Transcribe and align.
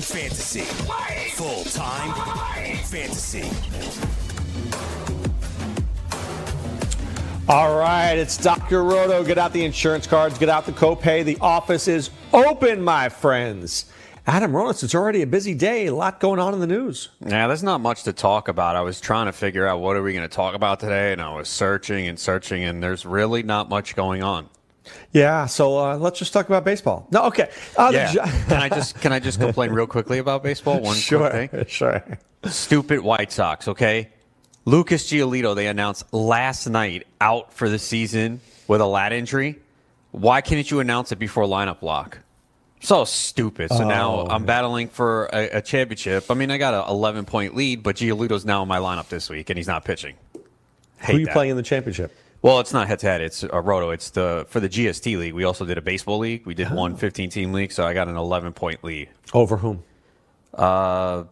Time 0.00 0.20
fantasy. 0.20 0.60
Full 1.34 1.64
time 1.64 2.12
fantasy. 2.84 3.42
All 7.48 7.76
right, 7.76 8.14
it's 8.14 8.36
Dr. 8.36 8.84
Roto. 8.84 9.24
Get 9.24 9.38
out 9.38 9.52
the 9.52 9.64
insurance 9.64 10.06
cards, 10.06 10.38
get 10.38 10.48
out 10.48 10.66
the 10.66 10.72
copay. 10.72 11.24
The 11.24 11.38
office 11.40 11.88
is 11.88 12.10
open, 12.32 12.80
my 12.82 13.08
friends. 13.08 13.86
Adam 14.26 14.52
Ronis, 14.52 14.84
it's 14.84 14.94
already 14.94 15.22
a 15.22 15.26
busy 15.26 15.54
day. 15.54 15.86
A 15.86 15.94
lot 15.94 16.20
going 16.20 16.38
on 16.38 16.54
in 16.54 16.60
the 16.60 16.66
news. 16.66 17.08
Yeah, 17.26 17.48
there's 17.48 17.62
not 17.62 17.80
much 17.80 18.04
to 18.04 18.12
talk 18.12 18.46
about. 18.46 18.76
I 18.76 18.82
was 18.82 19.00
trying 19.00 19.26
to 19.26 19.32
figure 19.32 19.66
out 19.66 19.80
what 19.80 19.96
are 19.96 20.02
we 20.02 20.12
going 20.12 20.28
to 20.28 20.34
talk 20.34 20.54
about 20.54 20.78
today, 20.78 21.12
and 21.12 21.20
I 21.20 21.34
was 21.34 21.48
searching 21.48 22.06
and 22.06 22.20
searching, 22.20 22.62
and 22.62 22.82
there's 22.82 23.04
really 23.06 23.42
not 23.42 23.68
much 23.68 23.96
going 23.96 24.22
on. 24.22 24.48
Yeah, 25.12 25.46
so 25.46 25.78
uh, 25.78 25.96
let's 25.96 26.18
just 26.18 26.32
talk 26.32 26.46
about 26.46 26.64
baseball. 26.64 27.06
No, 27.10 27.24
okay. 27.24 27.50
Uh, 27.76 27.90
Yeah. 27.92 28.12
can 28.48 28.60
I 28.62 28.68
just 28.68 29.00
can 29.00 29.12
I 29.12 29.18
just 29.20 29.40
complain 29.40 29.70
real 29.70 29.86
quickly 29.86 30.18
about 30.18 30.42
baseball? 30.42 30.80
One 30.80 30.96
sure, 30.96 31.30
quick 31.30 31.50
thing. 31.50 31.64
sure. 31.68 32.04
Stupid 32.44 33.00
White 33.00 33.32
Sox, 33.32 33.68
okay? 33.68 34.08
Lucas 34.64 35.10
Giolito, 35.10 35.54
they 35.54 35.66
announced 35.66 36.12
last 36.12 36.66
night 36.68 37.06
out 37.20 37.52
for 37.54 37.68
the 37.68 37.78
season 37.78 38.40
with 38.66 38.80
a 38.80 38.86
lat 38.86 39.12
injury. 39.12 39.58
Why 40.12 40.40
can't 40.40 40.70
you 40.70 40.80
announce 40.80 41.10
it 41.10 41.16
before 41.18 41.44
lineup 41.44 41.80
lock? 41.82 42.18
So 42.80 43.04
stupid. 43.04 43.70
So 43.70 43.88
now 43.88 44.20
Oh. 44.20 44.26
I'm 44.28 44.44
battling 44.44 44.88
for 44.88 45.26
a, 45.32 45.48
a 45.58 45.62
championship. 45.62 46.30
I 46.30 46.34
mean, 46.34 46.50
I 46.50 46.58
got 46.58 46.74
an 46.74 46.88
11 46.90 47.24
point 47.24 47.56
lead, 47.56 47.82
but 47.82 47.96
Giolito's 47.96 48.44
now 48.44 48.62
in 48.62 48.68
my 48.68 48.78
lineup 48.78 49.08
this 49.08 49.28
week, 49.28 49.50
and 49.50 49.56
he's 49.56 49.66
not 49.66 49.84
pitching. 49.84 50.14
Who 50.34 51.12
are 51.14 51.18
you 51.18 51.26
that. 51.26 51.32
playing 51.32 51.50
in 51.52 51.56
the 51.56 51.62
championship? 51.62 52.14
Well, 52.40 52.60
it's 52.60 52.72
not 52.72 52.86
head 52.86 53.00
to 53.00 53.06
head. 53.06 53.20
It's 53.20 53.42
a 53.42 53.60
roto. 53.60 53.90
It's 53.90 54.10
the 54.10 54.46
for 54.48 54.60
the 54.60 54.68
GST 54.68 55.18
league. 55.18 55.34
We 55.34 55.44
also 55.44 55.64
did 55.64 55.76
a 55.76 55.82
baseball 55.82 56.18
league. 56.18 56.46
We 56.46 56.54
did 56.54 56.70
one 56.70 56.96
15 56.96 57.30
team 57.30 57.52
league, 57.52 57.72
so 57.72 57.84
I 57.84 57.94
got 57.94 58.08
an 58.08 58.16
11 58.16 58.52
point 58.52 58.84
lead. 58.84 59.08
Over 59.34 59.56
whom? 59.56 59.82
Uh, 60.54 61.24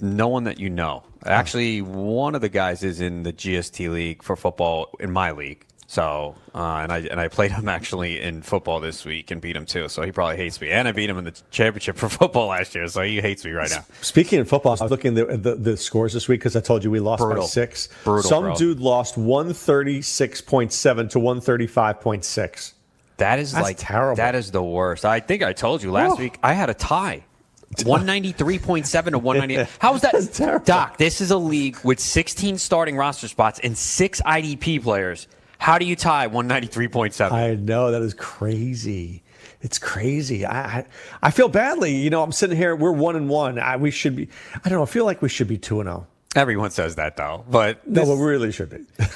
no 0.00 0.28
one 0.28 0.44
that 0.44 0.60
you 0.60 0.70
know. 0.70 1.02
Actually, 1.26 1.82
one 1.82 2.34
of 2.36 2.40
the 2.40 2.48
guys 2.48 2.84
is 2.84 3.00
in 3.00 3.24
the 3.24 3.32
GST 3.32 3.90
league 3.90 4.22
for 4.22 4.36
football 4.36 4.94
in 5.00 5.10
my 5.10 5.32
league. 5.32 5.66
So, 5.90 6.34
uh, 6.54 6.58
and 6.82 6.92
I 6.92 6.98
and 6.98 7.18
I 7.18 7.28
played 7.28 7.50
him 7.50 7.66
actually 7.66 8.20
in 8.20 8.42
football 8.42 8.78
this 8.78 9.06
week 9.06 9.30
and 9.30 9.40
beat 9.40 9.56
him 9.56 9.64
too. 9.64 9.88
So 9.88 10.02
he 10.02 10.12
probably 10.12 10.36
hates 10.36 10.60
me. 10.60 10.68
And 10.68 10.86
I 10.86 10.92
beat 10.92 11.08
him 11.08 11.16
in 11.16 11.24
the 11.24 11.34
championship 11.50 11.96
for 11.96 12.08
football 12.20 12.48
last 12.48 12.74
year. 12.74 12.86
So 12.88 13.00
he 13.00 13.22
hates 13.22 13.42
me 13.42 13.52
right 13.52 13.70
now. 13.70 13.86
Speaking 14.02 14.38
of 14.40 14.50
football, 14.50 14.76
I 14.78 14.84
was 14.84 14.90
looking 14.90 15.16
at 15.16 15.28
the, 15.28 15.36
the, 15.38 15.54
the 15.54 15.76
scores 15.78 16.12
this 16.12 16.28
week 16.28 16.40
because 16.40 16.54
I 16.56 16.60
told 16.60 16.84
you 16.84 16.90
we 16.90 17.00
lost 17.00 17.22
by 17.22 17.40
six. 17.40 17.88
Brutal, 18.04 18.28
Some 18.28 18.42
bro. 18.44 18.54
dude 18.56 18.80
lost 18.80 19.16
136.7 19.16 21.10
to 21.10 21.18
135.6. 21.18 22.72
That 23.16 23.38
is 23.38 23.52
That's 23.52 23.62
like 23.64 23.76
terrible. 23.78 24.16
That 24.16 24.34
is 24.34 24.50
the 24.50 24.62
worst. 24.62 25.06
I 25.06 25.20
think 25.20 25.42
I 25.42 25.54
told 25.54 25.82
you 25.82 25.90
last 25.90 26.12
Oh. 26.12 26.16
week. 26.16 26.38
I 26.42 26.52
had 26.52 26.68
a 26.68 26.74
tie. 26.74 27.24
193.7 27.76 29.10
to 29.12 29.18
190. 29.18 29.70
How 29.78 29.94
is 29.94 30.02
that? 30.02 30.12
That's 30.12 30.36
terrible. 30.36 30.64
Doc, 30.66 30.98
this 30.98 31.22
is 31.22 31.30
a 31.30 31.36
league 31.38 31.78
with 31.82 31.98
16 31.98 32.58
starting 32.58 32.96
roster 32.96 33.26
spots 33.28 33.58
and 33.62 33.76
six 33.76 34.20
IDP 34.22 34.82
players. 34.82 35.28
How 35.58 35.78
do 35.78 35.84
you 35.84 35.96
tie 35.96 36.28
193.7? 36.28 37.30
I 37.32 37.54
know 37.56 37.90
that 37.90 38.02
is 38.02 38.14
crazy. 38.14 39.22
It's 39.60 39.78
crazy. 39.78 40.46
I, 40.46 40.78
I 40.78 40.84
I 41.22 41.30
feel 41.32 41.48
badly. 41.48 41.96
You 41.96 42.10
know, 42.10 42.22
I'm 42.22 42.30
sitting 42.32 42.56
here. 42.56 42.76
We're 42.76 42.92
one 42.92 43.16
and 43.16 43.28
one. 43.28 43.58
I, 43.58 43.76
we 43.76 43.90
should 43.90 44.14
be. 44.14 44.28
I 44.64 44.68
don't 44.68 44.78
know. 44.78 44.84
I 44.84 44.86
feel 44.86 45.04
like 45.04 45.20
we 45.20 45.28
should 45.28 45.48
be 45.48 45.58
two 45.58 45.80
and 45.80 45.88
zero. 45.88 46.06
Everyone 46.36 46.70
says 46.70 46.94
that 46.96 47.16
though, 47.16 47.44
but 47.50 47.86
No, 47.86 48.00
this- 48.00 48.08
but 48.08 48.16
we 48.16 48.24
really 48.24 48.52
should 48.52 48.70
be. 48.70 48.84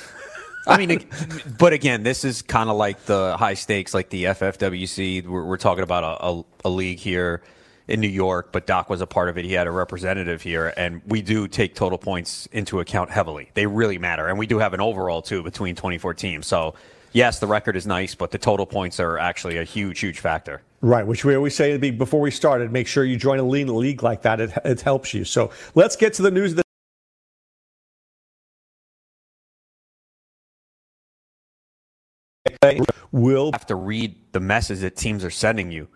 I 0.66 0.78
mean, 0.84 1.06
but 1.58 1.72
again, 1.72 2.04
this 2.04 2.25
is 2.25 2.41
kind 2.42 2.70
of 2.70 2.76
like 2.76 3.04
the 3.06 3.36
high 3.36 3.54
stakes, 3.54 3.92
like 3.94 4.10
the 4.10 4.25
FFWC. 4.25 5.26
We're, 5.26 5.44
we're 5.44 5.56
talking 5.56 5.82
about 5.82 6.04
a, 6.04 6.25
a, 6.25 6.44
a 6.64 6.70
league 6.70 6.98
here 7.00 7.42
in 7.88 8.00
New 8.00 8.09
York, 8.09 8.53
but 8.53 8.66
Doc 8.66 8.88
was 8.88 9.00
a 9.00 9.06
part 9.06 9.28
of 9.28 9.38
it. 9.38 9.44
He 9.44 9.53
had 9.53 9.66
a 9.66 9.70
representative 9.70 10.43
here, 10.43 10.72
and 10.76 11.03
we 11.06 11.22
do 11.22 11.48
take 11.48 11.75
total 11.75 11.98
points 11.98 12.47
into 12.53 12.81
account 12.81 13.10
heavily. 13.10 13.50
They 13.54 13.66
really 13.66 13.98
matter, 13.98 14.28
and 14.28 14.38
we 14.38 14.47
do 14.47 14.59
have 14.59 14.75
an 14.75 14.81
overall 14.81 15.22
too 15.22 15.43
between 15.43 15.75
24 15.75 16.15
teams. 16.15 16.47
So, 16.47 16.75
yes, 17.12 17.38
the 17.38 17.47
record 17.47 17.76
is 17.76 17.87
nice, 17.87 18.15
but 18.15 18.31
the 18.31 18.38
total 18.38 18.66
points 18.66 19.00
are 19.00 19.19
actually 19.19 19.59
a 19.59 19.65
huge, 19.65 20.00
huge 20.00 20.20
factor. 20.20 20.62
Right, 20.81 21.06
which 21.06 21.25
we 21.25 21.34
always 21.34 21.54
say 21.54 21.76
before 21.91 22.20
we 22.20 22.31
started. 22.31 22.72
Make 22.72 22.87
sure 22.87 23.04
you 23.04 23.16
join 23.16 23.38
a 23.38 23.44
lean 23.44 23.75
league 23.75 24.03
like 24.03 24.22
that. 24.22 24.41
It, 24.41 24.53
it 24.64 24.81
helps 24.81 25.14
you. 25.14 25.25
So 25.25 25.50
let's 25.75 25.97
get 25.97 26.14
to 26.14 26.22
the 26.22 26.31
news. 26.31 26.53
Of 26.53 26.56
the 26.56 26.62
will 33.12 33.53
have 33.53 33.66
to 33.66 33.75
read 33.75 34.16
the 34.32 34.41
message 34.41 34.81
that 34.81 34.97
teams 34.97 35.25
are 35.25 35.31
sending 35.31 35.70
you. 35.70 35.88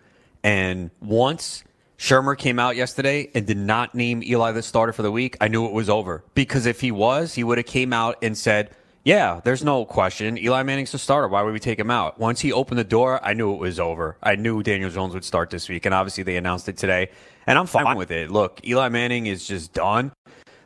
And 0.45 0.91
once 1.01 1.65
Shurmur 1.99 2.37
came 2.37 2.59
out 2.59 2.77
yesterday 2.77 3.31
and 3.35 3.47
did 3.47 3.57
not 3.57 3.95
name 3.95 4.23
Eli 4.23 4.53
the 4.53 4.63
starter 4.63 4.93
for 4.93 5.03
the 5.03 5.11
week, 5.11 5.37
I 5.41 5.49
knew 5.49 5.67
it 5.67 5.73
was 5.73 5.89
over. 5.89 6.25
Because 6.35 6.67
if 6.67 6.81
he 6.81 6.91
was, 6.91 7.35
he 7.35 7.45
would 7.45 7.59
have 7.59 7.67
came 7.67 7.93
out 7.93 8.17
and 8.23 8.37
said, 8.37 8.71
"Yeah, 9.03 9.41
there's 9.45 9.65
no 9.65 9.85
question. 9.87 10.37
Eli 10.37 10.63
Manning's 10.63 10.93
the 10.93 10.99
starter. 10.99 11.29
Why 11.29 11.43
would 11.43 11.55
we 11.55 11.61
take 11.61 11.79
him 11.79 11.91
out?" 11.91 12.21
Once 12.21 12.41
he 12.41 12.53
opened 12.53 12.79
the 12.79 12.85
door, 12.85 13.21
I 13.25 13.33
knew 13.33 13.55
it 13.55 13.61
was 13.61 13.81
over. 13.81 14.19
I 14.23 14.37
knew 14.37 14.63
Daniel 14.63 14.91
Jones 14.91 15.15
would 15.15 15.25
start 15.25 15.49
this 15.49 15.69
week, 15.69 15.87
and 15.87 15.95
obviously 15.95 16.23
they 16.23 16.37
announced 16.37 16.69
it 16.69 16.77
today, 16.77 17.09
and 17.47 17.59
I'm 17.59 17.67
fine 17.67 17.97
with 17.97 18.11
it. 18.11 18.31
Look, 18.31 18.61
Eli 18.67 18.91
Manning 18.91 19.27
is 19.27 19.47
just 19.47 19.73
done. 19.73 20.13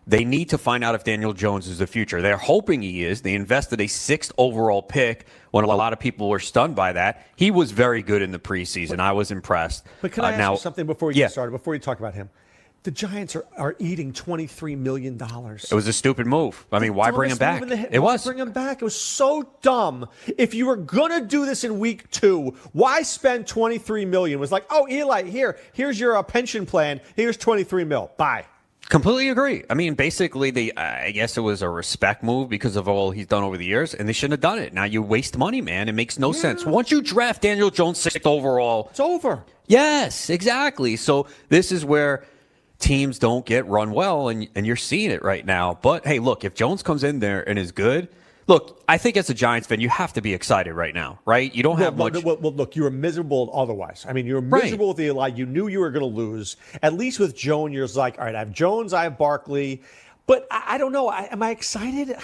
They 0.06 0.24
need 0.24 0.48
to 0.48 0.58
find 0.58 0.82
out 0.82 0.96
if 0.96 1.04
Daniel 1.04 1.32
Jones 1.32 1.68
is 1.68 1.78
the 1.78 1.86
future. 1.86 2.20
They're 2.20 2.36
hoping 2.36 2.82
he 2.82 3.04
is. 3.04 3.22
They 3.22 3.34
invested 3.34 3.80
a 3.80 3.86
sixth 3.86 4.32
overall 4.36 4.82
pick 4.82 5.26
when 5.50 5.64
a 5.64 5.68
lot 5.68 5.92
of 5.92 5.98
people 6.00 6.28
were 6.28 6.38
stunned 6.40 6.74
by 6.76 6.92
that. 6.92 7.26
He 7.36 7.50
was 7.50 7.70
very 7.72 8.02
good 8.02 8.22
in 8.22 8.30
the 8.30 8.38
preseason. 8.38 9.00
I 9.00 9.12
was 9.12 9.30
impressed. 9.30 9.84
But 10.00 10.12
can 10.12 10.24
I 10.24 10.28
Uh, 10.28 10.30
ask 10.32 10.38
now, 10.38 10.52
you 10.52 10.58
something 10.58 10.86
before 10.86 11.08
we 11.08 11.14
yeah. 11.14 11.24
get 11.26 11.32
started? 11.32 11.52
Before 11.52 11.74
you 11.74 11.80
talk 11.80 11.98
about 11.98 12.14
him, 12.14 12.30
the 12.82 12.90
Giants 12.90 13.36
are, 13.36 13.44
are 13.58 13.76
eating 13.78 14.10
twenty 14.12 14.46
three 14.46 14.74
million 14.74 15.18
dollars. 15.18 15.70
It 15.70 15.74
was 15.74 15.86
a 15.86 15.92
stupid 15.92 16.26
move. 16.26 16.64
I 16.72 16.78
mean, 16.78 16.94
why 16.94 17.10
bring 17.10 17.30
him 17.30 17.36
back? 17.36 17.62
It 17.62 17.98
was. 17.98 18.24
Bring 18.24 18.38
him 18.38 18.52
back. 18.52 18.80
It 18.80 18.84
was 18.84 18.98
so 18.98 19.50
dumb. 19.60 20.08
If 20.38 20.54
you 20.54 20.64
were 20.66 20.76
gonna 20.76 21.20
do 21.20 21.44
this 21.44 21.62
in 21.62 21.78
week 21.78 22.10
two, 22.10 22.56
why 22.72 23.02
spend 23.02 23.46
twenty 23.46 23.76
three 23.76 24.06
million? 24.06 24.38
It 24.38 24.40
was 24.40 24.50
like, 24.50 24.64
oh, 24.70 24.86
Eli, 24.88 25.24
here, 25.24 25.58
here's 25.74 26.00
your 26.00 26.16
uh, 26.16 26.22
pension 26.22 26.64
plan. 26.64 27.02
Here's 27.16 27.36
twenty 27.36 27.64
three 27.64 27.84
mil. 27.84 28.10
Bye. 28.16 28.46
Completely 28.90 29.28
agree. 29.28 29.62
I 29.70 29.74
mean, 29.74 29.94
basically, 29.94 30.50
they 30.50 30.72
I 30.72 31.12
guess 31.12 31.36
it 31.36 31.42
was 31.42 31.62
a 31.62 31.68
respect 31.68 32.24
move 32.24 32.48
because 32.48 32.74
of 32.74 32.88
all 32.88 33.12
he's 33.12 33.28
done 33.28 33.44
over 33.44 33.56
the 33.56 33.64
years, 33.64 33.94
and 33.94 34.08
they 34.08 34.12
shouldn't 34.12 34.32
have 34.32 34.40
done 34.40 34.58
it. 34.58 34.74
Now 34.74 34.82
you 34.82 35.00
waste 35.00 35.38
money, 35.38 35.60
man. 35.60 35.88
It 35.88 35.92
makes 35.92 36.18
no 36.18 36.32
sense. 36.32 36.66
Once 36.66 36.90
you 36.90 37.00
draft 37.00 37.40
Daniel 37.42 37.70
Jones 37.70 37.98
sixth 37.98 38.26
overall, 38.26 38.88
It's 38.90 38.98
over. 38.98 39.44
Yes, 39.68 40.28
exactly. 40.28 40.96
So 40.96 41.28
this 41.50 41.70
is 41.70 41.84
where 41.84 42.24
teams 42.80 43.20
don't 43.20 43.46
get 43.46 43.64
run 43.68 43.92
well, 43.92 44.28
and 44.28 44.48
and 44.56 44.66
you're 44.66 44.74
seeing 44.74 45.12
it 45.12 45.22
right 45.22 45.46
now. 45.46 45.78
But 45.80 46.04
hey, 46.04 46.18
look, 46.18 46.44
if 46.44 46.54
Jones 46.54 46.82
comes 46.82 47.04
in 47.04 47.20
there 47.20 47.48
and 47.48 47.60
is 47.60 47.70
good, 47.70 48.08
look, 48.50 48.82
I 48.88 48.98
think 48.98 49.16
as 49.16 49.30
a 49.30 49.34
Giants 49.34 49.68
fan, 49.68 49.80
you 49.80 49.88
have 49.88 50.12
to 50.14 50.20
be 50.20 50.34
excited 50.34 50.74
right 50.74 50.92
now, 50.92 51.20
right? 51.24 51.54
You 51.54 51.62
don't 51.62 51.76
Well, 51.76 51.84
have 51.84 51.96
much. 51.96 52.24
well, 52.24 52.36
well, 52.38 52.52
look, 52.52 52.74
you 52.74 52.82
were 52.82 52.90
miserable 52.90 53.48
otherwise. 53.54 54.04
I 54.08 54.12
mean, 54.12 54.26
you 54.26 54.34
were 54.34 54.40
Right. 54.40 54.64
miserable 54.64 54.88
with 54.88 55.00
Eli. 55.00 55.28
You 55.28 55.46
knew 55.46 55.68
you 55.68 55.78
were 55.78 55.90
going 55.92 56.02
to 56.02 56.14
lose. 56.14 56.56
At 56.82 56.94
least 56.94 57.20
with 57.20 57.36
Jones, 57.36 57.72
you're 57.72 57.86
like, 57.86 58.18
all 58.18 58.24
right, 58.24 58.34
I 58.34 58.40
have 58.40 58.52
Jones, 58.52 58.92
I 58.92 59.04
have 59.04 59.16
Barkley. 59.16 59.82
But 60.26 60.48
I, 60.50 60.74
I 60.74 60.78
don't 60.78 60.90
know. 60.92 61.08
I, 61.08 61.28
am 61.30 61.42
I 61.44 61.50
excited? 61.50 62.16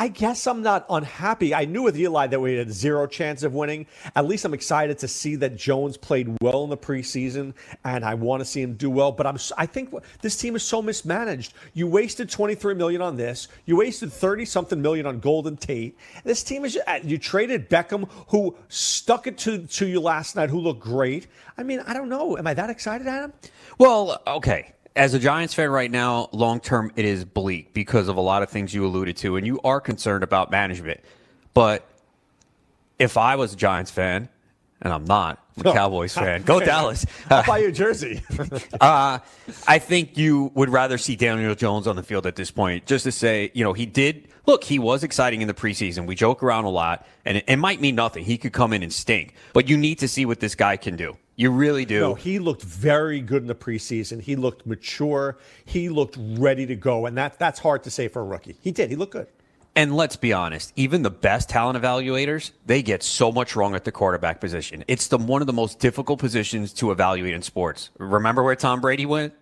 I 0.00 0.06
guess 0.06 0.46
I'm 0.46 0.62
not 0.62 0.86
unhappy. 0.88 1.52
I 1.52 1.64
knew 1.64 1.82
with 1.82 1.98
Eli 1.98 2.28
that 2.28 2.38
we 2.40 2.54
had 2.54 2.70
zero 2.70 3.06
chance 3.08 3.42
of 3.42 3.52
winning. 3.54 3.86
At 4.14 4.26
least 4.26 4.44
I'm 4.44 4.54
excited 4.54 4.96
to 4.98 5.08
see 5.08 5.34
that 5.36 5.56
Jones 5.56 5.96
played 5.96 6.36
well 6.40 6.62
in 6.62 6.70
the 6.70 6.76
preseason, 6.76 7.52
and 7.84 8.04
I 8.04 8.14
want 8.14 8.40
to 8.40 8.44
see 8.44 8.62
him 8.62 8.74
do 8.74 8.90
well. 8.90 9.10
But 9.10 9.26
I'm, 9.26 9.36
I 9.56 9.66
think 9.66 9.92
this 10.22 10.36
team 10.36 10.54
is 10.54 10.62
so 10.62 10.80
mismanaged. 10.80 11.52
You 11.74 11.88
wasted 11.88 12.30
23 12.30 12.74
million 12.74 13.02
on 13.02 13.16
this. 13.16 13.48
You 13.66 13.76
wasted 13.76 14.12
30 14.12 14.44
something 14.44 14.80
million 14.80 15.04
on 15.04 15.18
Golden 15.18 15.56
Tate. 15.56 15.98
This 16.22 16.44
team 16.44 16.64
is. 16.64 16.78
uh, 16.86 17.00
You 17.02 17.18
traded 17.18 17.68
Beckham, 17.68 18.08
who 18.28 18.56
stuck 18.68 19.26
it 19.26 19.36
to 19.38 19.66
to 19.66 19.86
you 19.86 19.98
last 20.00 20.36
night, 20.36 20.48
who 20.48 20.60
looked 20.60 20.80
great. 20.80 21.26
I 21.56 21.64
mean, 21.64 21.80
I 21.80 21.92
don't 21.92 22.08
know. 22.08 22.38
Am 22.38 22.46
I 22.46 22.54
that 22.54 22.70
excited, 22.70 23.08
Adam? 23.08 23.32
Well, 23.78 24.22
okay. 24.28 24.74
As 24.98 25.14
a 25.14 25.18
Giants 25.20 25.54
fan 25.54 25.70
right 25.70 25.90
now, 25.90 26.28
long 26.32 26.58
term, 26.58 26.90
it 26.96 27.04
is 27.04 27.24
bleak 27.24 27.72
because 27.72 28.08
of 28.08 28.16
a 28.16 28.20
lot 28.20 28.42
of 28.42 28.50
things 28.50 28.74
you 28.74 28.84
alluded 28.84 29.16
to, 29.18 29.36
and 29.36 29.46
you 29.46 29.60
are 29.62 29.80
concerned 29.80 30.24
about 30.24 30.50
management. 30.50 31.00
But 31.54 31.88
if 32.98 33.16
I 33.16 33.36
was 33.36 33.52
a 33.52 33.56
Giants 33.56 33.92
fan, 33.92 34.28
and 34.82 34.92
I'm 34.92 35.04
not. 35.04 35.42
I'm 35.56 35.66
a 35.68 35.72
Cowboys 35.72 36.14
fan. 36.14 36.42
Go 36.42 36.60
Dallas. 36.60 37.06
I'll 37.30 37.44
buy 37.44 37.58
you 37.58 37.68
a 37.68 37.72
jersey. 37.72 38.22
uh, 38.80 39.18
I 39.66 39.78
think 39.78 40.16
you 40.16 40.50
would 40.54 40.68
rather 40.68 40.98
see 40.98 41.16
Daniel 41.16 41.54
Jones 41.54 41.86
on 41.86 41.96
the 41.96 42.02
field 42.02 42.26
at 42.26 42.36
this 42.36 42.50
point, 42.50 42.86
just 42.86 43.04
to 43.04 43.12
say, 43.12 43.50
you 43.54 43.64
know, 43.64 43.72
he 43.72 43.86
did 43.86 44.28
look, 44.48 44.64
he 44.64 44.78
was 44.78 45.04
exciting 45.04 45.42
in 45.42 45.46
the 45.46 45.54
preseason. 45.54 46.06
We 46.06 46.14
joke 46.14 46.42
around 46.42 46.64
a 46.64 46.70
lot, 46.70 47.06
and 47.24 47.36
it, 47.36 47.44
it 47.46 47.56
might 47.56 47.80
mean 47.80 47.94
nothing. 47.94 48.24
He 48.24 48.38
could 48.38 48.52
come 48.52 48.72
in 48.72 48.82
and 48.82 48.92
stink, 48.92 49.34
but 49.52 49.68
you 49.68 49.76
need 49.76 49.98
to 50.00 50.08
see 50.08 50.24
what 50.24 50.40
this 50.40 50.54
guy 50.54 50.76
can 50.78 50.96
do. 50.96 51.16
You 51.36 51.52
really 51.52 51.84
do. 51.84 52.00
No, 52.00 52.14
he 52.14 52.40
looked 52.40 52.62
very 52.62 53.20
good 53.20 53.42
in 53.42 53.46
the 53.46 53.54
preseason. 53.54 54.20
He 54.20 54.34
looked 54.34 54.66
mature. 54.66 55.38
He 55.64 55.88
looked 55.88 56.16
ready 56.18 56.66
to 56.66 56.74
go, 56.74 57.06
and 57.06 57.16
that 57.16 57.38
that's 57.38 57.60
hard 57.60 57.84
to 57.84 57.90
say 57.90 58.08
for 58.08 58.22
a 58.22 58.24
rookie. 58.24 58.56
He 58.60 58.72
did. 58.72 58.90
He 58.90 58.96
looked 58.96 59.12
good. 59.12 59.28
And 59.76 59.94
let's 59.94 60.16
be 60.16 60.32
honest, 60.32 60.72
even 60.74 61.02
the 61.02 61.10
best 61.10 61.48
talent 61.48 61.80
evaluators, 61.80 62.50
they 62.66 62.82
get 62.82 63.04
so 63.04 63.30
much 63.30 63.54
wrong 63.54 63.76
at 63.76 63.84
the 63.84 63.92
quarterback 63.92 64.40
position. 64.40 64.82
It's 64.88 65.06
the 65.06 65.18
one 65.18 65.40
of 65.40 65.46
the 65.46 65.52
most 65.52 65.78
difficult 65.78 66.18
positions 66.18 66.72
to 66.74 66.90
evaluate 66.90 67.34
in 67.34 67.42
sports. 67.42 67.90
Remember 67.98 68.42
where 68.42 68.56
Tom 68.56 68.80
Brady 68.80 69.06
went? 69.06 69.34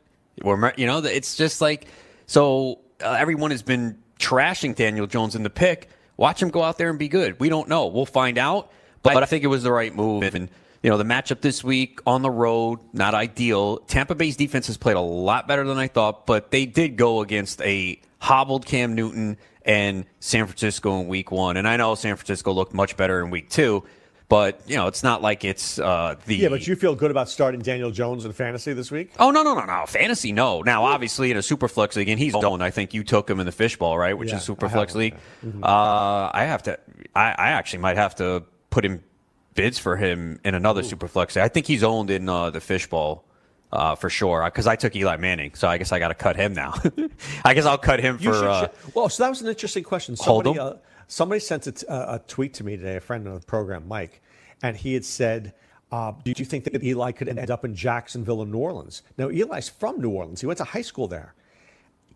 You 0.45 0.87
know, 0.87 0.99
it's 0.99 1.37
just 1.37 1.63
like 1.63 1.87
so. 2.27 2.81
Uh, 3.01 3.17
everyone 3.19 3.51
has 3.51 3.63
been 3.63 4.03
trashing 4.19 4.75
Daniel 4.75 5.07
Jones 5.07 5.35
in 5.35 5.43
the 5.43 5.51
pick. 5.51 5.89
Watch 6.17 6.43
him 6.43 6.51
go 6.51 6.63
out 6.63 6.79
there 6.79 6.91
and 6.91 6.99
be 6.99 7.09
good. 7.09 7.39
We 7.39 7.49
don't 7.49 7.69
know. 7.69 7.87
We'll 7.87 8.07
find 8.07 8.39
out. 8.39 8.71
But 9.03 9.23
I 9.23 9.27
think 9.27 9.45
it 9.45 9.49
was 9.49 9.63
the 9.63 9.73
right 9.73 9.95
move. 9.95 10.35
And 10.35 10.49
you 10.83 10.91
know, 10.91 10.99
the 10.99 11.05
matchup 11.05 11.41
this 11.41 11.63
week 11.63 12.01
on 12.07 12.23
the 12.23 12.31
road, 12.31 12.81
not 12.93 13.15
ideal. 13.15 13.79
Tampa 13.79 14.15
Bay's 14.15 14.37
defense 14.37 14.67
has 14.67 14.77
played 14.77 14.97
a 14.97 15.01
lot 15.01 15.49
better 15.49 15.65
than 15.65 15.79
I 15.79 15.89
thought, 15.89 16.27
but 16.27 16.51
they 16.51 16.67
did 16.67 16.97
go 16.97 17.21
against 17.21 17.61
a 17.63 18.01
hobbled 18.19 18.67
Cam 18.67 18.95
Newton 18.95 19.37
and 19.65 20.07
San 20.21 20.47
Francisco 20.47 21.01
in 21.01 21.09
week 21.09 21.31
one. 21.31 21.57
And 21.57 21.67
I 21.67 21.77
know 21.77 21.95
San 21.95 22.17
Francisco 22.17 22.53
looked 22.53 22.73
much 22.73 22.97
better 22.97 23.25
in 23.25 23.31
week 23.31 23.51
two, 23.51 23.85
but 24.29 24.61
you 24.67 24.77
know, 24.77 24.87
it's 24.89 25.03
not 25.03 25.23
like 25.23 25.45
it's 25.45 25.79
uh, 25.79 26.17
the 26.27 26.37
yeah. 26.37 26.49
But 26.49 26.67
you 26.67 26.77
feel 26.77 26.95
good 26.95 27.11
about 27.11 27.29
starting 27.29 27.61
Daniel 27.61 27.91
Jones 27.91 28.25
in 28.25 28.33
fantasy 28.33 28.73
this 28.73 28.91
week? 28.91 29.13
Oh 29.19 29.31
no, 29.31 29.43
no, 29.43 29.55
no, 29.55 29.65
no. 29.65 29.85
Fantasy, 29.87 30.33
no. 30.33 30.63
Now, 30.63 30.85
obviously, 30.85 31.31
in 31.31 31.37
a 31.37 31.43
super 31.43 31.69
flex 31.69 31.97
league, 31.97 32.09
and 32.09 32.19
he's 32.19 32.33
done. 32.33 32.61
I 32.61 32.71
think 32.71 32.93
you 32.95 33.05
took 33.05 33.31
him 33.31 33.41
in 33.41 33.47
the 33.47 33.53
fishbowl, 33.53 33.97
right? 33.97 34.17
Which 34.17 34.31
yeah, 34.31 34.37
is 34.37 34.43
super 34.43 34.69
flex 34.69 34.95
league. 34.95 35.15
Mm-hmm. 35.45 35.63
Uh, 35.63 36.31
I 36.33 36.45
have 36.45 36.63
to. 36.65 36.79
I, 37.15 37.31
I 37.31 37.49
actually 37.51 37.81
might 37.81 37.97
have 37.97 38.17
to 38.17 38.45
put 38.71 38.85
him 38.85 39.03
bids 39.55 39.79
for 39.79 39.97
him 39.97 40.41
in 40.45 40.55
another 40.55 40.81
Ooh. 40.81 40.85
super 40.85 41.09
flex. 41.09 41.37
I 41.37 41.49
think 41.49 41.67
he's 41.67 41.83
owned 41.83 42.11
in 42.11 42.29
uh, 42.29 42.51
the 42.51 42.61
fishbowl 42.61 43.25
uh, 43.73 43.95
for 43.95 44.11
sure. 44.11 44.45
Because 44.45 44.67
I 44.67 44.77
took 44.77 44.95
Eli 44.97 45.17
Manning, 45.17 45.55
so 45.55 45.69
I 45.69 45.79
guess 45.79 45.93
I 45.93 45.99
got 45.99 46.09
to 46.09 46.15
cut 46.15 46.37
him 46.37 46.53
now. 46.53 46.75
I 47.45 47.55
guess 47.55 47.65
I'll 47.65 47.79
cut 47.79 48.01
him 48.01 48.19
for. 48.19 48.33
Uh, 48.33 48.69
well, 48.95 49.09
so 49.09 49.23
that 49.23 49.29
was 49.29 49.41
an 49.41 49.49
interesting 49.49 49.85
question. 49.85 50.17
Somebody, 50.17 50.59
uh, 50.59 50.75
somebody 51.09 51.41
sent 51.41 51.67
a, 51.67 51.73
t- 51.73 51.87
a 51.89 52.21
tweet 52.27 52.55
to 52.55 52.65
me 52.65 52.77
today, 52.77 52.97
a 52.97 53.01
friend 53.01 53.27
of 53.27 53.41
the 53.41 53.47
program, 53.47 53.87
Mike, 53.89 54.23
and 54.63 54.77
he 54.77 54.95
had 54.95 55.05
said. 55.05 55.55
Uh, 55.93 56.13
do 56.25 56.33
you 56.37 56.45
think 56.45 56.65
that 56.65 56.83
Eli 56.83 57.13
could 57.13 57.29
end 57.29 57.49
up 57.49 57.65
in 57.65 57.73
Jacksonville 57.73 58.43
and 58.43 58.51
New 58.51 58.59
Orleans? 58.59 59.03
Now, 59.17 59.29
Eli's 59.29 59.69
from 59.69 60.01
New 60.01 60.11
Orleans. 60.11 60.41
He 60.41 60.47
went 60.47 60.59
to 60.59 60.65
high 60.65 60.83
school 60.83 61.07
there. 61.07 61.33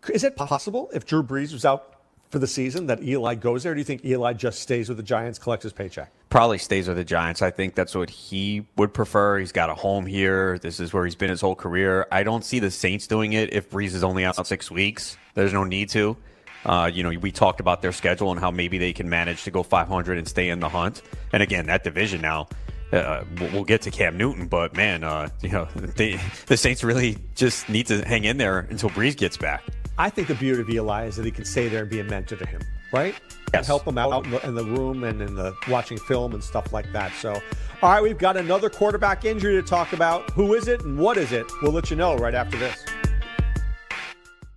Is 0.09 0.25
it 0.25 0.35
possible 0.35 0.89
if 0.93 1.05
Drew 1.05 1.23
Brees 1.23 1.53
was 1.53 1.63
out 1.63 1.95
for 2.31 2.39
the 2.39 2.47
season 2.47 2.87
that 2.87 3.03
Eli 3.03 3.35
goes 3.35 3.63
there? 3.63 3.73
do 3.73 3.79
you 3.79 3.85
think 3.85 4.03
Eli 4.03 4.33
just 4.33 4.59
stays 4.59 4.87
with 4.89 4.97
the 4.97 5.03
Giants, 5.03 5.37
collects 5.37 5.63
his 5.63 5.73
paycheck? 5.73 6.11
Probably 6.29 6.57
stays 6.57 6.87
with 6.87 6.97
the 6.97 7.03
Giants. 7.03 7.41
I 7.41 7.51
think 7.51 7.75
that's 7.75 7.93
what 7.93 8.09
he 8.09 8.65
would 8.77 8.93
prefer. 8.93 9.37
He's 9.37 9.51
got 9.51 9.69
a 9.69 9.75
home 9.75 10.05
here. 10.05 10.57
This 10.59 10.79
is 10.79 10.93
where 10.93 11.05
he's 11.05 11.15
been 11.15 11.29
his 11.29 11.41
whole 11.41 11.55
career. 11.55 12.07
I 12.11 12.23
don't 12.23 12.43
see 12.43 12.59
the 12.59 12.71
Saints 12.71 13.05
doing 13.05 13.33
it 13.33 13.53
if 13.53 13.69
Brees 13.69 13.93
is 13.93 14.03
only 14.03 14.25
out 14.25 14.47
six 14.47 14.71
weeks. 14.71 15.17
There's 15.33 15.53
no 15.53 15.63
need 15.65 15.89
to. 15.89 16.17
Uh, 16.65 16.89
you 16.91 17.03
know, 17.03 17.09
we 17.19 17.31
talked 17.31 17.59
about 17.59 17.81
their 17.81 17.91
schedule 17.91 18.31
and 18.31 18.39
how 18.39 18.51
maybe 18.51 18.77
they 18.77 18.93
can 18.93 19.09
manage 19.09 19.43
to 19.43 19.51
go 19.51 19.63
500 19.63 20.17
and 20.17 20.27
stay 20.27 20.49
in 20.49 20.59
the 20.59 20.69
hunt. 20.69 21.01
And 21.33 21.41
again, 21.41 21.65
that 21.67 21.83
division 21.83 22.21
now, 22.21 22.47
uh, 22.91 23.23
we'll 23.39 23.63
get 23.63 23.81
to 23.83 23.91
Cam 23.91 24.17
Newton, 24.17 24.47
but 24.47 24.75
man, 24.75 25.03
uh, 25.03 25.29
you 25.41 25.49
know, 25.49 25.67
they, 25.95 26.19
the 26.47 26.57
Saints 26.57 26.83
really 26.83 27.17
just 27.35 27.69
need 27.69 27.87
to 27.87 28.05
hang 28.05 28.25
in 28.25 28.37
there 28.37 28.59
until 28.69 28.89
Brees 28.89 29.17
gets 29.17 29.37
back. 29.37 29.63
I 29.97 30.09
think 30.09 30.27
the 30.27 30.35
beauty 30.35 30.61
of 30.61 30.69
Eli 30.69 31.05
is 31.05 31.15
that 31.17 31.25
he 31.25 31.31
can 31.31 31.45
stay 31.45 31.67
there 31.67 31.81
and 31.81 31.89
be 31.89 31.99
a 31.99 32.03
mentor 32.03 32.35
to 32.37 32.45
him, 32.45 32.61
right? 32.91 33.15
Yes. 33.53 33.67
help 33.67 33.85
him 33.85 33.97
out 33.97 34.25
in 34.25 34.31
the, 34.31 34.47
in 34.47 34.55
the, 34.55 34.63
room 34.63 35.03
and 35.03 35.21
in 35.21 35.35
the 35.35 35.53
watching 35.67 35.97
film 35.97 36.33
and 36.33 36.41
stuff 36.41 36.71
like 36.71 36.89
that. 36.93 37.11
So, 37.15 37.33
all 37.81 37.91
right, 37.91 38.01
we've 38.01 38.17
got 38.17 38.37
another 38.37 38.69
quarterback 38.69 39.25
injury 39.25 39.61
to 39.61 39.61
talk 39.61 39.91
about. 39.91 40.29
Who 40.31 40.53
is 40.53 40.69
it 40.69 40.81
and 40.81 40.97
what 40.97 41.17
is 41.17 41.33
it? 41.33 41.45
We'll 41.61 41.73
let 41.73 41.89
you 41.89 41.97
know 41.97 42.15
right 42.15 42.33
after 42.33 42.57
this. 42.57 42.85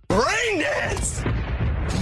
Brain 0.07 0.59
dance. 0.59 1.23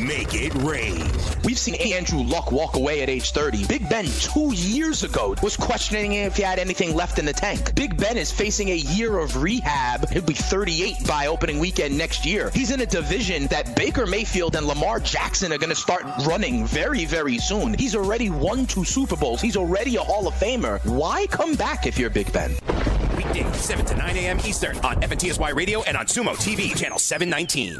Make 0.04 0.34
it 0.34 0.54
rain. 0.56 1.02
We've 1.46 1.58
seen 1.58 1.76
Andrew 1.76 2.24
Luck 2.24 2.52
walk 2.52 2.76
away 2.76 3.04
at 3.04 3.10
age 3.10 3.32
30. 3.32 3.68
Big 3.68 3.88
Ben 3.88 4.04
two 4.04 4.54
years 4.54 5.04
ago 5.04 5.34
was 5.42 5.56
questioning 5.56 6.12
if 6.12 6.36
he 6.36 6.44
had 6.44 6.60
anything 6.60 6.94
left 6.94 7.20
in 7.20 7.26
the 7.26 7.32
tank. 7.32 7.74
Big 7.74 7.96
Ben 7.96 8.18
is 8.18 8.30
facing 8.30 8.70
a 8.70 8.76
year 8.76 9.18
of 9.18 9.42
rehab. 9.42 10.10
He'll 10.10 10.22
be 10.22 10.34
38 10.34 11.08
by 11.08 11.28
opening 11.28 11.58
weekend 11.58 11.98
next 11.98 12.26
year. 12.26 12.50
He's 12.54 12.70
in 12.70 12.82
a 12.82 12.86
division 12.86 13.48
that 13.48 13.78
Baker 13.78 14.06
Mayfield 14.06 14.58
and 14.58 14.68
Lamar 14.68 15.00
Jackson 15.00 15.54
are 15.54 15.58
going 15.58 15.70
to 15.70 15.76
start 15.76 16.04
running 16.26 16.66
very, 16.66 17.06
very 17.06 17.38
soon. 17.38 17.74
He's 17.76 17.96
already 17.96 18.30
won 18.30 18.66
two 18.66 18.84
Super 18.84 19.16
Bowls. 19.16 19.40
He's 19.40 19.56
already 19.56 19.96
a 19.96 20.02
Hall 20.02 20.28
of 20.28 20.34
Famer. 20.34 20.84
Why 20.86 21.28
come 21.28 21.56
back 21.56 21.88
if 21.88 21.98
you're 21.98 22.10
Big 22.10 22.34
Ben? 22.34 22.52
Weekdays, 23.16 23.56
7 23.56 23.86
to 23.86 23.96
9 23.96 24.18
a.m. 24.18 24.40
Eastern 24.42 24.78
on 24.80 25.00
FNTSY 25.00 25.56
Radio 25.56 25.82
and 25.84 25.96
on 25.96 26.08
Sumo 26.08 26.36
TV, 26.36 26.76
channel 26.78 27.00
719. 27.00 27.80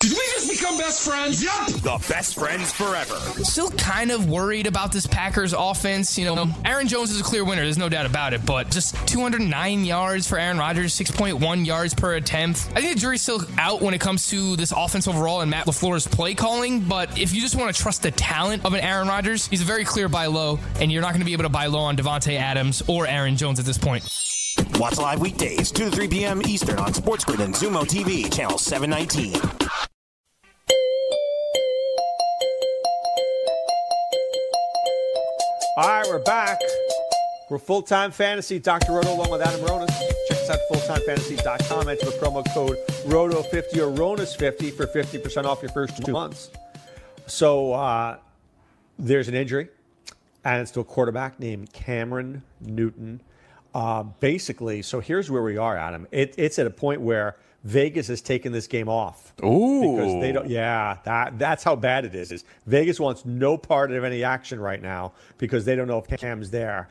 Did 0.00 0.12
we 0.12 0.18
just 0.32 0.48
become 0.48 0.78
best 0.78 1.06
friends? 1.06 1.44
Yup! 1.44 1.66
The 1.66 2.02
best 2.08 2.38
friends 2.38 2.72
forever. 2.72 3.16
Still 3.44 3.70
kind 3.72 4.10
of 4.10 4.30
worried 4.30 4.66
about 4.66 4.92
this 4.92 5.06
Packers 5.06 5.52
offense. 5.52 6.16
You 6.16 6.24
know, 6.24 6.48
Aaron 6.64 6.88
Jones 6.88 7.10
is 7.10 7.20
a 7.20 7.22
clear 7.22 7.44
winner. 7.44 7.60
There's 7.60 7.76
no 7.76 7.90
doubt 7.90 8.06
about 8.06 8.32
it. 8.32 8.46
But 8.46 8.70
just 8.70 8.94
209 9.08 9.84
yards 9.84 10.26
for 10.26 10.38
Aaron 10.38 10.56
Rodgers, 10.56 10.94
6.1 10.94 11.66
yards 11.66 11.92
per 11.92 12.14
attempt. 12.14 12.70
I 12.74 12.80
think 12.80 12.94
the 12.94 12.98
jury's 12.98 13.20
still 13.20 13.42
out 13.58 13.82
when 13.82 13.92
it 13.92 14.00
comes 14.00 14.28
to 14.30 14.56
this 14.56 14.72
offense 14.74 15.06
overall 15.06 15.42
and 15.42 15.50
Matt 15.50 15.66
LaFleur's 15.66 16.06
play 16.06 16.34
calling. 16.34 16.80
But 16.80 17.18
if 17.18 17.34
you 17.34 17.42
just 17.42 17.54
want 17.54 17.76
to 17.76 17.82
trust 17.82 18.02
the 18.02 18.10
talent 18.10 18.64
of 18.64 18.72
an 18.72 18.80
Aaron 18.80 19.06
Rodgers, 19.06 19.48
he's 19.48 19.60
a 19.60 19.66
very 19.66 19.84
clear 19.84 20.08
buy 20.08 20.28
low, 20.28 20.58
and 20.80 20.90
you're 20.90 21.02
not 21.02 21.10
going 21.10 21.20
to 21.20 21.26
be 21.26 21.34
able 21.34 21.44
to 21.44 21.50
buy 21.50 21.66
low 21.66 21.80
on 21.80 21.98
Davante 21.98 22.38
Adams 22.38 22.82
or 22.86 23.06
Aaron 23.06 23.36
Jones 23.36 23.58
at 23.58 23.66
this 23.66 23.76
point. 23.76 24.29
Watch 24.78 24.98
live 24.98 25.20
weekdays, 25.20 25.70
2 25.70 25.90
to 25.90 25.96
3 25.96 26.08
p.m. 26.08 26.42
Eastern 26.46 26.78
on 26.78 26.92
SportsGrid 26.92 27.40
and 27.40 27.54
Zumo 27.54 27.82
TV, 27.82 28.32
channel 28.32 28.58
719. 28.58 29.34
All 35.76 35.88
right, 35.88 36.06
we're 36.08 36.18
back. 36.18 36.58
We're 37.48 37.58
full 37.58 37.82
time 37.82 38.10
fantasy. 38.10 38.58
Dr. 38.58 38.92
Roto 38.92 39.14
along 39.14 39.30
with 39.30 39.40
Adam 39.42 39.60
Ronis. 39.60 39.90
Check 40.28 40.38
us 40.38 40.50
out 40.50 40.58
fulltimefantasy.com. 40.70 41.88
Enter 41.88 42.06
the 42.06 42.12
promo 42.12 42.44
code 42.54 42.76
ROTO50 43.06 43.76
or 43.78 43.96
RONIS50 43.96 44.72
for 44.76 44.86
50% 44.86 45.44
off 45.44 45.62
your 45.62 45.70
first 45.72 46.04
two 46.04 46.12
months. 46.12 46.50
So 47.26 47.72
uh, 47.72 48.18
there's 48.98 49.28
an 49.28 49.34
injury, 49.34 49.68
and 50.44 50.60
it's 50.60 50.70
to 50.72 50.80
a 50.80 50.84
quarterback 50.84 51.40
named 51.40 51.72
Cameron 51.72 52.42
Newton. 52.60 53.20
Uh, 53.74 54.02
basically, 54.02 54.82
so 54.82 55.00
here's 55.00 55.30
where 55.30 55.42
we 55.42 55.56
are, 55.56 55.76
Adam. 55.76 56.06
It, 56.10 56.34
it's 56.36 56.58
at 56.58 56.66
a 56.66 56.70
point 56.70 57.00
where 57.00 57.36
Vegas 57.64 58.08
has 58.08 58.20
taken 58.20 58.52
this 58.52 58.66
game 58.66 58.88
off. 58.88 59.32
Ooh. 59.44 59.96
Because 59.96 60.20
they 60.20 60.32
don't 60.32 60.48
yeah, 60.48 60.96
that 61.04 61.38
that's 61.38 61.62
how 61.62 61.76
bad 61.76 62.04
it 62.04 62.14
is. 62.14 62.32
Is 62.32 62.44
Vegas 62.66 62.98
wants 62.98 63.24
no 63.24 63.56
part 63.56 63.92
of 63.92 64.02
any 64.02 64.24
action 64.24 64.58
right 64.58 64.80
now 64.80 65.12
because 65.38 65.64
they 65.64 65.76
don't 65.76 65.86
know 65.86 65.98
if 65.98 66.08
Cam's 66.18 66.50
there. 66.50 66.88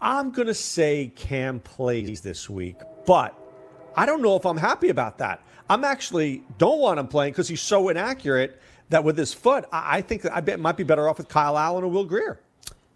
I'm 0.00 0.30
gonna 0.30 0.54
say 0.54 1.12
Cam 1.16 1.60
plays 1.60 2.20
this 2.20 2.50
week, 2.50 2.76
but 3.06 3.34
I 3.96 4.06
don't 4.06 4.22
know 4.22 4.36
if 4.36 4.44
I'm 4.44 4.58
happy 4.58 4.90
about 4.90 5.18
that. 5.18 5.42
I'm 5.68 5.84
actually 5.84 6.42
don't 6.58 6.80
want 6.80 6.98
him 6.98 7.08
playing 7.08 7.32
because 7.32 7.48
he's 7.48 7.60
so 7.60 7.88
inaccurate 7.88 8.60
that 8.90 9.04
with 9.04 9.16
his 9.16 9.32
foot, 9.32 9.64
I, 9.72 9.98
I 9.98 10.02
think 10.02 10.22
that 10.22 10.34
I 10.34 10.40
bet 10.40 10.60
might 10.60 10.76
be 10.76 10.84
better 10.84 11.08
off 11.08 11.18
with 11.18 11.28
Kyle 11.28 11.56
Allen 11.56 11.84
or 11.84 11.88
Will 11.88 12.04
Grier. 12.04 12.40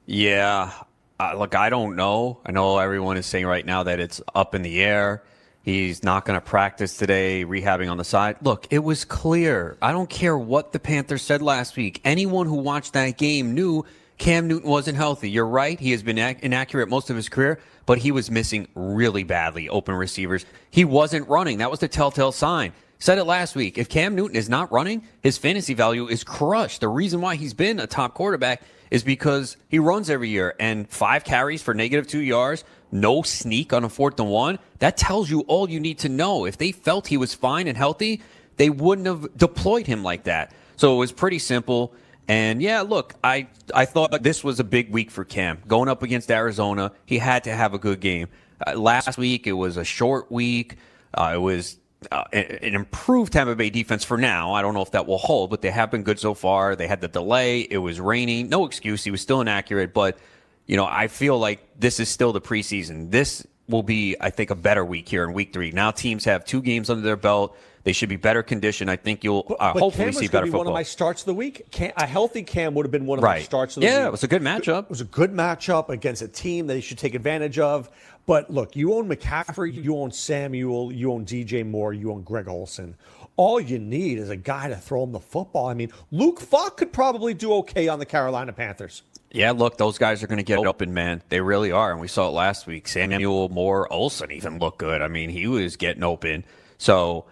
Yeah. 0.07 0.73
Uh, 1.19 1.35
look, 1.39 1.55
I 1.55 1.71
don't 1.71 1.97
know. 1.97 2.41
I 2.45 2.53
know 2.53 2.79
everyone 2.79 3.17
is 3.17 3.27
saying 3.27 3.47
right 3.47 3.65
now 3.65 3.85
that 3.85 4.01
it's 4.01 4.21
up 4.35 4.55
in 4.55 4.63
the 4.63 4.83
air. 4.83 5.23
He's 5.63 6.03
not 6.03 6.27
going 6.27 6.39
to 6.39 6.45
practice 6.45 6.97
today, 6.97 7.45
rehabbing 7.45 7.91
on 7.91 7.97
the 7.97 8.05
side. 8.05 8.37
Look, 8.43 8.67
it 8.71 8.81
was 8.81 9.05
clear. 9.05 9.79
I 9.81 9.93
don't 9.93 10.11
care 10.11 10.37
what 10.37 10.73
the 10.73 10.79
Panthers 10.79 11.23
said 11.23 11.41
last 11.41 11.77
week. 11.77 12.01
Anyone 12.05 12.47
who 12.47 12.57
watched 12.57 12.93
that 12.93 13.17
game 13.17 13.55
knew 13.55 13.87
Cam 14.19 14.47
Newton 14.47 14.69
wasn't 14.69 14.97
healthy. 14.97 15.31
You're 15.31 15.47
right. 15.47 15.81
He 15.81 15.93
has 15.93 16.03
been 16.03 16.19
ac- 16.19 16.41
inaccurate 16.43 16.89
most 16.89 17.09
of 17.09 17.17
his 17.17 17.29
career, 17.29 17.61
but 17.87 17.99
he 17.99 18.13
was 18.13 18.31
missing 18.31 18.69
really 18.75 19.25
badly 19.25 19.69
open 19.69 19.95
receivers. 19.95 20.45
He 20.71 20.85
wasn't 20.85 21.29
running. 21.29 21.59
That 21.59 21.71
was 21.71 21.81
the 21.81 21.89
telltale 21.89 22.33
sign. 22.33 22.73
Said 22.99 23.19
it 23.19 23.25
last 23.25 23.57
week. 23.57 23.79
If 23.79 23.89
Cam 23.89 24.15
Newton 24.15 24.37
is 24.37 24.49
not 24.49 24.71
running, 24.71 25.05
his 25.23 25.39
fantasy 25.39 25.75
value 25.75 26.09
is 26.09 26.25
crushed. 26.25 26.81
The 26.81 26.89
reason 26.89 27.21
why 27.21 27.37
he's 27.37 27.55
been 27.55 27.81
a 27.81 27.87
top 27.87 28.15
quarterback 28.15 28.63
is 28.95 29.03
because 29.03 29.57
he 29.69 29.81
runs 29.81 30.09
every 30.09 30.29
year 30.29 30.55
and 30.61 30.89
five 30.89 31.25
carries 31.25 31.61
for 31.61 31.75
negative 31.75 32.07
two 32.07 32.21
yards, 32.21 32.63
no 32.93 33.23
sneak 33.23 33.73
on 33.73 33.83
a 33.83 33.89
fourth 33.89 34.21
and 34.21 34.31
one. 34.31 34.57
That 34.79 34.97
tells 34.97 35.29
you 35.29 35.41
all 35.41 35.69
you 35.69 35.81
need 35.81 35.99
to 35.99 36.09
know. 36.09 36.45
If 36.45 36.59
they 36.59 36.71
felt 36.71 37.09
he 37.09 37.17
was 37.17 37.35
fine 37.35 37.67
and 37.67 37.77
healthy, 37.77 38.23
they 38.57 38.71
wouldn't 38.71 39.09
have 39.09 39.37
deployed 39.37 39.89
him 39.89 40.05
like 40.05 40.23
that. 40.25 40.53
So 40.77 40.95
it 40.95 40.99
was 40.99 41.11
pretty 41.11 41.41
simple. 41.41 41.93
And 42.29 42.63
yeah, 42.63 42.83
look, 42.83 43.15
I 43.25 43.49
I 43.75 43.85
thought 43.85 44.23
this 44.23 44.45
was 44.45 44.61
a 44.61 44.65
big 44.65 44.93
week 44.93 45.11
for 45.11 45.25
Cam 45.25 45.59
going 45.67 45.89
up 45.89 46.05
against 46.05 46.31
Arizona. 46.31 46.93
He 47.05 47.19
had 47.19 47.43
to 47.45 47.53
have 47.53 47.75
a 47.75 47.79
good 47.79 47.99
game. 47.99 48.29
Uh, 48.65 48.79
last 48.79 49.19
week 49.19 49.49
it 49.49 49.55
was 49.55 49.77
a 49.77 49.85
short 49.85 50.31
week. 50.31 50.77
Uh, 51.13 51.33
it 51.35 51.39
was 51.39 51.79
uh, 52.11 52.25
an 52.33 52.75
improved 52.75 53.33
Tampa 53.33 53.55
Bay 53.55 53.71
defense 53.71 54.05
for 54.05 54.17
now. 54.17 54.53
I 54.55 54.63
don't 54.63 54.75
know 54.75 54.83
if 54.83 54.93
that 54.93 55.07
will 55.07 55.19
hold, 55.19 55.51
but 55.51 55.63
they 55.63 55.71
have 55.71 55.91
been 55.91 56.03
good 56.03 56.19
so 56.19 56.35
far. 56.35 56.77
They 56.77 56.87
had 56.87 57.01
the 57.01 57.09
delay. 57.09 57.61
It 57.61 57.79
was 57.79 58.01
raining. 58.01 58.49
No 58.49 58.67
excuse. 58.67 59.05
He 59.05 59.11
was 59.11 59.21
still 59.21 59.41
inaccurate, 59.41 59.95
but 59.95 60.19
you 60.67 60.77
know, 60.77 60.87
I 60.87 61.09
feel 61.09 61.39
like 61.39 61.61
this 61.79 62.01
is 62.01 62.09
still 62.09 62.33
the 62.33 62.41
preseason. 62.41 63.11
This 63.11 63.47
will 63.69 63.83
be, 63.83 64.17
I 64.21 64.31
think, 64.31 64.51
a 64.51 64.55
better 64.55 64.85
week 64.85 65.09
here 65.09 65.25
in 65.25 65.33
week 65.33 65.53
three. 65.53 65.71
Now 65.71 65.91
teams 65.91 66.25
have 66.25 66.45
two 66.45 66.63
games 66.63 66.91
under 66.91 67.03
their 67.03 67.17
belt. 67.17 67.57
They 67.85 67.93
should 67.93 68.09
be 68.09 68.17
better 68.17 68.43
conditioned. 68.43 68.91
I 68.91 68.97
think 68.97 69.23
you'll 69.25 69.45
uh, 69.61 69.75
But 69.75 69.81
hopefully 69.81 70.07
Cam 70.07 70.13
see 70.15 70.29
better 70.29 70.47
be 70.47 70.51
football. 70.51 70.61
one 70.61 70.67
of 70.69 70.73
my 70.75 70.83
starts 70.83 71.23
of 71.23 71.27
the 71.27 71.35
week. 71.35 71.71
Cam, 71.71 71.93
a 71.97 72.07
healthy 72.07 72.43
Cam 72.43 72.75
would 72.75 72.87
have 72.87 72.91
been 72.91 73.05
one 73.07 73.19
of 73.19 73.23
my 73.25 73.41
starts 73.43 73.77
of 73.77 73.83
the 73.83 73.87
Yeah, 73.87 73.99
week. 74.01 74.07
it 74.09 74.13
was 74.13 74.25
a 74.25 74.29
good 74.29 74.43
matchup. 74.43 74.85
It 74.85 74.91
was 74.91 75.03
a 75.03 75.05
good 75.07 75.33
matchup 75.33 75.91
against 75.91 76.23
a 76.23 76.29
team 76.29 76.67
that 76.69 76.75
he 76.77 76.81
should 76.81 76.97
take 76.99 77.15
advantage 77.15 77.59
of. 77.59 77.91
But 78.27 78.51
look, 78.51 78.75
you 78.75 78.95
own 78.95 79.07
McCaffrey, 79.09 79.73
you 79.85 79.99
own 79.99 80.11
Samuel, 80.13 80.91
you 80.93 81.13
own 81.13 81.27
DJ 81.27 81.65
Moore, 81.67 81.93
you 81.93 82.11
own 82.11 82.23
Greg 82.23 82.49
Olsen. 82.49 82.97
All 83.37 83.61
you 83.61 83.79
need 83.79 84.19
is 84.19 84.31
a 84.31 84.37
guy 84.37 84.69
to 84.69 84.77
throw 84.77 85.03
him 85.05 85.13
the 85.13 85.21
football. 85.21 85.67
I 85.69 85.75
mean, 85.75 85.93
Luke 86.11 86.41
Falk 86.41 86.79
could 86.79 86.93
probably 86.93 87.35
do 87.35 87.53
okay 87.57 87.89
on 87.89 87.99
the 87.99 88.07
Carolina 88.07 88.53
Panthers. 88.55 89.03
Yeah, 89.31 89.51
look, 89.51 89.77
those 89.77 89.99
guys 89.99 90.23
are 90.23 90.29
going 90.29 90.39
to 90.39 90.45
get 90.45 90.59
open, 90.65 90.95
man. 90.95 91.21
They 91.29 91.41
really 91.41 91.73
are, 91.73 91.91
and 91.91 92.01
we 92.01 92.07
saw 92.09 92.29
it 92.29 92.33
last 92.33 92.67
week. 92.69 92.87
Samuel 92.89 93.49
Moore 93.51 93.93
Olsen 93.93 94.31
even 94.31 94.59
looked 94.59 94.79
good. 94.79 95.03
I 95.03 95.09
mean, 95.09 95.29
he 95.29 95.49
was 95.49 95.77
getting 95.77 96.05
open. 96.05 96.45
So, 96.79 97.25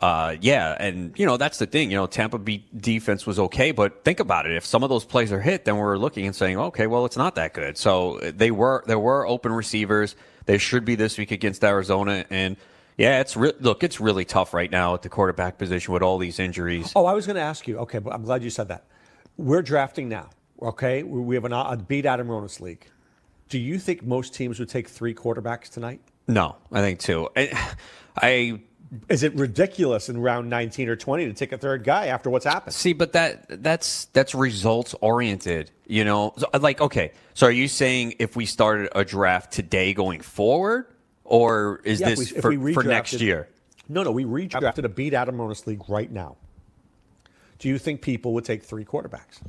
uh, 0.00 0.36
yeah, 0.40 0.76
and 0.78 1.18
you 1.18 1.26
know 1.26 1.36
that's 1.36 1.58
the 1.58 1.66
thing. 1.66 1.90
You 1.90 1.96
know, 1.96 2.06
Tampa 2.06 2.38
beat 2.38 2.80
defense 2.80 3.26
was 3.26 3.38
okay, 3.38 3.72
but 3.72 4.04
think 4.04 4.20
about 4.20 4.46
it. 4.46 4.52
If 4.52 4.64
some 4.64 4.82
of 4.82 4.90
those 4.90 5.04
plays 5.04 5.32
are 5.32 5.40
hit, 5.40 5.64
then 5.64 5.76
we're 5.76 5.96
looking 5.96 6.26
and 6.26 6.34
saying, 6.34 6.58
okay, 6.58 6.86
well, 6.86 7.04
it's 7.04 7.16
not 7.16 7.34
that 7.34 7.54
good. 7.54 7.76
So 7.76 8.18
they 8.18 8.50
were 8.50 8.84
there 8.86 8.98
were 8.98 9.26
open 9.26 9.52
receivers. 9.52 10.14
They 10.46 10.58
should 10.58 10.84
be 10.84 10.94
this 10.94 11.18
week 11.18 11.30
against 11.30 11.64
Arizona, 11.64 12.24
and 12.30 12.56
yeah, 12.96 13.20
it's 13.20 13.36
re- 13.36 13.54
look, 13.60 13.82
it's 13.82 14.00
really 14.00 14.24
tough 14.24 14.54
right 14.54 14.70
now 14.70 14.94
at 14.94 15.02
the 15.02 15.08
quarterback 15.08 15.58
position 15.58 15.92
with 15.94 16.02
all 16.02 16.18
these 16.18 16.38
injuries. 16.38 16.92
Oh, 16.94 17.06
I 17.06 17.12
was 17.12 17.26
going 17.26 17.36
to 17.36 17.42
ask 17.42 17.66
you. 17.66 17.78
Okay, 17.78 17.98
but 17.98 18.12
I'm 18.12 18.22
glad 18.22 18.42
you 18.42 18.50
said 18.50 18.68
that. 18.68 18.84
We're 19.36 19.62
drafting 19.62 20.08
now. 20.08 20.30
Okay, 20.60 21.02
we 21.04 21.36
have 21.36 21.44
an, 21.44 21.52
a 21.52 21.76
beat 21.76 22.06
Adam 22.06 22.28
Ronis 22.28 22.60
league. 22.60 22.86
Do 23.48 23.58
you 23.58 23.78
think 23.78 24.02
most 24.04 24.34
teams 24.34 24.58
would 24.58 24.68
take 24.68 24.88
three 24.88 25.14
quarterbacks 25.14 25.70
tonight? 25.70 26.00
No, 26.26 26.56
I 26.72 26.80
think 26.80 26.98
two. 26.98 27.28
I, 27.36 27.74
I 28.16 28.60
Is 29.08 29.22
it 29.22 29.34
ridiculous 29.34 30.08
in 30.08 30.18
round 30.18 30.48
19 30.48 30.88
or 30.88 30.96
20 30.96 31.26
to 31.26 31.32
take 31.34 31.52
a 31.52 31.58
third 31.58 31.84
guy 31.84 32.06
after 32.06 32.30
what's 32.30 32.44
happened? 32.46 32.72
See, 32.74 32.92
but 32.94 33.12
that 33.12 33.62
that's 33.62 34.06
that's 34.06 34.34
results 34.34 34.94
oriented. 35.00 35.70
You 35.86 36.04
know, 36.04 36.32
So, 36.38 36.48
uh, 36.54 36.58
like 36.62 36.80
okay, 36.80 37.12
so 37.34 37.46
are 37.46 37.50
you 37.50 37.68
saying 37.68 38.14
if 38.18 38.34
we 38.36 38.46
started 38.46 38.88
a 38.94 39.04
draft 39.04 39.52
today 39.52 39.92
going 39.92 40.20
forward, 40.20 40.86
or 41.24 41.80
is 41.84 42.00
Yeah, 42.00 42.10
this 42.10 42.32
we- 42.32 42.40
for, 42.40 42.72
for 42.72 42.82
next 42.82 43.14
year? 43.20 43.48
No, 43.90 44.02
no, 44.02 44.10
we 44.10 44.24
redrafted 44.24 44.84
a 44.84 44.88
beat 44.88 45.14
Adam 45.14 45.36
Ronis 45.36 45.66
league 45.66 45.82
right 45.88 46.10
now. 46.10 46.36
Do 47.58 47.68
you 47.68 47.78
think 47.78 48.02
people 48.02 48.34
would 48.34 48.44
take 48.44 48.62
three 48.62 48.84
quarterbacks? 48.84 49.40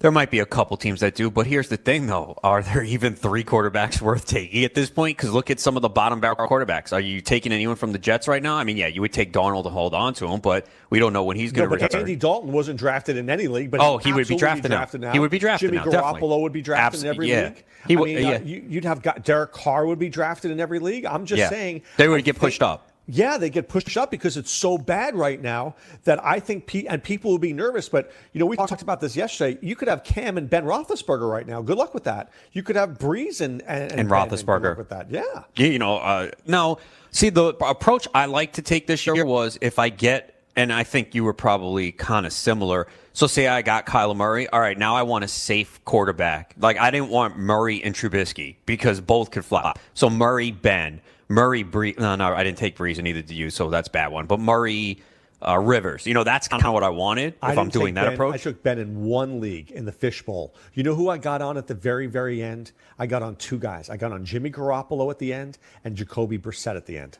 There 0.00 0.10
might 0.10 0.30
be 0.30 0.40
a 0.40 0.46
couple 0.46 0.76
teams 0.76 1.00
that 1.00 1.14
do, 1.14 1.30
but 1.30 1.46
here's 1.46 1.70
the 1.70 1.78
thing, 1.78 2.06
though: 2.06 2.38
are 2.44 2.62
there 2.62 2.82
even 2.82 3.14
three 3.14 3.42
quarterbacks 3.44 3.98
worth 4.02 4.26
taking 4.26 4.62
at 4.64 4.74
this 4.74 4.90
point? 4.90 5.16
Because 5.16 5.32
look 5.32 5.50
at 5.50 5.58
some 5.58 5.74
of 5.76 5.80
the 5.80 5.88
bottom 5.88 6.20
barrel 6.20 6.36
quarterbacks. 6.36 6.92
Are 6.92 7.00
you 7.00 7.22
taking 7.22 7.50
anyone 7.50 7.76
from 7.76 7.92
the 7.92 7.98
Jets 7.98 8.28
right 8.28 8.42
now? 8.42 8.56
I 8.56 8.64
mean, 8.64 8.76
yeah, 8.76 8.88
you 8.88 9.00
would 9.00 9.12
take 9.14 9.32
Darnold 9.32 9.62
to 9.64 9.70
hold 9.70 9.94
on 9.94 10.12
to 10.14 10.26
him, 10.26 10.40
but 10.40 10.66
we 10.90 10.98
don't 10.98 11.14
know 11.14 11.24
when 11.24 11.38
he's 11.38 11.50
going 11.50 11.66
to 11.66 11.74
but 11.74 11.80
retire. 11.82 12.00
Andy 12.00 12.14
Dalton 12.14 12.52
wasn't 12.52 12.78
drafted 12.78 13.16
in 13.16 13.30
any 13.30 13.48
league. 13.48 13.70
But 13.70 13.80
Oh, 13.80 13.96
he 13.96 14.12
would 14.12 14.28
be 14.28 14.34
absolutely 14.34 14.68
drafted 14.68 15.00
now. 15.00 15.12
He 15.12 15.18
would 15.18 15.30
be 15.30 15.38
drafted 15.38 15.70
Jimmy 15.70 15.78
now, 15.78 15.90
definitely. 15.90 16.20
Garoppolo 16.28 16.42
would 16.42 16.52
be 16.52 16.60
drafted 16.62 16.98
Abs- 16.98 17.02
in 17.04 17.08
every 17.08 17.30
yeah. 17.30 17.44
league. 17.44 17.64
He 17.88 17.96
I 17.96 18.00
mean, 18.00 18.16
uh, 18.18 18.30
yeah. 18.32 18.38
you, 18.40 18.64
you'd 18.68 18.84
have 18.84 19.00
got 19.00 19.24
Derek 19.24 19.52
Carr 19.52 19.86
would 19.86 19.98
be 19.98 20.10
drafted 20.10 20.50
in 20.50 20.60
every 20.60 20.78
league. 20.78 21.06
I'm 21.06 21.24
just 21.24 21.38
Yeah. 21.38 21.48
saying 21.48 21.82
They 21.96 22.06
would 22.08 22.18
I 22.18 22.20
get 22.20 22.34
think- 22.34 22.40
pushed 22.40 22.62
up. 22.62 22.85
Yeah, 23.08 23.38
they 23.38 23.50
get 23.50 23.68
pushed 23.68 23.96
up 23.96 24.10
because 24.10 24.36
it's 24.36 24.50
so 24.50 24.76
bad 24.76 25.14
right 25.14 25.40
now 25.40 25.76
that 26.04 26.24
I 26.24 26.40
think 26.40 26.66
pe- 26.66 26.86
and 26.86 27.02
people 27.02 27.30
will 27.30 27.38
be 27.38 27.52
nervous. 27.52 27.88
But 27.88 28.10
you 28.32 28.40
know, 28.40 28.46
we 28.46 28.56
talked 28.56 28.82
about 28.82 29.00
this 29.00 29.14
yesterday. 29.14 29.58
You 29.62 29.76
could 29.76 29.86
have 29.86 30.02
Cam 30.02 30.36
and 30.36 30.50
Ben 30.50 30.64
Roethlisberger 30.64 31.30
right 31.30 31.46
now. 31.46 31.62
Good 31.62 31.78
luck 31.78 31.94
with 31.94 32.04
that. 32.04 32.30
You 32.52 32.64
could 32.64 32.74
have 32.74 32.98
Brees 32.98 33.40
and 33.40 33.62
and, 33.62 33.92
And 33.92 34.08
good 34.08 34.14
Roethlisberger. 34.14 34.76
with 34.76 34.88
that. 34.88 35.10
Yeah. 35.10 35.22
Yeah, 35.54 35.66
you 35.68 35.78
know, 35.78 35.98
uh, 35.98 36.30
no. 36.46 36.78
See, 37.12 37.30
the 37.30 37.54
approach 37.64 38.08
I 38.12 38.26
like 38.26 38.54
to 38.54 38.62
take 38.62 38.86
this 38.88 39.06
year 39.06 39.24
was 39.24 39.56
if 39.60 39.78
I 39.78 39.88
get, 39.88 40.42
and 40.56 40.72
I 40.72 40.82
think 40.82 41.14
you 41.14 41.22
were 41.22 41.32
probably 41.32 41.92
kind 41.92 42.26
of 42.26 42.32
similar. 42.32 42.88
So, 43.12 43.26
say 43.26 43.46
I 43.46 43.62
got 43.62 43.86
Kyler 43.86 44.16
Murray. 44.16 44.48
All 44.48 44.60
right, 44.60 44.76
now 44.76 44.96
I 44.96 45.02
want 45.02 45.24
a 45.24 45.28
safe 45.28 45.82
quarterback. 45.84 46.54
Like 46.58 46.76
I 46.78 46.90
didn't 46.90 47.08
want 47.10 47.38
Murray 47.38 47.82
and 47.84 47.94
Trubisky 47.94 48.56
because 48.66 49.00
both 49.00 49.30
could 49.30 49.44
flop. 49.44 49.78
So 49.94 50.10
Murray, 50.10 50.50
Ben, 50.50 51.00
Murray, 51.28 51.62
Bree. 51.62 51.94
No, 51.98 52.14
no, 52.14 52.34
I 52.34 52.44
didn't 52.44 52.58
take 52.58 52.76
Brees, 52.76 52.96
and 52.96 53.04
neither 53.04 53.22
did 53.22 53.32
you. 53.32 53.50
So 53.50 53.70
that's 53.70 53.88
a 53.88 53.90
bad 53.90 54.08
one. 54.12 54.26
But 54.26 54.40
Murray, 54.40 55.02
uh, 55.46 55.58
Rivers. 55.58 56.06
You 56.06 56.14
know, 56.14 56.24
that's 56.24 56.48
kind 56.48 56.64
of 56.64 56.72
what 56.72 56.82
I 56.82 56.88
wanted 56.88 57.34
if 57.34 57.42
I 57.42 57.54
I'm 57.54 57.68
doing 57.68 57.94
that 57.94 58.04
ben, 58.04 58.14
approach. 58.14 58.34
I 58.34 58.38
took 58.38 58.62
Ben 58.62 58.78
in 58.78 59.04
one 59.04 59.40
league 59.40 59.70
in 59.70 59.84
the 59.84 59.92
fishbowl. 59.92 60.54
You 60.74 60.82
know 60.82 60.94
who 60.94 61.08
I 61.08 61.18
got 61.18 61.42
on 61.42 61.56
at 61.56 61.66
the 61.66 61.74
very, 61.74 62.06
very 62.06 62.42
end? 62.42 62.72
I 62.98 63.06
got 63.06 63.22
on 63.22 63.36
two 63.36 63.58
guys. 63.58 63.90
I 63.90 63.96
got 63.96 64.12
on 64.12 64.24
Jimmy 64.24 64.50
Garoppolo 64.50 65.10
at 65.10 65.18
the 65.18 65.32
end 65.32 65.58
and 65.84 65.96
Jacoby 65.96 66.38
Brissett 66.38 66.76
at 66.76 66.86
the 66.86 66.98
end. 66.98 67.18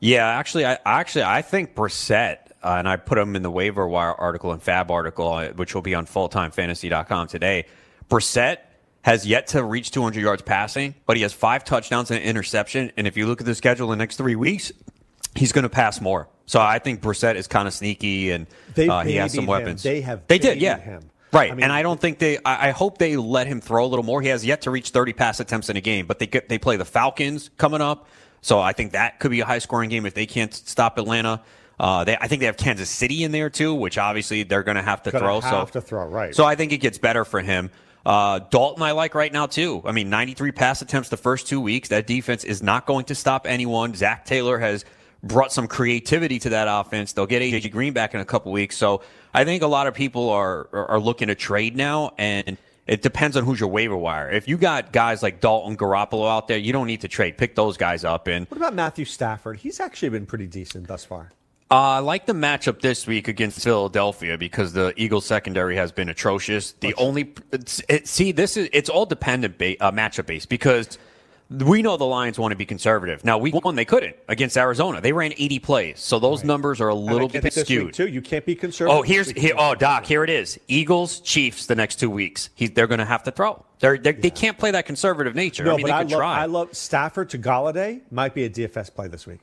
Yeah, 0.00 0.26
actually, 0.26 0.64
I 0.64 0.78
actually 0.86 1.24
I 1.24 1.42
think 1.42 1.74
Brissett. 1.74 2.38
uh, 2.62 2.76
and 2.78 2.88
I 2.88 2.96
put 2.96 3.18
him 3.18 3.36
in 3.36 3.42
the 3.42 3.50
waiver 3.50 3.86
wire 3.86 4.14
article 4.14 4.52
and 4.52 4.62
FAAB 4.62 4.90
article, 4.90 5.32
uh, 5.32 5.48
which 5.48 5.74
will 5.74 5.82
be 5.82 5.94
on 5.94 6.06
fulltimefantasy.com 6.06 7.28
today. 7.28 7.66
Brissett 8.08 8.58
has 9.02 9.26
yet 9.26 9.48
to 9.48 9.62
reach 9.64 9.90
200 9.90 10.20
yards 10.20 10.42
passing, 10.42 10.94
but 11.06 11.16
he 11.16 11.22
has 11.22 11.32
five 11.32 11.64
touchdowns 11.64 12.10
and 12.10 12.20
an 12.20 12.26
interception. 12.26 12.92
And 12.96 13.06
if 13.06 13.16
you 13.16 13.26
look 13.26 13.40
at 13.40 13.46
the 13.46 13.54
schedule 13.54 13.92
in 13.92 13.98
the 13.98 14.02
next 14.02 14.16
three 14.16 14.36
weeks, 14.36 14.72
he's 15.34 15.52
going 15.52 15.62
to 15.62 15.70
pass 15.70 16.00
more. 16.00 16.28
So 16.46 16.60
I 16.60 16.80
think 16.80 17.00
Brissett 17.00 17.36
is 17.36 17.46
kind 17.46 17.68
of 17.68 17.74
sneaky, 17.74 18.30
and 18.32 18.46
uh, 18.76 19.04
he 19.04 19.16
has 19.16 19.32
some 19.32 19.44
him. 19.44 19.50
weapons. 19.50 19.82
They 19.82 20.00
have 20.00 20.26
they 20.26 20.38
did, 20.38 20.60
yeah. 20.60 20.78
him. 20.78 21.02
Right, 21.32 21.52
I 21.52 21.54
mean- 21.54 21.62
and 21.62 21.72
I 21.72 21.82
don't 21.82 22.00
think 22.00 22.18
they. 22.18 22.38
I, 22.38 22.68
I 22.68 22.70
hope 22.72 22.98
they 22.98 23.16
let 23.16 23.46
him 23.46 23.60
throw 23.60 23.84
a 23.84 23.86
little 23.86 24.04
more. 24.04 24.20
He 24.20 24.28
has 24.28 24.44
yet 24.44 24.62
to 24.62 24.70
reach 24.72 24.90
30 24.90 25.12
pass 25.12 25.38
attempts 25.38 25.68
in 25.68 25.76
a 25.76 25.80
game, 25.80 26.06
but 26.06 26.18
they 26.18 26.26
they 26.26 26.58
play 26.58 26.76
the 26.76 26.84
Falcons 26.84 27.50
coming 27.56 27.80
up, 27.80 28.08
so 28.42 28.58
I 28.58 28.72
think 28.72 28.92
that 28.92 29.20
could 29.20 29.30
be 29.30 29.40
a 29.40 29.44
high 29.46 29.60
scoring 29.60 29.90
game 29.90 30.06
if 30.06 30.14
they 30.14 30.26
can't 30.26 30.52
stop 30.52 30.98
Atlanta. 30.98 31.40
Uh, 31.78 32.04
they, 32.04 32.16
I 32.20 32.26
think 32.26 32.40
they 32.40 32.46
have 32.46 32.56
Kansas 32.56 32.90
City 32.90 33.22
in 33.22 33.30
there 33.32 33.48
too, 33.48 33.72
which 33.72 33.96
obviously 33.96 34.42
they're 34.42 34.64
going 34.64 34.76
to 34.76 34.82
have 34.82 35.04
to 35.04 35.10
throw. 35.12 35.40
have 35.40 35.68
so 35.68 35.72
to 35.72 35.80
throw, 35.80 36.06
right. 36.06 36.34
So 36.34 36.44
I 36.44 36.56
think 36.56 36.72
it 36.72 36.78
gets 36.78 36.98
better 36.98 37.24
for 37.24 37.40
him. 37.40 37.70
Uh, 38.04 38.38
Dalton, 38.38 38.82
I 38.82 38.92
like 38.92 39.14
right 39.14 39.32
now 39.32 39.46
too. 39.46 39.82
I 39.84 39.92
mean, 39.92 40.10
93 40.10 40.52
pass 40.52 40.82
attempts 40.82 41.08
the 41.08 41.16
first 41.16 41.46
two 41.46 41.60
weeks. 41.60 41.88
That 41.88 42.06
defense 42.06 42.44
is 42.44 42.62
not 42.62 42.86
going 42.86 43.04
to 43.06 43.14
stop 43.14 43.46
anyone. 43.46 43.94
Zac 43.94 44.24
Taylor 44.24 44.58
has 44.58 44.84
brought 45.22 45.52
some 45.52 45.68
creativity 45.68 46.38
to 46.40 46.50
that 46.50 46.66
offense. 46.68 47.12
They'll 47.12 47.26
get 47.26 47.42
AJ 47.42 47.72
Green 47.72 47.92
back 47.92 48.14
in 48.14 48.20
a 48.20 48.24
couple 48.24 48.52
weeks. 48.52 48.76
So 48.76 49.02
I 49.34 49.44
think 49.44 49.62
a 49.62 49.66
lot 49.66 49.86
of 49.86 49.94
people 49.94 50.30
are, 50.30 50.68
are, 50.72 51.00
looking 51.00 51.28
to 51.28 51.34
trade 51.34 51.76
now 51.76 52.12
and 52.16 52.56
it 52.86 53.02
depends 53.02 53.36
on 53.36 53.44
who's 53.44 53.60
your 53.60 53.68
waiver 53.68 53.96
wire. 53.96 54.30
If 54.30 54.48
you 54.48 54.56
got 54.56 54.92
guys 54.92 55.22
like 55.22 55.40
Dalton 55.40 55.76
Garoppolo 55.76 56.28
out 56.28 56.48
there, 56.48 56.58
you 56.58 56.72
don't 56.72 56.86
need 56.86 57.02
to 57.02 57.08
trade. 57.08 57.36
Pick 57.36 57.54
those 57.54 57.76
guys 57.76 58.02
up 58.04 58.26
and 58.26 58.46
What 58.48 58.56
about 58.56 58.74
Matthew 58.74 59.04
Stafford? 59.04 59.58
He's 59.58 59.78
actually 59.78 60.08
been 60.08 60.26
pretty 60.26 60.46
decent 60.46 60.88
thus 60.88 61.04
far. 61.04 61.30
Uh, 61.72 61.74
I 61.74 61.98
like 62.00 62.26
the 62.26 62.32
matchup 62.32 62.80
this 62.80 63.06
week 63.06 63.28
against 63.28 63.62
Philadelphia 63.62 64.36
because 64.36 64.72
the 64.72 64.92
Eagles 64.96 65.24
secondary 65.24 65.76
has 65.76 65.92
been 65.92 66.08
atrocious. 66.08 66.72
The 66.72 66.94
only 66.96 67.32
it, 67.52 68.08
see 68.08 68.32
this 68.32 68.56
is 68.56 68.68
it's 68.72 68.90
all 68.90 69.06
dependent 69.06 69.56
ba- 69.56 69.80
uh, 69.80 69.92
matchup 69.92 70.26
based 70.26 70.48
because 70.48 70.98
we 71.48 71.80
know 71.82 71.96
the 71.96 72.04
Lions 72.04 72.40
want 72.40 72.50
to 72.50 72.56
be 72.56 72.66
conservative. 72.66 73.24
Now 73.24 73.38
week 73.38 73.54
one 73.54 73.76
they 73.76 73.84
couldn't 73.84 74.16
against 74.26 74.56
Arizona. 74.56 75.00
They 75.00 75.12
ran 75.12 75.32
80 75.36 75.58
plays, 75.60 76.00
so 76.00 76.18
those 76.18 76.42
numbers 76.42 76.80
are 76.80 76.88
a 76.88 76.94
little 76.94 77.28
bit 77.28 77.52
skewed. 77.52 77.94
too. 77.94 78.08
You 78.08 78.20
can't 78.20 78.44
be 78.44 78.56
conservative. 78.56 78.98
Oh, 78.98 79.02
here's 79.02 79.30
here. 79.30 79.54
Oh, 79.56 79.76
Doc, 79.76 80.06
here 80.06 80.24
it 80.24 80.30
is. 80.30 80.58
Eagles, 80.66 81.20
Chiefs, 81.20 81.66
the 81.66 81.76
next 81.76 82.00
two 82.00 82.10
weeks. 82.10 82.50
He, 82.56 82.66
they're 82.66 82.88
going 82.88 82.98
to 82.98 83.04
have 83.04 83.22
to 83.24 83.30
throw. 83.30 83.64
They're, 83.78 83.96
they're, 83.96 84.12
They 84.12 84.30
can't 84.30 84.58
play 84.58 84.72
that 84.72 84.86
conservative 84.86 85.36
nature. 85.36 85.64
No, 85.64 85.74
I 85.74 85.76
mean, 85.76 85.86
but 85.86 85.92
I 85.92 86.02
love. 86.02 86.20
I 86.22 86.44
love 86.46 86.74
Stafford 86.74 87.30
to 87.30 87.38
Golladay. 87.38 88.00
Might 88.10 88.34
be 88.34 88.44
a 88.44 88.50
DFS 88.50 88.92
play 88.92 89.06
this 89.06 89.24
week. 89.26 89.40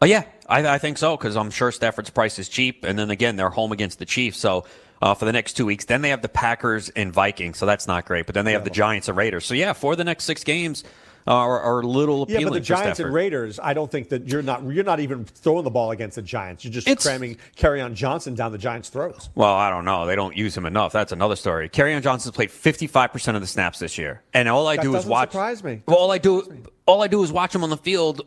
Oh 0.00 0.06
yeah, 0.06 0.24
I, 0.48 0.66
I 0.74 0.78
think 0.78 0.96
so 0.98 1.16
because 1.16 1.36
I'm 1.36 1.50
sure 1.50 1.72
Stafford's 1.72 2.10
price 2.10 2.38
is 2.38 2.48
cheap, 2.48 2.84
and 2.84 2.98
then 2.98 3.10
again 3.10 3.36
they're 3.36 3.50
home 3.50 3.72
against 3.72 3.98
the 3.98 4.06
Chiefs. 4.06 4.38
So 4.38 4.64
uh, 5.02 5.14
for 5.14 5.24
the 5.24 5.32
next 5.32 5.54
two 5.54 5.66
weeks, 5.66 5.86
then 5.86 6.02
they 6.02 6.10
have 6.10 6.22
the 6.22 6.28
Packers 6.28 6.88
and 6.90 7.12
Vikings, 7.12 7.58
so 7.58 7.66
that's 7.66 7.86
not 7.86 8.04
great. 8.06 8.26
But 8.26 8.34
then 8.34 8.44
they 8.44 8.52
have 8.52 8.64
the 8.64 8.70
Giants 8.70 9.08
and 9.08 9.16
Raiders. 9.16 9.44
So 9.44 9.54
yeah, 9.54 9.72
for 9.72 9.96
the 9.96 10.04
next 10.04 10.24
six 10.24 10.44
games 10.44 10.84
are, 11.26 11.60
are 11.60 11.80
a 11.80 11.86
little 11.86 12.22
appealing. 12.22 12.42
Yeah, 12.42 12.48
but 12.48 12.54
the 12.54 12.60
Giants 12.60 13.00
and 13.00 13.12
Raiders, 13.12 13.58
I 13.62 13.74
don't 13.74 13.90
think 13.90 14.08
that 14.10 14.28
you're 14.28 14.40
not 14.40 14.62
you're 14.64 14.84
not 14.84 15.00
even 15.00 15.24
throwing 15.24 15.64
the 15.64 15.70
ball 15.70 15.90
against 15.90 16.14
the 16.16 16.22
Giants. 16.22 16.64
You're 16.64 16.72
just 16.72 16.86
It's- 16.88 17.04
cramming 17.04 17.36
Kerryon 17.56 17.94
Johnson 17.94 18.34
down 18.36 18.52
the 18.52 18.58
Giants' 18.58 18.88
throats. 18.88 19.28
Well, 19.34 19.52
I 19.54 19.68
don't 19.68 19.84
know. 19.84 20.06
They 20.06 20.14
don't 20.16 20.36
use 20.36 20.56
him 20.56 20.64
enough. 20.64 20.92
That's 20.92 21.10
another 21.12 21.34
story. 21.36 21.68
Kerryon 21.68 22.02
Johnson's 22.02 22.34
played 22.36 22.50
55% 22.50 23.34
of 23.34 23.40
the 23.40 23.46
snaps 23.48 23.78
this 23.80 23.98
year, 23.98 24.22
and 24.32 24.48
all 24.48 24.66
I 24.68 24.76
That 24.76 24.82
do 24.82 24.94
is 24.96 25.04
watch. 25.04 25.32
surprise 25.32 25.62
me. 25.64 25.82
Well, 25.86 25.96
all 25.98 26.12
I 26.12 26.18
do, 26.18 26.62
all 26.86 27.02
I 27.02 27.08
do 27.08 27.22
is 27.24 27.32
watch 27.32 27.52
him 27.54 27.64
on 27.64 27.70
the 27.70 27.76
field 27.76 28.22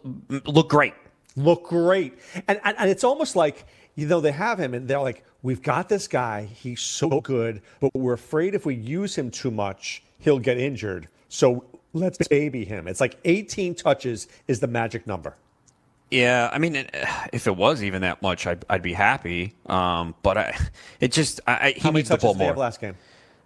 look 0.46 0.70
great. 0.70 0.94
Look 1.36 1.66
great, 1.70 2.20
and, 2.48 2.60
and 2.64 2.76
and 2.78 2.90
it's 2.90 3.04
almost 3.04 3.36
like 3.36 3.66
you 3.96 4.08
know 4.08 4.20
they 4.20 4.32
have 4.32 4.60
him, 4.60 4.74
and 4.74 4.88
they're 4.88 5.00
like, 5.00 5.24
we've 5.42 5.62
got 5.62 5.90
this 5.90 6.08
guy. 6.08 6.44
He's 6.46 6.82
so 6.82 7.22
good, 7.22 7.62
but 7.80 7.92
we're 7.94 8.14
afraid 8.14 8.56
if 8.56 8.66
we 8.66 8.76
use 8.76 9.18
him 9.18 9.32
too 9.32 9.52
much, 9.52 10.04
he'll 10.20 10.40
get 10.40 10.58
injured. 10.58 11.08
So 11.30 11.64
let's 11.94 12.28
baby 12.28 12.66
him. 12.66 12.88
It's 12.88 13.02
like 13.02 13.18
18 13.26 13.76
touches 13.76 14.28
is 14.48 14.60
the 14.60 14.68
magic 14.68 15.08
number. 15.08 15.36
Yeah, 16.10 16.50
I 16.52 16.58
mean, 16.58 16.76
if 17.32 17.48
it 17.48 17.56
was 17.56 17.82
even 17.84 18.02
that 18.02 18.22
much, 18.22 18.46
I'd, 18.46 18.66
I'd 18.70 18.82
be 18.82 18.92
happy. 18.94 19.54
Um, 19.66 20.14
but 20.24 20.38
I, 20.38 20.58
it 21.00 21.14
just, 21.14 21.40
I, 21.48 21.54
I, 21.54 21.72
he 21.72 21.80
How 21.80 21.90
many 21.90 22.00
needs 22.00 22.10
the 22.10 22.18
ball 22.18 22.34
did 22.34 22.40
they 22.40 22.44
more. 22.44 22.52
have 22.52 22.58
last 22.58 22.82
game? 22.82 22.96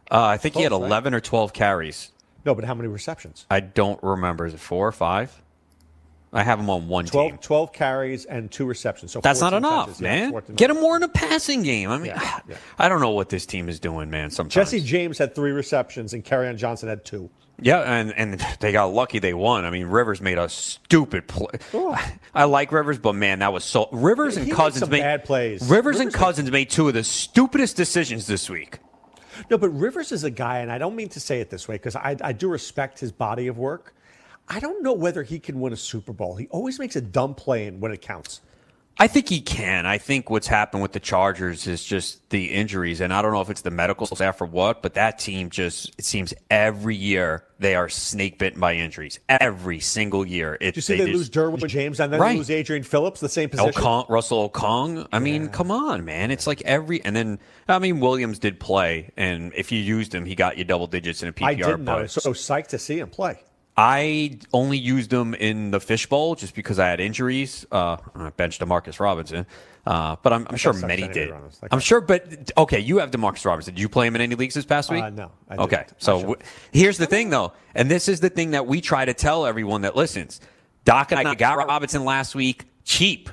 Uh, 0.09 0.23
I 0.25 0.37
think 0.37 0.55
he 0.55 0.63
had 0.63 0.71
Close, 0.71 0.81
right? 0.81 0.87
11 0.87 1.13
or 1.13 1.19
12 1.19 1.53
carries. 1.53 2.11
No, 2.43 2.55
but 2.55 2.63
how 2.63 2.73
many 2.73 2.87
receptions? 2.89 3.45
I 3.51 3.59
don't 3.59 4.01
remember. 4.01 4.45
Is 4.47 4.53
it 4.55 4.59
four 4.59 4.87
or 4.87 4.91
five? 4.91 5.41
I 6.35 6.43
have 6.43 6.59
him 6.59 6.69
on 6.69 6.87
one 6.89 7.05
12, 7.05 7.31
team. 7.31 7.37
12 7.39 7.73
carries 7.73 8.25
and 8.25 8.51
two 8.51 8.65
receptions. 8.65 9.13
So 9.13 9.21
That's 9.21 9.39
not 9.39 9.53
enough, 9.53 9.85
touches. 9.87 10.01
Man. 10.01 10.31
14 10.31 10.55
Get 10.57 10.69
him 10.69 10.81
more 10.81 10.97
in 10.97 11.03
a 11.03 11.07
passing 11.07 11.63
game. 11.63 11.89
I 11.89 11.97
mean, 11.97 12.07
Yeah, 12.07 12.39
yeah. 12.49 12.57
I 12.77 12.89
don't 12.89 12.99
know 12.99 13.11
what 13.11 13.29
this 13.29 13.45
team 13.45 13.69
is 13.69 13.79
doing, 13.79 14.09
man. 14.09 14.31
Sometimes 14.31 14.53
Jesse 14.53 14.81
James 14.81 15.17
had 15.17 15.33
three 15.33 15.51
receptions 15.51 16.13
and 16.13 16.23
Carry 16.25 16.53
Johnson 16.55 16.89
had 16.89 17.05
two. 17.05 17.29
Yeah, 17.61 17.79
and, 17.79 18.13
and 18.13 18.45
they 18.59 18.73
got 18.73 18.93
lucky 18.93 19.19
they 19.19 19.33
won. 19.33 19.63
I 19.63 19.69
mean, 19.69 19.87
Rivers 19.87 20.19
made 20.19 20.37
a 20.37 20.49
stupid 20.49 21.27
play. 21.27 21.59
Oh. 21.73 21.97
I 22.35 22.43
like 22.43 22.71
Rivers, 22.73 22.99
but 22.99 23.13
man, 23.13 23.39
that 23.39 23.53
was 23.53 23.63
so. 23.63 23.87
Rivers 23.93 24.35
and 24.35 24.47
made 24.47 24.55
Cousins 24.55 24.81
some 24.81 24.89
made 24.89 25.01
bad 25.01 25.23
plays. 25.23 25.61
Rivers, 25.61 25.95
and 25.99 26.05
Rivers 26.07 26.13
made- 26.13 26.13
Cousins 26.13 26.51
made 26.51 26.69
two 26.69 26.89
of 26.89 26.93
the 26.93 27.03
stupidest 27.05 27.77
decisions 27.77 28.27
this 28.27 28.49
week. 28.49 28.79
No, 29.49 29.57
but 29.57 29.69
Rivers 29.69 30.11
is 30.11 30.23
a 30.25 30.29
guy, 30.29 30.59
and 30.59 30.71
I 30.71 30.77
don't 30.77 30.95
mean 30.95 31.09
to 31.09 31.19
say 31.19 31.39
it 31.39 31.49
this 31.49 31.67
way 31.67 31.75
because 31.75 31.95
I, 31.95 32.15
I 32.21 32.33
do 32.33 32.49
respect 32.49 32.99
his 32.99 33.11
body 33.11 33.47
of 33.47 33.57
work. 33.57 33.94
I 34.47 34.59
don't 34.59 34.83
know 34.83 34.93
whether 34.93 35.23
he 35.23 35.39
can 35.39 35.59
win 35.59 35.73
a 35.73 35.77
Super 35.77 36.13
Bowl. 36.13 36.35
He 36.35 36.47
always 36.47 36.79
makes 36.79 36.95
a 36.95 37.01
dumb 37.01 37.35
play 37.35 37.69
when 37.71 37.91
it 37.91 38.01
counts. 38.01 38.41
I 38.97 39.07
think 39.07 39.27
he 39.27 39.41
can. 39.41 39.85
I 39.85 39.97
think 39.97 40.29
what's 40.29 40.47
happened 40.47 40.81
with 40.81 40.93
the 40.93 41.01
Chargers 41.01 41.67
is 41.67 41.83
just 41.83 42.29
the 42.29 42.45
injuries, 42.45 43.01
and 43.01 43.13
I 43.13 43.21
don't 43.21 43.33
know 43.33 43.41
if 43.41 43.49
it's 43.49 43.61
the 43.61 43.71
medical 43.71 44.07
staff 44.07 44.39
or 44.39 44.45
what, 44.45 44.81
but 44.81 44.93
that 44.93 45.19
team 45.19 45.49
just 45.49 45.93
it 45.97 46.05
seems 46.05 46.33
every 46.49 46.95
year 46.95 47.43
they 47.59 47.75
are 47.75 47.89
snake 47.89 48.39
bitten 48.39 48.61
by 48.61 48.75
injuries. 48.75 49.19
Every 49.27 49.81
single 49.81 50.25
year, 50.25 50.53
it, 50.55 50.59
Did 50.59 50.75
you 50.77 50.81
see 50.81 50.97
they, 50.97 51.11
lose 51.11 51.29
Derwin 51.29 51.67
James 51.67 51.99
and 51.99 52.13
then 52.13 52.21
Right. 52.21 52.33
they 52.33 52.37
lose 52.37 52.49
Adrian 52.49 52.83
Phillips, 52.83 53.19
the 53.19 53.27
same 53.27 53.49
position? 53.49 53.73
Okung, 53.73 54.07
Russell 54.07 54.49
Okung. 54.49 55.07
I 55.11 55.19
mean, 55.19 55.49
come 55.49 55.71
on, 55.71 56.05
man. 56.05 56.31
It's 56.31 56.47
like 56.47 56.61
every 56.61 57.03
and 57.03 57.13
then 57.13 57.39
I 57.67 57.79
mean 57.79 57.99
Williams 57.99 58.39
did 58.39 58.61
play, 58.61 59.11
and 59.17 59.51
if 59.57 59.73
you 59.73 59.79
used 59.79 60.15
him, 60.15 60.23
he 60.25 60.35
got 60.35 60.57
you 60.57 60.63
double 60.63 60.87
digits 60.87 61.21
in 61.21 61.27
a 61.27 61.33
PPR. 61.33 61.47
I 61.47 61.53
didn't 61.55 61.83
know. 61.83 62.07
So 62.07 62.31
psyched 62.31 62.67
to 62.67 62.79
see 62.79 62.99
him 62.99 63.09
play. 63.09 63.41
I 63.77 64.37
only 64.53 64.77
used 64.77 65.11
him 65.11 65.33
in 65.33 65.71
the 65.71 65.79
fishbowl 65.79 66.35
just 66.35 66.55
because 66.55 66.79
I 66.79 66.87
had 66.87 66.99
injuries. 67.01 67.65
Uh, 67.71 67.97
I 68.15 68.29
benched 68.29 68.61
Demarcus 68.61 69.01
Robinson, 69.01 69.45
uh, 69.85 70.15
but 70.21 70.31
I'm, 70.31 70.47
I'm 70.49 70.55
sure 70.55 70.71
many 70.71 71.07
did. 71.09 71.31
Rollins. 71.31 71.59
I'm 71.71 71.81
sure, 71.81 71.99
but 71.99 72.51
okay, 72.57 72.79
you 72.79 72.99
have 72.99 73.11
Demarcus 73.11 73.43
Robinson. 73.45 73.73
Did 73.75 73.81
you 73.81 73.89
play 73.89 74.07
him 74.07 74.15
in 74.15 74.21
any 74.21 74.35
leagues 74.35 74.53
this 74.53 74.65
past 74.65 74.89
week? 74.89 75.03
Uh, 75.03 75.09
no, 75.09 75.31
I 75.49 75.55
okay, 75.57 75.77
didn't. 75.77 76.01
So 76.01 76.19
should've. 76.19 76.29
w- 76.29 76.49
here's 76.71 76.97
the 76.97 77.05
thing, 77.05 77.29
though, 77.29 77.51
and 77.73 77.91
this 77.91 78.07
is 78.07 78.21
the 78.21 78.29
thing 78.29 78.51
that 78.51 78.65
we 78.65 78.79
try 78.79 79.03
to 79.03 79.13
tell 79.13 79.45
everyone 79.45 79.81
that 79.81 79.95
listens. 79.95 80.39
Doc 80.85 81.11
and 81.11 81.27
I 81.27 81.35
got 81.35 81.57
Robinson 81.57 82.05
last 82.05 82.33
week 82.33 82.65
cheap. 82.85 83.29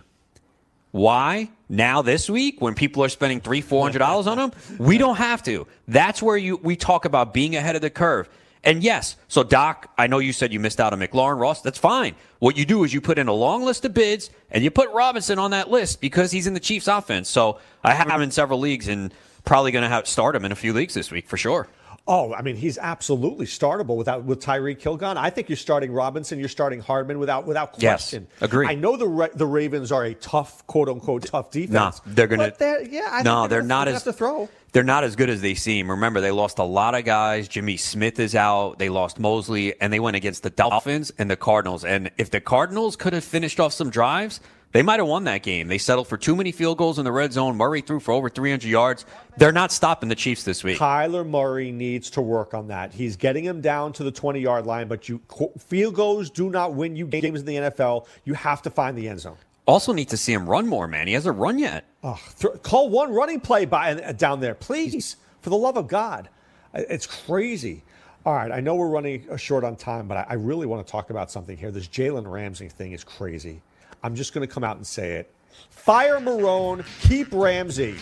Why? 0.90 1.50
Now 1.68 2.02
this 2.02 2.28
week, 2.28 2.61
when 2.61 2.74
people 2.74 3.05
are 3.05 3.09
spending 3.09 3.40
three, 3.40 3.61
four 3.61 3.83
hundred 3.83 4.00
dollars 4.00 4.26
on 4.26 4.38
them, 4.38 4.52
we 4.78 4.98
don't 4.98 5.16
have 5.16 5.42
to. 5.44 5.66
That's 5.87 6.20
where 6.20 6.37
you 6.37 6.57
we 6.57 6.76
talk 6.76 7.05
about 7.05 7.33
being 7.33 7.55
ahead 7.57 7.76
of 7.76 7.83
the 7.83 7.90
curve. 7.90 8.28
And 8.64 8.83
yes, 8.83 9.16
so 9.27 9.42
Doc, 9.42 9.90
I 9.98 10.07
know 10.07 10.18
you 10.18 10.33
said 10.33 10.53
you 10.53 10.61
missed 10.61 10.81
out 10.81 10.92
on 10.92 11.01
McLaurin 11.01 11.40
Ross. 11.40 11.62
That's 11.62 11.79
fine. 11.79 12.14
What 12.38 12.57
you 12.57 12.64
do 12.64 12.85
is 12.85 12.94
you 12.94 13.01
put 13.01 13.18
in 13.18 13.27
a 13.27 13.33
long 13.33 13.64
list 13.64 13.85
of 13.85 13.92
bids 13.92 14.31
and 14.51 14.62
you 14.62 14.70
put 14.70 14.88
Robinson 14.90 15.38
on 15.38 15.51
that 15.51 15.68
list 15.70 16.01
because 16.01 16.31
he's 16.31 16.46
in 16.46 16.55
the 16.55 16.61
Chiefs 16.61 16.87
offense. 16.87 17.29
So 17.29 17.59
I 17.83 17.94
have 17.94 18.09
him 18.09 18.22
in 18.22 18.31
several 18.31 18.61
leagues 18.61 18.87
and 18.87 19.12
probably 19.44 19.72
going 19.72 19.88
to 19.88 20.07
start 20.07 20.37
him 20.37 20.44
in 20.44 20.53
a 20.53 20.57
few 20.57 20.72
leagues 20.72 20.94
this 20.94 21.11
week 21.11 21.29
for 21.29 21.37
sure. 21.37 21.66
Oh, 22.04 22.34
I 22.34 22.42
mean, 22.42 22.56
he's 22.56 22.78
absolutely 22.78 23.46
startable 23.46 23.96
without 23.96 24.24
with 24.24 24.40
Tyreek 24.40 24.80
Kilgon. 24.80 25.16
I 25.16 25.30
think 25.30 25.48
you're 25.48 25.56
starting 25.56 25.92
Robinson, 25.92 26.40
you're 26.40 26.48
starting 26.48 26.80
Hardman 26.80 27.20
without 27.20 27.46
without 27.46 27.74
question. 27.74 28.26
Yes, 28.30 28.42
agree. 28.42 28.66
I 28.66 28.74
know 28.74 28.96
the 28.96 29.30
the 29.36 29.46
Ravens 29.46 29.92
are 29.92 30.04
a 30.04 30.14
tough, 30.14 30.66
quote 30.66 30.88
unquote, 30.88 31.24
tough 31.26 31.52
defense. 31.52 32.00
No, 32.04 32.12
they're 32.12 32.26
gonna. 32.26 32.52
They're- 32.58 32.82
yeah, 32.82 33.08
I 33.12 33.22
no, 33.22 33.42
think 33.42 33.50
they're 33.50 33.60
gonna- 33.60 33.68
not 33.68 33.88
as 33.88 33.94
have 33.94 34.04
to 34.04 34.12
throw. 34.12 34.48
They're 34.72 34.82
not 34.82 35.04
as 35.04 35.14
good 35.16 35.28
as 35.30 35.42
they 35.42 35.54
seem. 35.54 35.90
Remember, 35.90 36.20
they 36.20 36.30
lost 36.32 36.58
a 36.58 36.64
lot 36.64 36.94
of 36.96 37.04
guys. 37.04 37.46
Jimmy 37.46 37.76
Smith 37.76 38.18
is 38.18 38.34
out. 38.34 38.78
They 38.78 38.88
lost 38.88 39.20
Mosley, 39.20 39.78
and 39.80 39.92
they 39.92 40.00
went 40.00 40.16
against 40.16 40.42
the 40.42 40.50
Dolphins 40.50 41.12
and 41.18 41.30
the 41.30 41.36
Cardinals. 41.36 41.84
And 41.84 42.10
if 42.18 42.30
the 42.30 42.40
Cardinals 42.40 42.96
could 42.96 43.12
have 43.12 43.22
finished 43.22 43.60
off 43.60 43.74
some 43.74 43.90
drives, 43.90 44.40
they 44.72 44.82
might 44.82 44.98
have 44.98 45.06
won 45.06 45.24
that 45.24 45.42
game. 45.42 45.68
They 45.68 45.78
settled 45.78 46.08
for 46.08 46.16
too 46.16 46.35
many 46.35 46.50
field 46.50 46.78
goals 46.78 46.98
in 46.98 47.04
the 47.04 47.12
red 47.12 47.32
zone. 47.32 47.56
Murray 47.56 47.82
threw 47.82 48.00
for 48.00 48.12
over 48.12 48.28
300 48.28 48.66
yards. 48.66 49.04
They're 49.37 49.52
not 49.52 49.70
stopping 49.70 50.08
the 50.08 50.14
Chiefs 50.14 50.44
this 50.44 50.64
week. 50.64 50.78
Kyler 50.78 51.26
Murray 51.26 51.70
needs 51.70 52.11
to 52.11 52.22
work 52.22 52.54
on 52.54 52.68
that. 52.68 52.92
He's 52.92 53.16
getting 53.16 53.44
him 53.44 53.61
down 53.61 53.92
to 53.94 54.04
the 54.04 54.11
20 54.11 54.40
yard 54.40 54.66
line, 54.66 54.88
but 54.88 55.08
you 55.08 55.20
field 55.58 55.94
goals 55.94 56.30
do 56.30 56.50
not 56.50 56.74
win 56.74 56.96
you 56.96 57.06
games 57.06 57.40
in 57.40 57.46
the 57.46 57.56
NFL. 57.56 58.06
You 58.24 58.35
have 58.35 58.62
to 58.62 58.70
find 58.70 58.96
the 58.96 59.08
end 59.08 59.20
zone. 59.20 59.37
Also, 59.66 59.92
need 59.92 60.08
to 60.08 60.16
see 60.16 60.32
him 60.32 60.48
run 60.48 60.66
more, 60.66 60.88
man. 60.88 61.06
He 61.06 61.12
hasn't 61.12 61.38
run 61.38 61.58
yet. 61.58 61.85
Oh, 62.02 62.20
th- 62.38 62.62
call 62.62 62.88
one 62.88 63.12
running 63.12 63.40
play 63.40 63.64
by 63.64 63.92
uh, 63.92 64.12
down 64.12 64.40
there, 64.40 64.54
please, 64.54 65.16
for 65.40 65.50
the 65.50 65.56
love 65.56 65.76
of 65.76 65.87
God. 65.87 66.28
It's 66.74 67.06
crazy. 67.06 67.85
All 68.24 68.35
right, 68.35 68.50
I 68.50 68.61
know 68.61 68.74
we're 68.74 68.88
running 68.88 69.37
short 69.37 69.62
on 69.62 69.76
time, 69.76 70.08
but 70.08 70.16
I, 70.16 70.26
I 70.30 70.35
really 70.35 70.66
want 70.66 70.85
to 70.85 70.90
talk 70.90 71.11
about 71.11 71.30
something 71.30 71.56
here. 71.56 71.70
This 71.70 71.87
Jalen 71.87 72.28
Ramsey 72.30 72.68
thing 72.68 72.92
is 72.92 73.04
crazy. 73.04 73.62
I'm 74.02 74.14
just 74.14 74.34
going 74.34 74.46
to 74.46 74.52
come 74.52 74.64
out 74.64 74.76
and 74.76 74.86
say 74.86 75.12
it. 75.12 75.32
Fire 75.70 76.18
Marrone, 76.18 76.84
keep 77.00 77.28
Ramsey. 77.32 77.96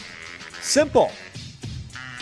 Simple. 0.60 1.10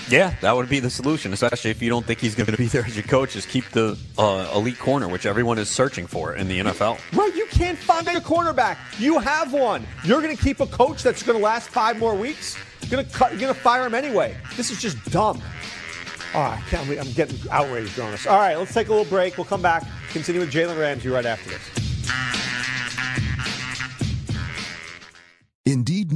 Yeah, 0.09 0.35
that 0.41 0.57
would 0.57 0.71
be 0.71 0.81
the 0.81 0.89
solution, 0.89 1.35
especially 1.35 1.71
if 1.71 1.83
you 1.83 1.91
don't 1.91 2.07
think 2.07 2.19
he's 2.21 2.35
going 2.35 2.51
to 2.51 2.57
be 2.57 2.67
there 2.67 2.85
as 2.85 2.97
your 2.97 3.05
coach. 3.05 3.37
Is 3.37 3.45
keep 3.45 3.69
the 3.71 3.99
uh, 4.17 4.51
elite 4.55 4.79
corner, 4.79 5.07
which 5.07 5.27
everyone 5.27 5.59
is 5.59 5.69
searching 5.69 6.07
for 6.07 6.35
in 6.35 6.49
the 6.49 6.61
NFL. 6.61 6.99
Right, 7.15 7.35
you 7.35 7.47
can't 7.47 7.79
find 7.79 8.09
a 8.09 8.13
cornerback. 8.21 8.79
You 8.99 9.19
have 9.19 9.53
one. 9.53 9.87
You're 10.05 10.23
going 10.23 10.35
to 10.35 10.43
keep 10.43 10.61
a 10.61 10.67
coach 10.67 11.03
that's 11.03 11.23
going 11.23 11.39
to 11.39 11.45
last 11.45 11.69
five 11.69 11.99
more 11.99 12.15
weeks. 12.15 12.57
You're 12.83 12.91
going 12.91 13.07
to 13.07 13.13
cut. 13.13 13.33
You're 13.33 13.41
going 13.41 13.55
to 13.55 13.61
fire 13.61 13.85
him 13.85 13.95
anyway. 13.95 14.35
This 14.57 14.71
is 14.71 14.81
just 14.81 15.03
dumb. 15.11 15.43
Oh, 16.35 16.41
I 16.41 16.63
can't 16.69 16.89
I'm 16.89 17.13
getting 17.13 17.39
outraged 17.51 18.01
on 18.01 18.11
this. 18.11 18.27
All 18.27 18.39
right, 18.39 18.57
let's 18.57 18.73
take 18.73 18.89
a 18.89 18.91
little 18.91 19.07
break. 19.07 19.37
We'll 19.37 19.47
come 19.47 19.63
back. 19.63 19.85
Continue 20.11 20.41
with 20.41 20.53
Jalen 20.53 20.79
Ramsey 20.79 21.09
right 21.09 21.27
after 21.27 21.51
this. 21.51 21.78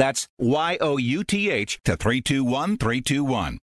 That's 0.00 0.26
Y 0.38 0.78
O 0.80 0.96
U 0.96 1.22
T 1.24 1.50
H 1.50 1.78
to 1.84 1.94
321321. 1.94 3.58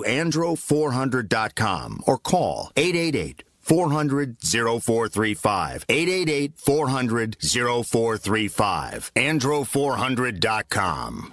andro400.com 0.00 2.00
or 2.06 2.18
call 2.18 2.72
888 2.76 3.44
400 3.60 4.36
0435. 4.40 5.86
888 5.88 6.58
400 6.58 7.36
0435. 7.40 9.12
Andro400.com. 9.14 11.32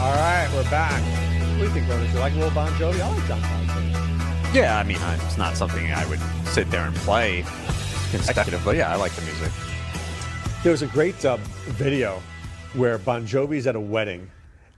All 0.00 0.14
right, 0.14 0.48
we're 0.54 0.62
back. 0.70 1.02
What 1.02 1.58
do 1.58 1.64
you 1.64 1.68
think, 1.70 1.86
brothers? 1.86 2.10
You 2.14 2.20
like 2.20 2.32
a 2.32 2.36
little 2.36 2.50
Bon 2.52 2.72
Jovi? 2.72 3.00
I 3.00 3.14
like 3.14 3.26
John 3.28 3.40
Bon 3.42 3.66
Jovi. 3.66 4.54
Yeah, 4.54 4.78
I 4.78 4.82
mean, 4.82 4.96
it's 5.26 5.36
not 5.36 5.58
something 5.58 5.92
I 5.92 6.06
would 6.06 6.20
sit 6.46 6.70
there 6.70 6.86
and 6.86 6.96
play 6.96 7.44
consecutive, 8.10 8.64
but 8.64 8.76
yeah, 8.76 8.90
I 8.90 8.96
like 8.96 9.12
the 9.12 9.20
music. 9.22 9.52
There 10.62 10.72
was 10.72 10.82
a 10.82 10.88
great 10.88 11.24
uh, 11.24 11.38
video 11.68 12.20
where 12.74 12.98
Bon 12.98 13.26
Jovi's 13.26 13.66
at 13.66 13.76
a 13.76 13.80
wedding, 13.80 14.30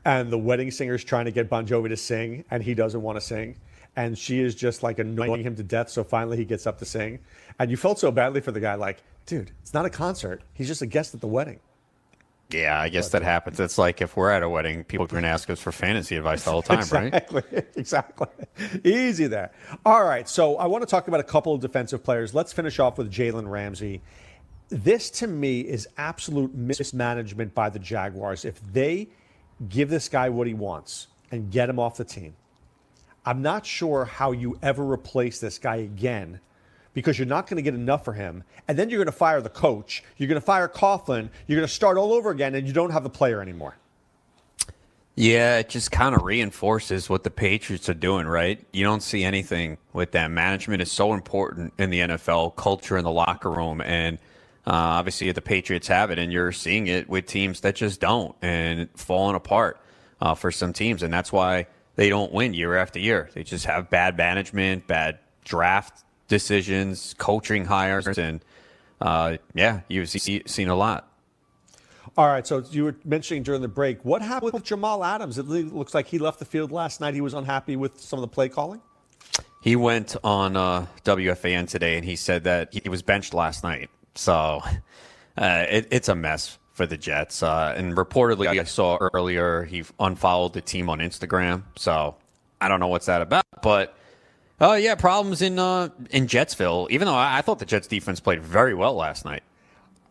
and 0.04 0.30
the 0.30 0.38
wedding 0.38 0.70
singer's 0.70 1.02
trying 1.02 1.24
to 1.24 1.32
get 1.32 1.50
Bon 1.50 1.66
Jovi 1.66 1.88
to 1.88 1.96
sing, 1.96 2.44
and 2.52 2.62
he 2.62 2.72
doesn't 2.72 3.02
want 3.02 3.16
to 3.16 3.20
sing. 3.20 3.56
And 3.96 4.16
she 4.16 4.38
is 4.38 4.54
just 4.54 4.84
like 4.84 5.00
annoying 5.00 5.42
him 5.42 5.56
to 5.56 5.64
death. 5.64 5.90
So 5.90 6.04
finally, 6.04 6.36
he 6.36 6.44
gets 6.44 6.68
up 6.68 6.78
to 6.78 6.84
sing. 6.84 7.18
And 7.58 7.68
you 7.68 7.76
felt 7.76 7.98
so 7.98 8.12
badly 8.12 8.40
for 8.40 8.52
the 8.52 8.60
guy, 8.60 8.74
like, 8.76 9.02
dude, 9.26 9.50
it's 9.60 9.74
not 9.74 9.84
a 9.84 9.90
concert. 9.90 10.42
He's 10.54 10.68
just 10.68 10.82
a 10.82 10.86
guest 10.86 11.14
at 11.14 11.20
the 11.20 11.26
wedding. 11.26 11.58
Yeah, 12.50 12.80
I 12.80 12.88
guess 12.88 13.08
that 13.08 13.22
happens. 13.22 13.58
It's 13.58 13.76
like 13.76 14.00
if 14.00 14.16
we're 14.16 14.30
at 14.30 14.44
a 14.44 14.48
wedding, 14.48 14.84
people 14.84 15.06
are 15.06 15.08
going 15.08 15.24
to 15.24 15.28
ask 15.28 15.50
us 15.50 15.58
for 15.58 15.72
fantasy 15.72 16.16
advice 16.16 16.46
all 16.46 16.62
the 16.62 16.74
whole 16.74 16.82
time, 16.82 17.10
right? 17.10 17.14
exactly, 17.32 17.62
Exactly. 17.76 18.26
Easy 18.84 19.26
there. 19.26 19.50
All 19.84 20.04
right. 20.04 20.28
So 20.28 20.56
I 20.58 20.66
want 20.66 20.82
to 20.82 20.86
talk 20.86 21.08
about 21.08 21.20
a 21.20 21.24
couple 21.24 21.54
of 21.54 21.60
defensive 21.60 22.04
players. 22.04 22.34
Let's 22.34 22.52
finish 22.52 22.78
off 22.78 22.98
with 22.98 23.10
Jalen 23.10 23.50
Ramsey. 23.50 24.00
This 24.72 25.10
to 25.10 25.26
me 25.26 25.60
is 25.60 25.86
absolute 25.98 26.54
mismanagement 26.54 27.54
by 27.54 27.68
the 27.68 27.78
Jaguars. 27.78 28.46
If 28.46 28.58
they 28.72 29.08
give 29.68 29.90
this 29.90 30.08
guy 30.08 30.30
what 30.30 30.46
he 30.46 30.54
wants 30.54 31.08
and 31.30 31.50
get 31.50 31.68
him 31.68 31.78
off 31.78 31.98
the 31.98 32.04
team, 32.04 32.34
I'm 33.26 33.42
not 33.42 33.66
sure 33.66 34.06
how 34.06 34.32
you 34.32 34.58
ever 34.62 34.82
replace 34.82 35.40
this 35.40 35.58
guy 35.58 35.76
again 35.76 36.40
because 36.94 37.18
you're 37.18 37.26
not 37.26 37.46
going 37.46 37.56
to 37.56 37.62
get 37.62 37.74
enough 37.74 38.02
for 38.02 38.14
him. 38.14 38.44
And 38.66 38.78
then 38.78 38.88
you're 38.88 38.96
going 38.96 39.06
to 39.06 39.12
fire 39.12 39.42
the 39.42 39.50
coach. 39.50 40.02
You're 40.16 40.28
going 40.28 40.40
to 40.40 40.44
fire 40.44 40.68
Coughlin. 40.68 41.28
You're 41.46 41.58
going 41.58 41.68
to 41.68 41.74
start 41.74 41.98
all 41.98 42.14
over 42.14 42.30
again, 42.30 42.54
and 42.54 42.66
you 42.66 42.72
don't 42.72 42.90
have 42.90 43.02
the 43.02 43.10
player 43.10 43.42
anymore. 43.42 43.76
Yeah, 45.16 45.58
it 45.58 45.68
just 45.68 45.92
kind 45.92 46.14
of 46.14 46.22
reinforces 46.22 47.10
what 47.10 47.24
the 47.24 47.30
Patriots 47.30 47.90
are 47.90 47.94
doing, 47.94 48.26
right? 48.26 48.64
You 48.72 48.84
don't 48.84 49.02
see 49.02 49.22
anything 49.22 49.76
with 49.92 50.12
them. 50.12 50.32
Management 50.32 50.80
is 50.80 50.90
so 50.90 51.12
important 51.12 51.74
in 51.78 51.90
the 51.90 52.00
NFL, 52.00 52.56
culture 52.56 52.96
in 52.96 53.04
the 53.04 53.10
locker 53.10 53.50
room, 53.50 53.82
and 53.82 54.18
uh, 54.66 54.70
obviously 54.70 55.30
the 55.32 55.42
Patriots 55.42 55.88
have 55.88 56.10
it, 56.10 56.18
and 56.18 56.32
you're 56.32 56.52
seeing 56.52 56.86
it 56.86 57.08
with 57.08 57.26
teams 57.26 57.60
that 57.60 57.74
just 57.74 58.00
don't 58.00 58.34
and 58.42 58.88
falling 58.94 59.34
apart 59.34 59.80
uh, 60.20 60.34
for 60.34 60.52
some 60.52 60.72
teams, 60.72 61.02
and 61.02 61.12
that's 61.12 61.32
why 61.32 61.66
they 61.96 62.08
don't 62.08 62.32
win 62.32 62.54
year 62.54 62.76
after 62.76 62.98
year. 62.98 63.28
They 63.34 63.42
just 63.42 63.66
have 63.66 63.90
bad 63.90 64.16
management, 64.16 64.86
bad 64.86 65.18
draft 65.44 66.04
decisions, 66.28 67.14
coaching 67.18 67.64
hires, 67.64 68.06
and 68.18 68.44
uh, 69.00 69.38
yeah, 69.54 69.80
you've 69.88 70.08
see, 70.08 70.42
seen 70.46 70.68
a 70.68 70.76
lot. 70.76 71.08
All 72.16 72.26
right, 72.26 72.46
so 72.46 72.62
you 72.70 72.84
were 72.84 72.96
mentioning 73.04 73.42
during 73.42 73.62
the 73.62 73.68
break, 73.68 74.04
what 74.04 74.22
happened 74.22 74.52
with 74.52 74.64
Jamal 74.64 75.02
Adams? 75.02 75.38
It 75.38 75.46
looks 75.46 75.94
like 75.94 76.06
he 76.06 76.18
left 76.18 76.38
the 76.38 76.44
field 76.44 76.70
last 76.70 77.00
night. 77.00 77.14
He 77.14 77.22
was 77.22 77.32
unhappy 77.32 77.74
with 77.74 78.00
some 78.00 78.18
of 78.18 78.20
the 78.20 78.28
play 78.28 78.48
calling. 78.50 78.82
He 79.62 79.76
went 79.76 80.16
on 80.22 80.56
uh, 80.56 80.86
WFAN 81.04 81.68
today 81.68 81.96
and 81.96 82.04
he 82.04 82.16
said 82.16 82.44
that 82.44 82.74
he 82.74 82.88
was 82.88 83.00
benched 83.00 83.32
last 83.32 83.64
night. 83.64 83.90
So 84.14 84.62
uh, 85.36 85.64
it, 85.68 85.88
it's 85.90 86.08
a 86.08 86.14
mess 86.14 86.58
for 86.72 86.86
the 86.86 86.96
Jets. 86.96 87.42
Uh, 87.42 87.74
and 87.76 87.96
reportedly, 87.96 88.46
I 88.46 88.64
saw 88.64 88.98
earlier 89.12 89.64
he 89.64 89.84
unfollowed 89.98 90.52
the 90.52 90.60
team 90.60 90.88
on 90.88 90.98
Instagram. 90.98 91.62
So 91.76 92.16
I 92.60 92.68
don't 92.68 92.80
know 92.80 92.88
what's 92.88 93.06
that 93.06 93.22
about, 93.22 93.44
but. 93.62 93.96
Oh 94.60 94.72
uh, 94.72 94.74
yeah, 94.74 94.94
problems 94.94 95.42
in 95.42 95.58
uh, 95.58 95.88
in 96.10 96.28
Jetsville. 96.28 96.88
Even 96.90 97.06
though 97.06 97.16
I, 97.16 97.38
I 97.38 97.42
thought 97.42 97.58
the 97.58 97.66
Jets 97.66 97.88
defense 97.88 98.20
played 98.20 98.40
very 98.40 98.74
well 98.74 98.94
last 98.94 99.24
night. 99.24 99.42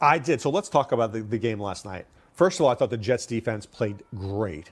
I 0.02 0.18
did. 0.18 0.42
So 0.42 0.50
let's 0.50 0.68
talk 0.68 0.92
about 0.92 1.14
the, 1.14 1.22
the 1.22 1.38
game 1.38 1.58
last 1.58 1.86
night. 1.86 2.06
First 2.34 2.60
of 2.60 2.66
all, 2.66 2.72
I 2.72 2.76
thought 2.76 2.90
the 2.90 2.98
Jets 2.98 3.26
defense 3.26 3.66
played 3.66 4.04
great. 4.16 4.72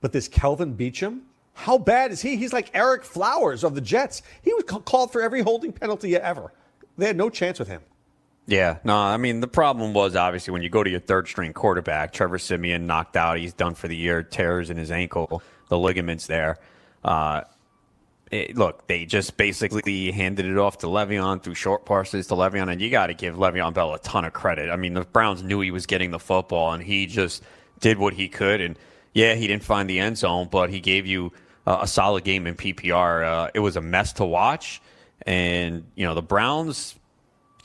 But 0.00 0.12
this 0.12 0.28
Kelvin 0.28 0.76
Beachum, 0.76 1.22
how 1.54 1.76
bad 1.76 2.12
is 2.12 2.22
he? 2.22 2.36
He's 2.36 2.52
like 2.52 2.72
Ereck 2.72 3.02
Flowers 3.02 3.64
of 3.64 3.74
the 3.74 3.80
Jets. 3.80 4.22
He 4.42 4.54
was 4.54 4.64
called 4.84 5.10
for 5.10 5.20
every 5.20 5.42
holding 5.42 5.72
penalty 5.72 6.16
ever. 6.16 6.52
They 6.96 7.06
had 7.06 7.16
no 7.16 7.28
chance 7.28 7.58
with 7.58 7.68
him. 7.68 7.82
Yeah, 8.48 8.78
no, 8.82 8.96
I 8.96 9.18
mean, 9.18 9.40
the 9.40 9.46
problem 9.46 9.92
was 9.92 10.16
obviously 10.16 10.52
when 10.52 10.62
you 10.62 10.70
go 10.70 10.82
to 10.82 10.88
your 10.88 11.00
third 11.00 11.28
string 11.28 11.52
quarterback, 11.52 12.14
Trevor 12.14 12.38
Siemian 12.38 12.86
knocked 12.86 13.14
out. 13.14 13.36
He's 13.36 13.52
done 13.52 13.74
for 13.74 13.88
the 13.88 13.96
year, 13.96 14.22
tears 14.22 14.70
in 14.70 14.78
his 14.78 14.90
ankle, 14.90 15.42
the 15.68 15.78
ligaments 15.78 16.26
there. 16.26 16.56
Uh, 17.04 17.42
it, 18.30 18.56
look, 18.56 18.86
they 18.86 19.04
just 19.04 19.36
basically 19.36 20.10
handed 20.12 20.46
it 20.46 20.56
off 20.56 20.78
to 20.78 20.86
Le'Veon 20.86 21.42
through 21.42 21.56
short 21.56 21.84
passes 21.84 22.26
to 22.28 22.34
Le'Veon, 22.34 22.72
and 22.72 22.80
you 22.80 22.88
got 22.88 23.08
to 23.08 23.14
give 23.14 23.36
Le'Veon 23.36 23.74
Bell 23.74 23.92
a 23.92 23.98
ton 23.98 24.24
of 24.24 24.32
credit. 24.32 24.70
I 24.70 24.76
mean, 24.76 24.94
the 24.94 25.02
Browns 25.02 25.42
knew 25.42 25.60
he 25.60 25.70
was 25.70 25.84
getting 25.84 26.10
the 26.10 26.18
football, 26.18 26.72
and 26.72 26.82
he 26.82 27.04
just 27.04 27.42
did 27.80 27.98
what 27.98 28.14
he 28.14 28.30
could. 28.30 28.62
And 28.62 28.78
yeah, 29.12 29.34
he 29.34 29.46
didn't 29.46 29.64
find 29.64 29.90
the 29.90 29.98
end 29.98 30.16
zone, 30.16 30.48
but 30.50 30.70
he 30.70 30.80
gave 30.80 31.04
you 31.04 31.34
uh, 31.66 31.80
a 31.82 31.86
solid 31.86 32.24
game 32.24 32.46
in 32.46 32.54
PPR. 32.54 33.24
Uh, 33.26 33.50
it 33.52 33.60
was 33.60 33.76
a 33.76 33.82
mess 33.82 34.14
to 34.14 34.24
watch, 34.24 34.80
and 35.26 35.84
you 35.96 36.06
know 36.06 36.14
the 36.14 36.22
Browns 36.22 36.97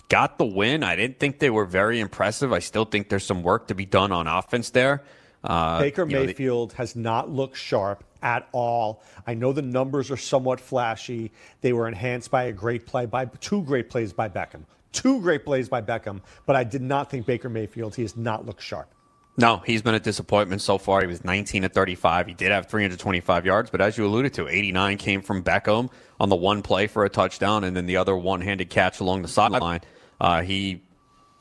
got 0.09 0.37
the 0.37 0.45
win. 0.45 0.83
I 0.83 0.95
didn't 0.95 1.19
think 1.19 1.39
they 1.39 1.49
were 1.49 1.65
very 1.65 1.99
impressive. 1.99 2.53
I 2.53 2.59
still 2.59 2.85
think 2.85 3.09
there's 3.09 3.25
some 3.25 3.43
work 3.43 3.67
to 3.67 3.75
be 3.75 3.85
done 3.85 4.11
on 4.11 4.27
offense 4.27 4.69
there. 4.69 5.03
Uh, 5.43 5.79
Baker 5.79 6.05
Mayfield 6.05 6.69
know, 6.69 6.73
they, 6.73 6.77
has 6.77 6.95
not 6.95 7.29
looked 7.29 7.57
sharp 7.57 8.03
at 8.21 8.47
all. 8.53 9.03
I 9.27 9.33
know 9.33 9.51
the 9.51 9.61
numbers 9.61 10.09
are 10.09 10.17
somewhat 10.17 10.59
flashy. 10.59 11.31
They 11.61 11.73
were 11.73 11.87
enhanced 11.87 12.31
by 12.31 12.43
a 12.43 12.53
great 12.53 12.85
play 12.85 13.05
by 13.05 13.25
two 13.25 13.63
great 13.63 13.89
plays 13.89 14.13
by 14.13 14.29
Beckham. 14.29 14.63
Two 14.93 15.19
great 15.21 15.43
plays 15.43 15.67
by 15.67 15.81
Beckham, 15.81 16.21
but 16.45 16.55
I 16.55 16.63
did 16.63 16.81
not 16.81 17.09
think 17.09 17.25
Baker 17.25 17.49
Mayfield, 17.49 17.95
he 17.95 18.03
has 18.03 18.15
not 18.15 18.45
looked 18.45 18.61
sharp. 18.61 18.93
No, 19.35 19.57
he's 19.65 19.81
been 19.81 19.95
a 19.95 19.99
disappointment 19.99 20.61
so 20.61 20.77
far. 20.77 21.01
He 21.01 21.07
was 21.07 21.23
19 21.23 21.63
to 21.63 21.69
35. 21.69 22.27
He 22.27 22.33
did 22.33 22.51
have 22.51 22.67
325 22.67 23.45
yards, 23.45 23.71
but 23.71 23.81
as 23.81 23.97
you 23.97 24.05
alluded 24.05 24.33
to, 24.35 24.47
89 24.47 24.97
came 24.97 25.21
from 25.21 25.43
Beckham 25.43 25.89
on 26.19 26.29
the 26.29 26.35
one 26.35 26.61
play 26.61 26.85
for 26.85 27.03
a 27.03 27.09
touchdown, 27.09 27.63
and 27.63 27.75
then 27.75 27.87
the 27.87 27.97
other 27.97 28.15
one-handed 28.15 28.69
catch 28.69 28.99
along 28.99 29.23
the 29.23 29.27
sideline. 29.27 29.81
Uh, 30.21 30.41
he 30.41 30.81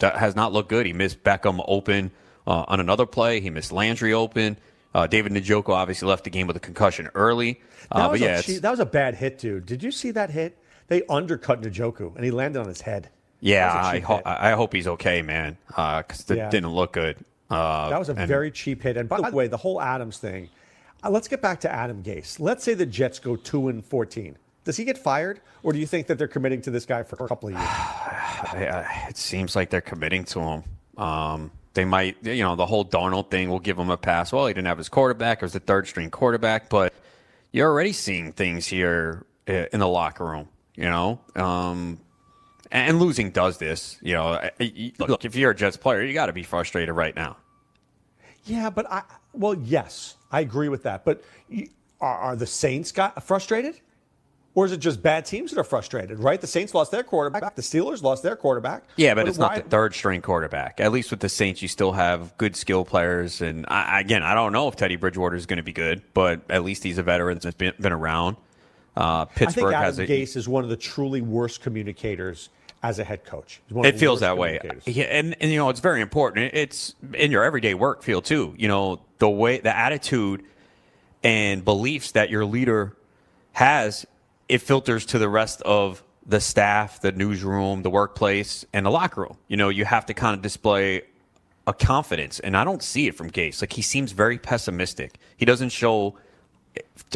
has 0.00 0.34
not 0.34 0.52
looked 0.52 0.70
good. 0.70 0.86
He 0.86 0.94
missed 0.94 1.22
Beckham 1.22 1.62
open 1.68 2.10
uh, 2.46 2.64
on 2.66 2.80
another 2.80 3.04
play. 3.04 3.40
He 3.40 3.50
missed 3.50 3.72
Landry 3.72 4.14
open. 4.14 4.56
Uh, 4.94 5.06
David 5.06 5.32
Njoku 5.32 5.70
obviously 5.70 6.08
left 6.08 6.24
the 6.24 6.30
game 6.30 6.46
with 6.46 6.56
a 6.56 6.60
concussion 6.60 7.08
early. 7.14 7.60
Uh, 7.90 8.08
but 8.08 8.20
yeah, 8.20 8.40
that 8.40 8.70
was 8.70 8.80
a 8.80 8.86
bad 8.86 9.14
hit, 9.14 9.38
dude. 9.38 9.66
Did 9.66 9.82
you 9.82 9.90
see 9.90 10.10
that 10.12 10.30
hit? 10.30 10.58
They 10.88 11.02
undercut 11.08 11.62
Njoku, 11.62 12.14
and 12.16 12.24
he 12.24 12.30
landed 12.30 12.60
on 12.60 12.68
his 12.68 12.82
head. 12.82 13.10
Yeah, 13.40 13.72
I, 13.74 13.98
ho- 13.98 14.22
I, 14.24 14.52
hope 14.52 14.72
he's 14.72 14.86
okay, 14.86 15.20
man, 15.20 15.56
because 15.66 16.30
uh, 16.30 16.34
it 16.34 16.36
yeah. 16.36 16.50
didn't 16.50 16.70
look 16.70 16.92
good. 16.92 17.16
Uh, 17.52 17.90
that 17.90 17.98
was 17.98 18.08
a 18.08 18.14
and- 18.14 18.28
very 18.28 18.50
cheap 18.50 18.82
hit. 18.82 18.96
And 18.96 19.08
by 19.08 19.20
the 19.20 19.34
way, 19.34 19.46
the 19.46 19.56
whole 19.56 19.80
Adams 19.80 20.18
thing. 20.18 20.48
Uh, 21.04 21.10
let's 21.10 21.28
get 21.28 21.42
back 21.42 21.60
to 21.60 21.72
Adam 21.72 22.02
Gase. 22.02 22.38
Let's 22.38 22.62
say 22.64 22.74
the 22.74 22.86
Jets 22.86 23.18
go 23.18 23.36
two 23.36 23.68
and 23.68 23.84
fourteen. 23.84 24.36
Does 24.64 24.76
he 24.76 24.84
get 24.84 24.96
fired, 24.96 25.40
or 25.64 25.72
do 25.72 25.80
you 25.80 25.86
think 25.86 26.06
that 26.06 26.18
they're 26.18 26.28
committing 26.28 26.62
to 26.62 26.70
this 26.70 26.86
guy 26.86 27.02
for 27.02 27.22
a 27.24 27.28
couple 27.28 27.48
of 27.48 27.54
years? 27.56 27.68
it 29.08 29.16
seems 29.16 29.56
like 29.56 29.70
they're 29.70 29.80
committing 29.80 30.24
to 30.26 30.40
him. 30.40 30.64
Um, 30.96 31.50
they 31.74 31.84
might, 31.84 32.16
you 32.22 32.42
know, 32.42 32.54
the 32.54 32.66
whole 32.66 32.84
Darnold 32.84 33.30
thing 33.30 33.48
will 33.48 33.58
give 33.58 33.76
him 33.78 33.90
a 33.90 33.96
pass. 33.96 34.32
Well, 34.32 34.46
he 34.46 34.54
didn't 34.54 34.68
have 34.68 34.78
his 34.78 34.88
quarterback; 34.88 35.38
it 35.38 35.44
was 35.44 35.52
the 35.52 35.60
third 35.60 35.88
string 35.88 36.10
quarterback. 36.10 36.68
But 36.68 36.94
you're 37.50 37.68
already 37.68 37.92
seeing 37.92 38.32
things 38.32 38.66
here 38.66 39.26
uh, 39.48 39.66
in 39.72 39.80
the 39.80 39.88
locker 39.88 40.24
room, 40.24 40.48
you 40.76 40.84
know. 40.84 41.20
Um, 41.34 41.98
and 42.70 43.00
losing 43.00 43.30
does 43.30 43.58
this, 43.58 43.98
you 44.00 44.14
know. 44.14 44.28
Uh, 44.28 44.50
look, 44.98 45.24
if 45.24 45.34
you're 45.34 45.50
a 45.50 45.54
Jets 45.54 45.76
player, 45.76 46.02
you 46.02 46.14
got 46.14 46.26
to 46.26 46.32
be 46.32 46.42
frustrated 46.42 46.94
right 46.94 47.14
now. 47.14 47.36
Yeah, 48.44 48.70
but 48.70 48.90
I, 48.90 49.02
well, 49.32 49.54
yes, 49.54 50.16
I 50.30 50.40
agree 50.40 50.68
with 50.68 50.82
that. 50.84 51.04
But 51.04 51.22
are, 52.00 52.18
are 52.18 52.36
the 52.36 52.46
Saints 52.46 52.92
got 52.92 53.22
frustrated? 53.22 53.80
Or 54.54 54.66
is 54.66 54.72
it 54.72 54.80
just 54.80 55.02
bad 55.02 55.24
teams 55.24 55.50
that 55.52 55.58
are 55.58 55.64
frustrated, 55.64 56.18
right? 56.18 56.38
The 56.38 56.46
Saints 56.46 56.74
lost 56.74 56.90
their 56.90 57.02
quarterback. 57.02 57.54
The 57.54 57.62
Steelers 57.62 58.02
lost 58.02 58.22
their 58.22 58.36
quarterback. 58.36 58.84
Yeah, 58.96 59.14
but, 59.14 59.22
but 59.22 59.28
it's 59.30 59.38
why? 59.38 59.46
not 59.46 59.64
the 59.64 59.70
third 59.70 59.94
string 59.94 60.20
quarterback. 60.20 60.78
At 60.78 60.92
least 60.92 61.10
with 61.10 61.20
the 61.20 61.30
Saints, 61.30 61.62
you 61.62 61.68
still 61.68 61.92
have 61.92 62.36
good 62.36 62.54
skill 62.54 62.84
players. 62.84 63.40
And 63.40 63.64
I, 63.68 64.00
again, 64.00 64.22
I 64.22 64.34
don't 64.34 64.52
know 64.52 64.68
if 64.68 64.76
Teddy 64.76 64.96
Bridgewater 64.96 65.36
is 65.36 65.46
going 65.46 65.56
to 65.56 65.62
be 65.62 65.72
good, 65.72 66.02
but 66.12 66.42
at 66.50 66.64
least 66.64 66.82
he's 66.82 66.98
a 66.98 67.02
veteran 67.02 67.38
that's 67.38 67.56
been, 67.56 67.72
been 67.80 67.92
around. 67.92 68.36
Uh, 68.94 69.24
Pittsburgh 69.24 69.46
I 69.46 69.52
think 69.52 69.66
Adam 69.68 69.84
has 69.84 69.98
a, 70.00 70.06
Gase 70.06 70.36
is 70.36 70.48
one 70.50 70.64
of 70.64 70.70
the 70.70 70.76
truly 70.76 71.22
worst 71.22 71.62
communicators 71.62 72.50
as 72.82 72.98
a 72.98 73.04
head 73.04 73.24
coach. 73.24 73.60
It 73.70 73.98
feels 73.98 74.20
that 74.20 74.36
way. 74.36 74.58
Yeah, 74.86 75.04
and, 75.04 75.36
and, 75.40 75.50
you 75.50 75.58
know, 75.58 75.68
it's 75.68 75.80
very 75.80 76.00
important. 76.00 76.52
It's 76.54 76.94
in 77.14 77.30
your 77.30 77.44
everyday 77.44 77.74
work 77.74 78.02
field, 78.02 78.24
too. 78.24 78.54
You 78.58 78.68
know, 78.68 79.00
the 79.18 79.30
way, 79.30 79.58
the 79.60 79.76
attitude 79.76 80.44
and 81.22 81.64
beliefs 81.64 82.12
that 82.12 82.30
your 82.30 82.44
leader 82.44 82.96
has 83.52 84.06
it 84.48 84.58
filters 84.58 85.06
to 85.06 85.18
the 85.18 85.28
rest 85.28 85.62
of 85.62 86.02
the 86.26 86.40
staff, 86.40 87.00
the 87.00 87.12
newsroom, 87.12 87.82
the 87.82 87.90
workplace, 87.90 88.64
and 88.72 88.84
the 88.84 88.90
locker 88.90 89.22
room. 89.22 89.36
You 89.48 89.56
know, 89.56 89.68
you 89.68 89.84
have 89.84 90.06
to 90.06 90.14
kind 90.14 90.34
of 90.36 90.42
display 90.42 91.02
a 91.66 91.72
confidence, 91.72 92.40
and 92.40 92.56
I 92.56 92.64
don't 92.64 92.82
see 92.82 93.06
it 93.06 93.14
from 93.14 93.30
Gase. 93.30 93.62
Like 93.62 93.72
he 93.72 93.82
seems 93.82 94.12
very 94.12 94.38
pessimistic. 94.38 95.18
He 95.36 95.44
doesn't 95.44 95.70
show. 95.70 96.18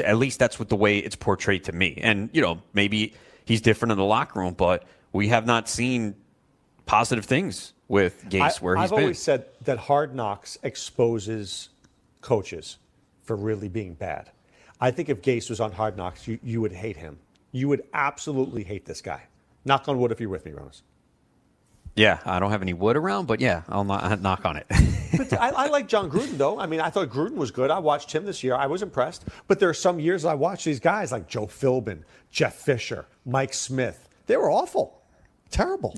At 0.04 0.18
least 0.18 0.38
that's 0.38 0.58
what 0.58 0.68
the 0.68 0.76
way 0.76 0.98
it's 0.98 1.16
portrayed 1.16 1.64
to 1.64 1.72
me. 1.72 1.98
And 2.02 2.30
you 2.32 2.42
know, 2.42 2.62
maybe 2.72 3.14
he's 3.44 3.60
different 3.60 3.92
in 3.92 3.98
the 3.98 4.04
locker 4.04 4.38
room, 4.40 4.54
but 4.54 4.84
we 5.16 5.28
have 5.28 5.46
not 5.46 5.68
seen 5.68 6.14
positive 6.86 7.24
things 7.24 7.72
with 7.88 8.24
Gase 8.28 8.40
I, 8.40 8.52
where 8.60 8.76
he's 8.76 8.84
I've 8.84 8.90
been. 8.90 8.98
I've 8.98 9.02
always 9.04 9.22
said 9.22 9.46
that 9.62 9.78
Hard 9.78 10.14
Knocks 10.14 10.58
exposes 10.62 11.70
coaches 12.20 12.78
for 13.22 13.34
really 13.36 13.68
being 13.68 13.94
bad. 13.94 14.30
I 14.80 14.90
think 14.90 15.08
if 15.08 15.22
Gase 15.22 15.50
was 15.50 15.60
on 15.60 15.72
Hard 15.72 15.96
Knocks, 15.96 16.28
you, 16.28 16.38
you 16.42 16.60
would 16.60 16.72
hate 16.72 16.96
him 16.96 17.18
you 17.56 17.68
would 17.68 17.84
absolutely 17.94 18.62
hate 18.62 18.84
this 18.84 19.00
guy. 19.00 19.22
Knock 19.64 19.88
on 19.88 19.98
wood 19.98 20.12
if 20.12 20.20
you're 20.20 20.28
with 20.28 20.44
me, 20.44 20.52
Ronis. 20.52 20.82
Yeah, 21.94 22.18
I 22.26 22.38
don't 22.38 22.50
have 22.50 22.60
any 22.60 22.74
wood 22.74 22.96
around, 22.96 23.26
but 23.26 23.40
yeah, 23.40 23.62
I'll 23.70 23.84
knock 23.84 24.44
on 24.44 24.58
it. 24.58 24.66
but 25.16 25.32
I, 25.32 25.48
I, 25.48 25.66
like 25.68 25.88
Jon 25.88 26.10
Gruden, 26.10 26.36
though. 26.36 26.60
I 26.60 26.66
mean, 26.66 26.80
I 26.80 26.90
thought 26.90 27.08
Gruden 27.08 27.36
was 27.36 27.50
good. 27.50 27.70
I 27.70 27.78
watched 27.78 28.12
him 28.12 28.26
this 28.26 28.44
year. 28.44 28.54
I 28.54 28.66
was 28.66 28.82
impressed. 28.82 29.24
But 29.48 29.58
there 29.58 29.70
are 29.70 29.74
some 29.74 29.98
years 29.98 30.26
I 30.26 30.34
watched 30.34 30.66
these 30.66 30.78
guys 30.78 31.10
like 31.10 31.26
Joe 31.26 31.46
Philbin, 31.46 32.02
Jeff 32.30 32.56
Fisher, 32.56 33.06
Mike 33.24 33.54
Smith. 33.54 34.10
They 34.26 34.36
were 34.36 34.50
awful, 34.50 35.00
terrible. 35.50 35.94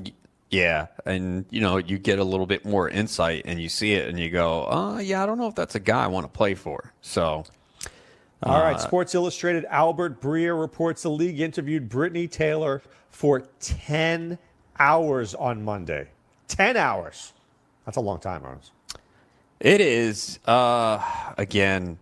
Yeah, 0.50 0.86
and 1.04 1.44
you 1.50 1.60
know, 1.60 1.76
you 1.76 1.98
get 1.98 2.18
a 2.18 2.24
little 2.24 2.46
bit 2.46 2.64
more 2.64 2.88
insight, 2.88 3.42
and 3.44 3.60
you 3.60 3.68
see 3.68 3.92
it, 3.92 4.08
and 4.08 4.18
you 4.18 4.30
go, 4.30 4.66
"Oh, 4.70 4.98
yeah, 4.98 5.22
I 5.22 5.26
don't 5.26 5.38
know 5.38 5.48
if 5.48 5.54
that's 5.54 5.74
a 5.74 5.80
guy 5.80 6.04
I 6.04 6.06
want 6.06 6.24
to 6.24 6.32
play 6.32 6.54
for." 6.54 6.92
So 7.02 7.44
all 8.42 8.62
right, 8.62 8.76
uh, 8.76 8.78
Sports 8.78 9.14
Illustrated. 9.14 9.64
Albert 9.68 10.20
Breer 10.20 10.58
reports 10.58 11.02
the 11.02 11.10
league 11.10 11.40
interviewed 11.40 11.88
Britney 11.88 12.30
Taylor 12.30 12.82
for 13.10 13.40
10 13.60 14.38
hours 14.78 15.34
on 15.34 15.64
Monday. 15.64 16.08
10 16.46 16.76
hours. 16.76 17.32
That's 17.84 17.96
a 17.96 18.00
long 18.00 18.20
time, 18.20 18.44
Ernest. 18.44 18.70
It 19.58 19.80
is. 19.80 20.38
Uh, 20.46 21.02
again, 21.36 21.98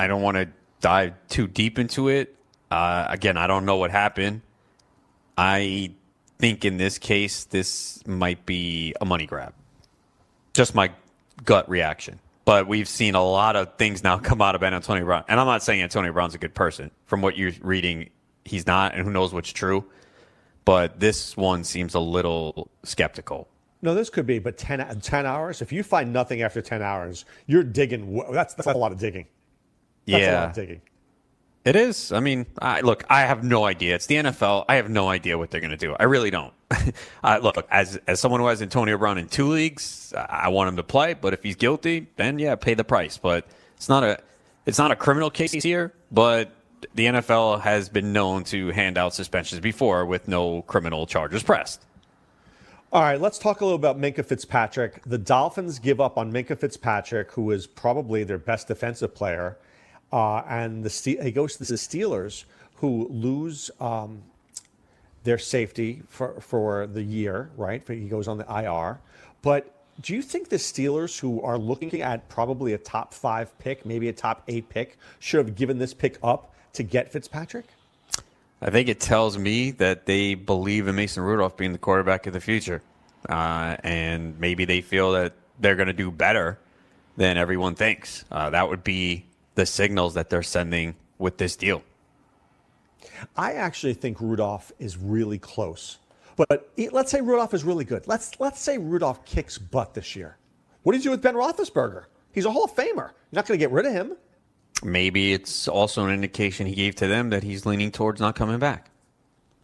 I 0.00 0.08
don't 0.08 0.22
want 0.22 0.38
to 0.38 0.48
dive 0.80 1.14
too 1.28 1.46
deep 1.46 1.78
into 1.78 2.08
it. 2.08 2.34
Uh, 2.70 3.06
again, 3.08 3.36
I 3.36 3.46
don't 3.46 3.64
know 3.64 3.76
what 3.76 3.92
happened. 3.92 4.42
I 5.36 5.92
think 6.38 6.64
in 6.64 6.76
this 6.76 6.98
case, 6.98 7.44
this 7.44 8.06
might 8.06 8.46
be 8.46 8.94
a 9.00 9.04
money 9.04 9.26
grab. 9.26 9.54
Just 10.54 10.74
my 10.74 10.90
gut 11.44 11.68
reaction. 11.68 12.20
But 12.44 12.66
we've 12.66 12.88
seen 12.88 13.14
a 13.14 13.22
lot 13.22 13.56
of 13.56 13.74
things 13.76 14.02
now 14.02 14.18
come 14.28 14.40
out 14.40 14.54
about 14.54 14.72
Antonio 14.72 15.04
Brown. 15.04 15.24
And 15.28 15.38
I'm 15.38 15.46
not 15.46 15.62
saying 15.62 15.82
Antonio 15.82 16.12
Brown's 16.12 16.34
a 16.34 16.38
good 16.38 16.54
person. 16.54 16.90
From 17.06 17.20
what 17.20 17.36
you're 17.36 17.52
reading, 17.60 18.10
he's 18.44 18.66
not, 18.66 18.94
and 18.94 19.04
who 19.04 19.10
knows 19.10 19.32
what's 19.34 19.52
true. 19.52 19.84
But 20.64 21.00
this 21.00 21.36
one 21.36 21.64
seems 21.64 21.94
a 21.94 22.00
little 22.00 22.70
skeptical. 22.84 23.48
No, 23.80 23.94
this 23.94 24.10
could 24.10 24.26
be, 24.26 24.38
but 24.38 24.58
10, 24.58 25.00
10 25.00 25.26
hours? 25.26 25.62
If 25.62 25.72
you 25.72 25.82
find 25.82 26.12
nothing 26.12 26.42
after 26.42 26.60
10 26.60 26.82
hours, 26.82 27.24
you're 27.46 27.62
digging. 27.62 28.22
That's, 28.32 28.54
that's 28.54 28.66
a 28.66 28.72
lot 28.72 28.92
of 28.92 28.98
digging. 28.98 29.26
That's 30.06 30.22
yeah. 30.22 30.46
Of 30.46 30.54
digging. 30.54 30.80
It 31.68 31.76
is. 31.76 32.12
I 32.12 32.20
mean, 32.20 32.46
I, 32.62 32.80
look, 32.80 33.04
I 33.10 33.26
have 33.26 33.44
no 33.44 33.66
idea. 33.66 33.94
It's 33.94 34.06
the 34.06 34.14
NFL. 34.14 34.64
I 34.70 34.76
have 34.76 34.88
no 34.88 35.10
idea 35.10 35.36
what 35.36 35.50
they're 35.50 35.60
going 35.60 35.70
to 35.70 35.76
do. 35.76 35.94
I 36.00 36.04
really 36.04 36.30
don't. 36.30 36.54
uh, 37.22 37.40
look, 37.42 37.62
as 37.70 38.00
as 38.06 38.20
someone 38.20 38.40
who 38.40 38.46
has 38.46 38.62
Antonio 38.62 38.96
Brown 38.96 39.18
in 39.18 39.28
two 39.28 39.48
leagues, 39.48 40.14
I 40.16 40.48
want 40.48 40.68
him 40.68 40.76
to 40.76 40.82
play. 40.82 41.12
But 41.12 41.34
if 41.34 41.42
he's 41.42 41.56
guilty, 41.56 42.06
then 42.16 42.38
yeah, 42.38 42.54
pay 42.54 42.72
the 42.72 42.84
price. 42.84 43.18
But 43.18 43.46
it's 43.76 43.86
not 43.86 44.02
a 44.02 44.18
it's 44.64 44.78
not 44.78 44.92
a 44.92 44.96
criminal 44.96 45.28
case 45.28 45.52
here. 45.52 45.92
But 46.10 46.52
the 46.94 47.04
NFL 47.04 47.60
has 47.60 47.90
been 47.90 48.14
known 48.14 48.44
to 48.44 48.68
hand 48.68 48.96
out 48.96 49.12
suspensions 49.12 49.60
before 49.60 50.06
with 50.06 50.26
no 50.26 50.62
criminal 50.62 51.04
charges 51.04 51.42
pressed. 51.42 51.84
All 52.94 53.02
right, 53.02 53.20
let's 53.20 53.38
talk 53.38 53.60
a 53.60 53.66
little 53.66 53.76
about 53.76 54.00
Minkah 54.00 54.24
Fitzpatrick. 54.24 55.02
The 55.04 55.18
Dolphins 55.18 55.78
give 55.78 56.00
up 56.00 56.16
on 56.16 56.32
Minkah 56.32 56.58
Fitzpatrick, 56.58 57.32
who 57.32 57.50
is 57.50 57.66
probably 57.66 58.24
their 58.24 58.38
best 58.38 58.68
defensive 58.68 59.14
player, 59.14 59.58
uh, 60.12 60.42
and 60.48 60.84
the 60.84 61.18
he 61.22 61.30
goes 61.30 61.56
to 61.56 61.64
the 61.64 61.74
Steelers, 61.74 62.44
who 62.76 63.08
lose 63.08 63.70
um, 63.80 64.22
their 65.24 65.38
safety 65.38 66.02
for 66.08 66.40
for 66.40 66.86
the 66.86 67.02
year. 67.02 67.50
Right, 67.56 67.82
he 67.86 68.08
goes 68.08 68.28
on 68.28 68.38
the 68.38 68.46
IR. 68.46 69.00
But 69.42 69.74
do 70.00 70.14
you 70.14 70.22
think 70.22 70.48
the 70.48 70.56
Steelers, 70.56 71.18
who 71.18 71.42
are 71.42 71.58
looking 71.58 72.02
at 72.02 72.28
probably 72.28 72.72
a 72.72 72.78
top 72.78 73.12
five 73.12 73.56
pick, 73.58 73.84
maybe 73.84 74.08
a 74.08 74.12
top 74.12 74.42
eight 74.48 74.68
pick, 74.68 74.96
should 75.18 75.44
have 75.44 75.56
given 75.56 75.78
this 75.78 75.92
pick 75.92 76.18
up 76.22 76.54
to 76.74 76.82
get 76.82 77.10
Fitzpatrick? 77.10 77.66
I 78.60 78.70
think 78.70 78.88
it 78.88 79.00
tells 79.00 79.38
me 79.38 79.70
that 79.72 80.06
they 80.06 80.34
believe 80.34 80.88
in 80.88 80.96
Mason 80.96 81.22
Rudolph 81.22 81.56
being 81.56 81.72
the 81.72 81.78
quarterback 81.78 82.26
of 82.26 82.32
the 82.32 82.40
future. 82.40 82.82
Uh, 83.28 83.76
and 83.82 84.38
maybe 84.38 84.64
they 84.64 84.80
feel 84.80 85.12
that 85.12 85.32
they're 85.60 85.76
going 85.76 85.88
to 85.88 85.92
do 85.92 86.10
better 86.10 86.58
than 87.16 87.36
everyone 87.36 87.74
thinks. 87.74 88.24
Uh, 88.30 88.50
that 88.50 88.68
would 88.68 88.84
be 88.84 89.24
the 89.58 89.66
signals 89.66 90.14
that 90.14 90.30
they're 90.30 90.40
sending 90.40 90.94
with 91.18 91.36
this 91.36 91.56
deal. 91.56 91.82
I 93.36 93.54
actually 93.54 93.94
think 93.94 94.20
Rudolph 94.20 94.70
is 94.78 94.96
really 94.96 95.38
close. 95.38 95.98
But 96.36 96.70
let's 96.92 97.10
say 97.10 97.20
Rudolph 97.20 97.52
is 97.52 97.64
really 97.64 97.84
good. 97.84 98.06
Let's, 98.06 98.38
let's 98.38 98.60
say 98.60 98.78
Rudolph 98.78 99.24
kicks 99.24 99.58
butt 99.58 99.94
this 99.94 100.14
year. 100.14 100.36
What 100.84 100.92
do 100.92 100.98
you 100.98 101.02
do 101.02 101.10
with 101.10 101.22
Ben 101.22 101.34
Roethlisberger? 101.34 102.04
He's 102.30 102.44
a 102.44 102.52
Hall 102.52 102.66
of 102.66 102.76
Famer. 102.76 102.94
You're 102.94 103.32
not 103.32 103.46
going 103.48 103.58
to 103.58 103.64
get 103.64 103.72
rid 103.72 103.84
of 103.84 103.92
him. 103.92 104.12
Maybe 104.84 105.32
it's 105.32 105.66
also 105.66 106.04
an 106.04 106.14
indication 106.14 106.68
he 106.68 106.76
gave 106.76 106.94
to 106.94 107.08
them 107.08 107.30
that 107.30 107.42
he's 107.42 107.66
leaning 107.66 107.90
towards 107.90 108.20
not 108.20 108.36
coming 108.36 108.60
back. 108.60 108.92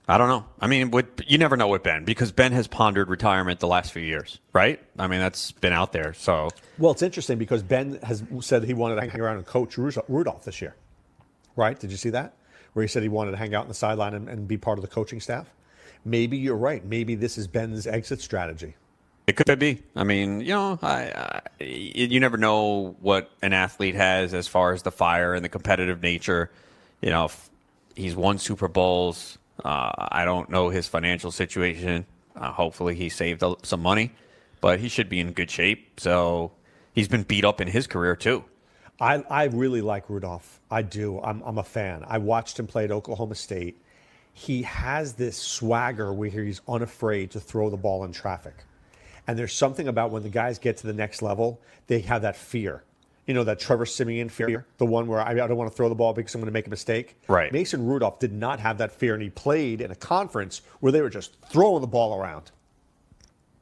I 0.06 0.18
don't 0.18 0.28
know. 0.28 0.44
I 0.60 0.66
mean, 0.66 0.90
with, 0.90 1.06
you 1.26 1.38
never 1.38 1.56
know 1.56 1.68
with 1.68 1.82
Ben 1.82 2.04
because 2.04 2.30
Ben 2.30 2.52
has 2.52 2.66
pondered 2.66 3.08
retirement 3.08 3.60
the 3.60 3.66
last 3.66 3.92
few 3.92 4.02
years, 4.02 4.38
right? 4.52 4.78
I 4.98 5.06
mean, 5.06 5.20
that's 5.20 5.52
been 5.52 5.72
out 5.72 5.92
there. 5.92 6.12
So, 6.12 6.50
well, 6.78 6.92
it's 6.92 7.02
interesting 7.02 7.38
because 7.38 7.62
Ben 7.62 7.98
has 8.02 8.22
said 8.40 8.64
he 8.64 8.74
wanted 8.74 8.96
to 8.96 9.10
hang 9.10 9.20
around 9.20 9.36
and 9.36 9.46
coach 9.46 9.78
Rudolph 9.78 10.44
this 10.44 10.60
year, 10.60 10.74
right? 11.56 11.78
Did 11.78 11.90
you 11.90 11.96
see 11.96 12.10
that? 12.10 12.34
Where 12.74 12.82
he 12.82 12.88
said 12.88 13.02
he 13.02 13.08
wanted 13.08 13.30
to 13.30 13.36
hang 13.38 13.54
out 13.54 13.62
on 13.62 13.68
the 13.68 13.74
sideline 13.74 14.14
and, 14.14 14.28
and 14.28 14.46
be 14.46 14.58
part 14.58 14.78
of 14.78 14.82
the 14.82 14.88
coaching 14.88 15.20
staff. 15.20 15.48
Maybe 16.04 16.36
you're 16.36 16.56
right. 16.56 16.84
Maybe 16.84 17.14
this 17.14 17.38
is 17.38 17.46
Ben's 17.46 17.86
exit 17.86 18.20
strategy. 18.20 18.74
It 19.26 19.36
could 19.36 19.58
be. 19.58 19.82
I 19.96 20.04
mean, 20.04 20.40
you 20.40 20.48
know, 20.48 20.78
I, 20.82 21.40
I, 21.58 21.64
you 21.64 22.20
never 22.20 22.36
know 22.36 22.94
what 23.00 23.30
an 23.40 23.54
athlete 23.54 23.94
has 23.94 24.34
as 24.34 24.48
far 24.48 24.74
as 24.74 24.82
the 24.82 24.92
fire 24.92 25.32
and 25.32 25.42
the 25.42 25.48
competitive 25.48 26.02
nature. 26.02 26.50
You 27.00 27.08
know, 27.08 27.30
he's 27.96 28.14
won 28.14 28.36
Super 28.36 28.68
Bowls. 28.68 29.38
Uh, 29.62 29.90
I 29.96 30.24
don't 30.24 30.48
know 30.50 30.68
his 30.68 30.88
financial 30.88 31.30
situation. 31.30 32.06
Uh, 32.34 32.50
hopefully, 32.50 32.94
he 32.94 33.08
saved 33.08 33.42
some 33.62 33.80
money, 33.80 34.12
but 34.60 34.80
he 34.80 34.88
should 34.88 35.08
be 35.08 35.20
in 35.20 35.32
good 35.32 35.50
shape. 35.50 36.00
So 36.00 36.52
he's 36.92 37.08
been 37.08 37.22
beat 37.22 37.44
up 37.44 37.60
in 37.60 37.68
his 37.68 37.86
career 37.86 38.16
too. 38.16 38.44
I, 39.00 39.24
I 39.28 39.44
really 39.44 39.80
like 39.80 40.08
Rudolph. 40.08 40.60
I 40.70 40.82
do. 40.82 41.20
I'm, 41.20 41.42
I'm 41.42 41.58
a 41.58 41.64
fan. 41.64 42.04
I 42.06 42.18
watched 42.18 42.58
him 42.58 42.66
play 42.66 42.84
at 42.84 42.90
Oklahoma 42.90 43.34
State. 43.34 43.80
He 44.32 44.62
has 44.62 45.14
this 45.14 45.36
swagger 45.36 46.12
where 46.12 46.30
he's 46.30 46.60
unafraid 46.68 47.30
to 47.32 47.40
throw 47.40 47.70
the 47.70 47.76
ball 47.76 48.04
in 48.04 48.12
traffic. 48.12 48.54
And 49.26 49.38
there's 49.38 49.52
something 49.52 49.88
about 49.88 50.10
when 50.10 50.22
the 50.22 50.28
guys 50.28 50.58
get 50.58 50.76
to 50.78 50.86
the 50.86 50.92
next 50.92 51.22
level, 51.22 51.60
they 51.86 52.00
have 52.00 52.22
that 52.22 52.36
fear. 52.36 52.84
You 53.26 53.34
know, 53.34 53.44
that 53.44 53.58
Trevor 53.58 53.86
Siemian 53.86 54.28
fear, 54.28 54.66
the 54.76 54.84
one 54.84 55.06
where 55.06 55.20
I, 55.20 55.30
I 55.30 55.34
don't 55.34 55.56
want 55.56 55.70
to 55.70 55.76
throw 55.76 55.88
the 55.88 55.94
ball 55.94 56.12
because 56.12 56.34
I'm 56.34 56.40
going 56.40 56.46
to 56.46 56.52
make 56.52 56.66
a 56.66 56.70
mistake. 56.70 57.16
Right. 57.26 57.50
Mason 57.52 57.86
Rudolph 57.86 58.18
did 58.18 58.32
not 58.32 58.60
have 58.60 58.78
that 58.78 58.92
fear, 58.92 59.14
and 59.14 59.22
he 59.22 59.30
played 59.30 59.80
in 59.80 59.90
a 59.90 59.94
conference 59.94 60.60
where 60.80 60.92
they 60.92 61.00
were 61.00 61.10
just 61.10 61.36
throwing 61.48 61.80
the 61.80 61.86
ball 61.86 62.20
around. 62.20 62.50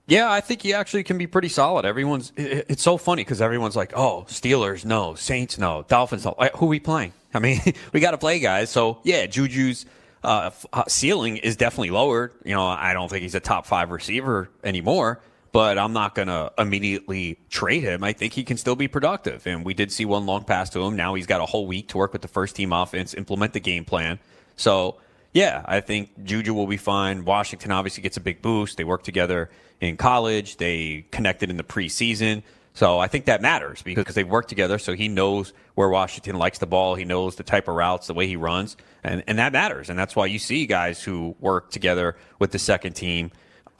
Yeah, 0.07 0.31
I 0.31 0.41
think 0.41 0.63
he 0.63 0.75
actually 0.75 1.05
can 1.05 1.17
be 1.17 1.29
pretty 1.29 1.49
solid. 1.49 1.85
Everyone's 1.85 2.33
it's 2.37 2.83
so 2.83 2.97
funny 2.97 3.23
because 3.23 3.41
everyone's 3.41 3.77
like, 3.77 3.93
"Oh, 3.97 4.27
Steelers 4.29 4.85
no, 4.85 5.15
Saints 5.15 5.59
no, 5.59 5.85
Dolphins 5.87 6.25
no." 6.25 6.35
Who 6.57 6.67
are 6.67 6.69
we 6.69 6.81
playing? 6.81 7.13
I 7.33 7.39
mean, 7.39 7.61
we 7.93 8.01
got 8.01 8.11
to 8.11 8.19
play 8.19 8.41
guys. 8.41 8.69
So 8.69 8.99
yeah, 9.05 9.27
Juju's 9.27 9.87
uh, 10.25 10.51
uh, 10.73 10.85
ceiling 10.89 11.37
is 11.37 11.57
definitely 11.57 11.91
lowered. 11.91 12.33
You 12.45 12.55
know, 12.55 12.67
I 12.67 12.95
don't 12.95 13.09
think 13.09 13.23
he's 13.23 13.37
a 13.37 13.41
top 13.41 13.65
five 13.67 13.91
receiver 13.91 14.51
anymore 14.65 15.21
but 15.53 15.79
I'm 15.79 15.93
not 15.93 16.15
going 16.15 16.29
to 16.29 16.51
immediately 16.59 17.39
trade 17.51 17.83
him. 17.83 18.03
I 18.03 18.15
think 18.15 18.33
he 18.33 18.43
can 18.43 18.57
still 18.57 18.75
be 18.75 18.89
productive. 18.89 19.47
And 19.47 19.65
we 19.65 19.75
did 19.75 19.93
see 19.93 20.07
one 20.07 20.25
long 20.25 20.45
pass 20.45 20.71
to 20.71 20.81
him. 20.81 20.97
Now 20.97 21.15
he's 21.15 21.27
got 21.27 21.41
a 21.41 21.47
whole 21.47 21.67
week 21.67 21.89
to 21.89 21.99
work 21.99 22.13
with 22.13 22.23
the 22.23 22.29
first 22.29 22.57
team 22.57 22.73
offense, 22.73 23.13
implement 23.15 23.53
the 23.53 23.61
game 23.61 23.85
plan. 23.85 24.19
So, 24.57 24.97
yeah, 25.33 25.63
I 25.67 25.81
think 25.81 26.25
Juju 26.25 26.55
will 26.55 26.67
be 26.67 26.79
fine. 26.79 27.25
Washington 27.25 27.71
obviously 27.71 28.03
gets 28.03 28.17
a 28.17 28.21
big 28.21 28.41
boost. 28.41 28.79
They 28.79 28.85
work 28.85 29.03
together 29.03 29.51
in 29.81 29.97
college, 29.97 30.59
they 30.59 31.07
connected 31.11 31.51
in 31.51 31.57
the 31.57 31.65
preseason. 31.65 32.43
So 32.75 32.99
I 32.99 33.09
think 33.09 33.27
that 33.27 33.43
matters 33.43 33.83
because 33.83 34.15
they've 34.15 34.29
worked 34.29 34.49
together. 34.49 34.79
So 34.79 34.95
he 34.95 35.09
knows 35.09 35.53
where 35.75 35.89
Washington 35.89 36.39
likes 36.39 36.59
the 36.59 36.67
ball. 36.67 36.95
He 36.95 37.05
knows 37.05 37.37
the 37.37 37.43
type 37.43 37.69
of 37.69 37.75
routes, 37.75 38.07
the 38.07 38.15
way 38.15 38.27
he 38.27 38.37
runs, 38.37 38.77
and, 39.05 39.23
and 39.27 39.39
that 39.39 39.53
matters. 39.53 39.91
And 39.91 39.99
that's 39.99 40.17
why 40.17 40.27
you 40.27 40.39
see 40.39 40.67
guys 40.67 41.03
who 41.03 41.37
work 41.41 41.71
together 41.71 42.17
with 42.39 42.53
the 42.53 42.59
second 42.59 42.95
team 42.95 43.31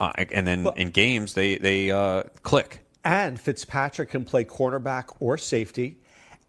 uh, 0.03 0.25
and 0.31 0.47
then 0.47 0.67
in 0.75 0.89
games 0.89 1.33
they 1.33 1.57
they 1.57 1.91
uh, 1.91 2.23
click. 2.41 2.79
And 3.05 3.39
Fitzpatrick 3.39 4.09
can 4.11 4.23
play 4.23 4.45
cornerback 4.45 5.15
or 5.19 5.37
safety, 5.37 5.97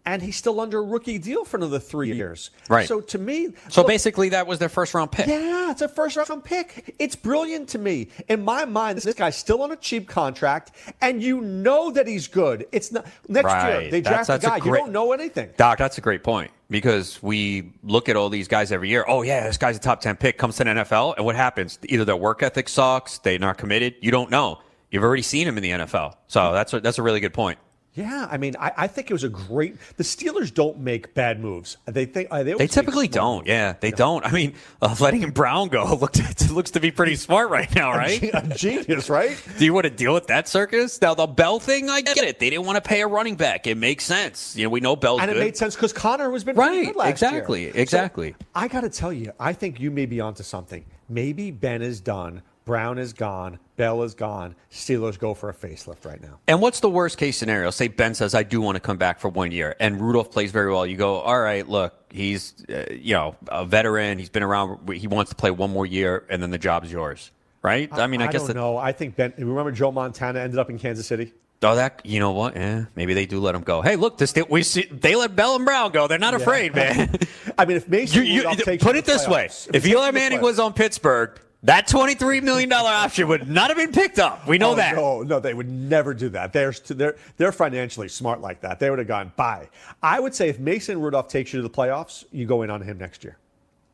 and 0.05 0.21
he's 0.21 0.35
still 0.35 0.59
under 0.59 0.79
a 0.79 0.83
rookie 0.83 1.17
deal 1.17 1.45
for 1.45 1.57
another 1.57 1.79
three 1.79 2.13
years. 2.13 2.51
Right. 2.69 2.87
So 2.87 3.01
to 3.01 3.17
me, 3.17 3.49
so 3.69 3.81
look, 3.81 3.87
basically 3.87 4.29
that 4.29 4.45
was 4.45 4.59
their 4.59 4.69
first 4.69 4.93
round 4.93 5.11
pick. 5.11 5.27
Yeah, 5.27 5.71
it's 5.71 5.81
a 5.81 5.87
first 5.87 6.17
round 6.17 6.43
pick. 6.43 6.95
It's 6.99 7.15
brilliant 7.15 7.69
to 7.69 7.79
me. 7.79 8.09
In 8.27 8.43
my 8.43 8.65
mind, 8.65 8.97
this 8.99 9.15
guy's 9.15 9.35
still 9.35 9.63
on 9.63 9.71
a 9.71 9.75
cheap 9.75 10.07
contract, 10.07 10.71
and 11.01 11.21
you 11.21 11.41
know 11.41 11.91
that 11.91 12.07
he's 12.07 12.27
good. 12.27 12.67
It's 12.71 12.91
not 12.91 13.05
next 13.27 13.45
right. 13.45 13.81
year 13.81 13.91
they 13.91 14.01
draft 14.01 14.27
that's, 14.27 14.43
that's 14.43 14.45
a 14.45 14.47
guy. 14.47 14.59
Great, 14.59 14.79
you 14.79 14.85
don't 14.85 14.93
know 14.93 15.11
anything. 15.11 15.49
Doc, 15.57 15.77
that's 15.77 15.97
a 15.97 16.01
great 16.01 16.23
point 16.23 16.51
because 16.69 17.21
we 17.21 17.73
look 17.83 18.09
at 18.09 18.15
all 18.15 18.29
these 18.29 18.47
guys 18.47 18.71
every 18.71 18.89
year. 18.89 19.05
Oh 19.07 19.21
yeah, 19.23 19.45
this 19.45 19.57
guy's 19.57 19.77
a 19.77 19.79
top 19.79 20.01
ten 20.01 20.15
pick. 20.15 20.37
Comes 20.37 20.57
to 20.57 20.63
the 20.63 20.69
NFL, 20.69 21.15
and 21.17 21.25
what 21.25 21.35
happens? 21.35 21.79
Either 21.83 22.05
their 22.05 22.15
work 22.15 22.43
ethic 22.43 22.69
sucks, 22.69 23.17
they're 23.19 23.39
not 23.39 23.57
committed. 23.57 23.95
You 24.01 24.11
don't 24.11 24.29
know. 24.29 24.59
You've 24.91 25.03
already 25.03 25.23
seen 25.23 25.47
him 25.47 25.57
in 25.57 25.63
the 25.63 25.71
NFL, 25.71 26.15
so 26.27 26.53
that's 26.53 26.73
a, 26.73 26.79
that's 26.79 26.99
a 26.99 27.03
really 27.03 27.19
good 27.19 27.33
point. 27.33 27.59
Yeah, 27.95 28.27
I 28.29 28.35
mean, 28.35 28.57
I, 28.59 28.73
I, 28.75 28.87
think 28.87 29.09
it 29.09 29.13
was 29.13 29.23
a 29.23 29.29
great. 29.29 29.77
The 29.95 30.03
Steelers 30.03 30.53
don't 30.53 30.79
make 30.79 31.13
bad 31.13 31.39
moves. 31.39 31.77
They 31.85 32.03
think 32.03 32.27
uh, 32.29 32.43
they, 32.43 32.53
they 32.53 32.67
typically 32.67 33.07
don't. 33.07 33.47
Yeah, 33.47 33.73
they 33.79 33.91
no. 33.91 33.95
don't. 33.95 34.25
I 34.25 34.31
mean, 34.31 34.55
uh, 34.81 34.93
letting 34.99 35.21
him 35.21 35.31
Brown 35.31 35.69
go 35.69 35.95
looks 36.01 36.51
looks 36.51 36.71
to 36.71 36.81
be 36.81 36.91
pretty 36.91 37.15
smart 37.15 37.49
right 37.49 37.73
now, 37.73 37.91
right? 37.91 38.21
a, 38.21 38.51
a 38.51 38.55
genius, 38.55 39.09
right? 39.09 39.41
Do 39.57 39.63
you 39.63 39.73
want 39.73 39.85
to 39.85 39.89
deal 39.89 40.13
with 40.13 40.27
that 40.27 40.49
circus? 40.49 41.01
Now 41.01 41.13
the 41.13 41.25
Bell 41.25 41.57
thing, 41.57 41.89
I 41.89 42.01
get 42.01 42.17
it. 42.17 42.37
They 42.37 42.49
didn't 42.49 42.65
want 42.65 42.83
to 42.83 42.87
pay 42.87 43.01
a 43.01 43.07
running 43.07 43.37
back. 43.37 43.65
It 43.65 43.77
makes 43.77 44.03
sense. 44.03 44.57
You 44.57 44.65
know, 44.65 44.71
we 44.71 44.81
know 44.81 44.97
Bell's 44.97 45.21
and 45.21 45.31
good. 45.31 45.37
it 45.37 45.39
made 45.39 45.55
sense 45.55 45.75
because 45.75 45.93
Conner 45.93 46.29
was 46.29 46.43
been 46.43 46.57
right. 46.57 46.93
exactly, 47.05 47.63
year. 47.63 47.71
exactly. 47.75 48.31
So 48.31 48.45
I 48.55 48.67
got 48.67 48.81
to 48.81 48.89
tell 48.89 49.13
you, 49.13 49.31
I 49.39 49.53
think 49.53 49.79
you 49.79 49.89
may 49.89 50.05
be 50.05 50.19
onto 50.19 50.43
something. 50.43 50.83
Maybe 51.07 51.49
Ben 51.49 51.81
is 51.81 52.01
done 52.01 52.41
Brown 52.65 52.97
is 52.97 53.13
gone. 53.13 53.59
Bell 53.77 54.01
is 54.01 54.15
gone. 54.15 54.55
Steelers 54.71 55.19
go 55.19 55.35
for 55.35 55.49
a 55.49 55.53
facelift 55.53 56.03
right 56.03 56.19
now. 56.21 56.39
And 56.47 56.59
what's 56.61 56.79
the 56.79 56.89
worst 56.89 57.17
case 57.17 57.37
scenario? 57.37 57.69
Say 57.69 57.87
Ben 57.87 58.15
says, 58.15 58.33
I 58.33 58.41
do 58.41 58.59
want 58.59 58.75
to 58.75 58.79
come 58.79 58.97
back 58.97 59.19
for 59.19 59.29
one 59.29 59.51
year, 59.51 59.75
and 59.79 60.01
Rudolph 60.01 60.31
plays 60.31 60.51
very 60.51 60.71
well. 60.71 60.85
You 60.85 60.97
go, 60.97 61.19
all 61.19 61.39
right, 61.39 61.67
look, 61.67 61.93
he's, 62.09 62.55
uh, 62.67 62.85
you 62.91 63.13
know, 63.13 63.35
a 63.47 63.65
veteran. 63.65 64.17
He's 64.17 64.29
been 64.29 64.43
around. 64.43 64.89
He 64.89 65.07
wants 65.07 65.29
to 65.29 65.35
play 65.35 65.51
one 65.51 65.71
more 65.71 65.85
year, 65.85 66.25
and 66.29 66.41
then 66.41 66.49
the 66.49 66.57
job's 66.57 66.91
yours, 66.91 67.31
right? 67.61 67.91
I, 67.93 68.07
mean, 68.07 68.21
I, 68.21 68.27
I 68.27 68.31
guess. 68.31 68.43
I 68.43 68.47
don't 68.47 68.55
know. 68.55 68.77
I 68.77 68.91
think 68.91 69.15
Ben, 69.15 69.33
remember 69.37 69.71
Joe 69.71 69.91
Montana 69.91 70.39
ended 70.39 70.57
up 70.57 70.71
in 70.71 70.79
Kansas 70.79 71.05
City? 71.05 71.33
Oh, 71.61 71.75
that 71.75 72.01
you 72.03 72.19
know 72.19 72.31
what? 72.31 72.55
Yeah, 72.55 72.85
maybe 72.95 73.13
they 73.13 73.25
do 73.25 73.39
let 73.39 73.55
him 73.55 73.63
go. 73.63 73.81
Hey, 73.81 73.95
look, 73.95 74.17
this 74.17 74.33
we 74.49 74.61
see 74.61 74.83
they 74.91 75.15
let 75.15 75.35
Bell 75.35 75.55
and 75.55 75.65
Brown 75.65 75.91
go. 75.91 76.07
They're 76.07 76.19
not 76.19 76.33
yeah. 76.33 76.41
afraid, 76.41 76.75
man. 76.75 77.15
I 77.57 77.65
mean, 77.65 77.77
if 77.77 77.87
Mason, 77.87 78.25
you, 78.25 78.49
you, 78.49 78.77
put 78.77 78.95
it 78.95 79.05
this 79.05 79.27
way: 79.27 79.45
if, 79.45 79.73
if 79.73 79.87
Eli 79.87 80.11
Manning 80.11 80.41
was 80.41 80.59
on 80.59 80.73
Pittsburgh, 80.73 81.39
that 81.65 81.87
$23 81.87 82.43
million 82.43 82.71
option 82.71 83.27
would 83.27 83.49
not 83.49 83.69
have 83.69 83.77
been 83.77 83.91
picked 83.91 84.19
up. 84.19 84.47
We 84.47 84.57
know 84.57 84.71
oh, 84.71 84.75
that. 84.75 84.95
No, 84.95 85.21
no, 85.23 85.39
they 85.39 85.53
would 85.53 85.69
never 85.69 86.13
do 86.13 86.29
that. 86.29 86.53
They're, 86.53 86.71
they're, 86.71 87.15
they're 87.37 87.51
financially 87.51 88.07
smart 88.07 88.39
like 88.39 88.61
that. 88.61 88.79
They 88.79 88.89
would 88.89 88.99
have 88.99 89.07
gone, 89.07 89.33
bye. 89.35 89.69
I 90.01 90.19
would 90.19 90.35
say 90.35 90.49
if 90.49 90.59
Mason 90.59 91.01
Rudolph 91.01 91.27
takes 91.27 91.53
you 91.53 91.61
to 91.61 91.67
the 91.67 91.73
playoffs, 91.73 92.23
you 92.31 92.45
go 92.45 92.61
in 92.61 92.69
on 92.69 92.81
him 92.81 92.97
next 92.97 93.23
year. 93.23 93.37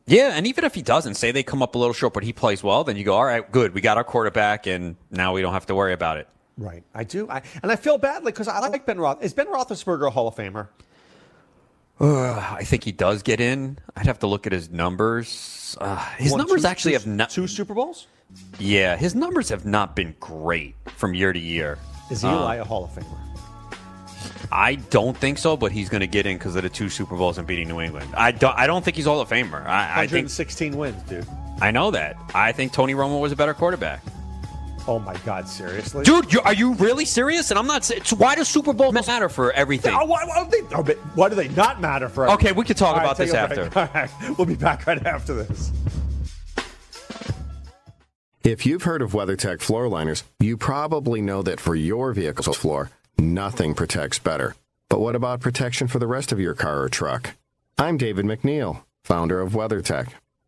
Yeah, 0.06 0.32
and 0.34 0.46
even 0.46 0.64
if 0.64 0.74
he 0.74 0.82
doesn't, 0.82 1.14
say 1.14 1.32
they 1.32 1.42
come 1.42 1.62
up 1.62 1.74
a 1.74 1.78
little 1.78 1.94
short, 1.94 2.12
but 2.12 2.24
he 2.24 2.32
plays 2.32 2.62
well, 2.62 2.84
then 2.84 2.96
you 2.96 3.04
go, 3.04 3.14
all 3.14 3.24
right, 3.24 3.50
good. 3.50 3.72
We 3.72 3.80
got 3.80 3.96
our 3.96 4.04
quarterback, 4.04 4.66
and 4.66 4.96
now 5.10 5.32
we 5.32 5.42
don't 5.42 5.52
have 5.52 5.66
to 5.66 5.74
worry 5.74 5.92
about 5.92 6.18
it. 6.18 6.28
Right. 6.58 6.82
I 6.94 7.04
do. 7.04 7.28
I, 7.30 7.42
and 7.62 7.72
I 7.72 7.76
feel 7.76 7.96
badly 7.98 8.32
because 8.32 8.48
I 8.48 8.58
like 8.68 8.84
Ben 8.84 8.98
Roth. 8.98 9.22
Is 9.22 9.32
Ben 9.32 9.46
Roethlisberger 9.46 10.06
a 10.06 10.10
Hall 10.10 10.28
of 10.28 10.34
Famer? 10.34 10.68
Uh, 12.00 12.32
I 12.58 12.64
think 12.64 12.84
he 12.84 12.92
does 12.92 13.22
get 13.22 13.40
in. 13.40 13.78
I'd 13.96 14.06
have 14.06 14.18
to 14.20 14.26
look 14.26 14.46
at 14.46 14.52
his 14.52 14.70
numbers. 14.70 15.76
Uh, 15.80 15.96
his 16.16 16.34
numbers 16.34 16.62
two- 16.62 16.68
actually 16.68 16.92
two- 16.92 16.98
have 16.98 17.06
not 17.06 17.30
two 17.30 17.46
Super 17.46 17.74
Bowls. 17.74 18.06
Yeah, 18.58 18.96
his 18.96 19.14
numbers 19.14 19.48
have 19.50 19.66
not 19.66 19.94
been 19.94 20.14
great 20.18 20.74
from 20.96 21.14
year 21.14 21.32
to 21.32 21.38
year. 21.38 21.78
Is 22.10 22.24
Eli 22.24 22.56
a 22.56 22.64
Hall 22.64 22.84
of 22.84 22.90
Famer? 22.90 23.18
I 24.50 24.74
don't 24.76 25.16
think 25.16 25.38
so, 25.38 25.56
but 25.56 25.70
he's 25.72 25.88
going 25.88 26.00
to 26.00 26.06
get 26.06 26.26
in 26.26 26.36
because 26.38 26.56
of 26.56 26.62
the 26.62 26.68
two 26.68 26.88
Super 26.88 27.16
Bowls 27.16 27.38
and 27.38 27.46
beating 27.46 27.68
New 27.68 27.80
England. 27.80 28.08
I 28.16 28.32
don't. 28.32 28.56
I 28.58 28.66
don't 28.66 28.84
think 28.84 28.96
he's 28.96 29.06
Hall 29.06 29.20
of 29.20 29.28
Famer. 29.28 29.64
I, 29.66 30.02
I 30.02 30.06
think 30.06 30.26
116 30.28 30.76
wins, 30.76 31.02
dude. 31.04 31.26
I 31.60 31.70
know 31.70 31.90
that. 31.90 32.16
I 32.34 32.52
think 32.52 32.72
Tony 32.72 32.94
Romo 32.94 33.20
was 33.20 33.32
a 33.32 33.36
better 33.36 33.54
quarterback. 33.54 34.02
Oh 34.88 34.98
my 34.98 35.14
God, 35.24 35.48
seriously, 35.48 36.04
Dude, 36.04 36.32
you, 36.32 36.40
are 36.40 36.54
you 36.54 36.74
really 36.74 37.04
serious? 37.04 37.50
And 37.50 37.58
I'm 37.58 37.66
not. 37.68 37.84
se- 37.84 38.00
So 38.04 38.16
why 38.16 38.34
does 38.34 38.48
Super 38.48 38.72
Bowl 38.72 38.90
matter 38.90 39.28
for 39.28 39.52
everything? 39.52 39.94
Oh, 39.98 40.04
why, 40.06 40.24
why, 40.24 40.44
do 40.44 40.50
they, 40.50 40.74
oh, 40.74 40.82
but 40.82 40.96
why 41.14 41.28
do 41.28 41.36
they 41.36 41.48
not 41.48 41.80
matter 41.80 42.08
for? 42.08 42.24
Everything? 42.28 42.48
Okay, 42.48 42.58
we 42.58 42.64
can 42.64 42.74
talk 42.74 42.88
All 42.88 42.94
right, 42.96 43.04
about 43.04 43.16
take 43.16 43.26
this 43.28 43.34
after. 43.34 43.70
break. 43.70 43.76
All 43.76 43.88
right, 43.94 44.10
we'll 44.38 44.46
be 44.46 44.56
back 44.56 44.84
right 44.86 45.04
after 45.06 45.34
this. 45.34 45.70
If 48.44 48.66
you've 48.66 48.82
heard 48.82 49.02
of 49.02 49.12
WeatherTech 49.12 49.60
floor 49.60 49.88
liners, 49.88 50.24
you 50.40 50.56
probably 50.56 51.20
know 51.22 51.42
that 51.42 51.60
for 51.60 51.76
your 51.76 52.12
vehicle's 52.12 52.56
floor, 52.56 52.90
nothing 53.16 53.74
protects 53.74 54.18
better. 54.18 54.56
But 54.88 55.00
what 55.00 55.14
about 55.14 55.40
protection 55.40 55.86
for 55.86 56.00
the 56.00 56.08
rest 56.08 56.32
of 56.32 56.40
your 56.40 56.54
car 56.54 56.82
or 56.82 56.88
truck? 56.88 57.34
I'm 57.78 57.96
David 57.98 58.24
McNeil, 58.26 58.82
founder 59.04 59.40
of 59.40 59.52
WeatherTech. 59.52 60.08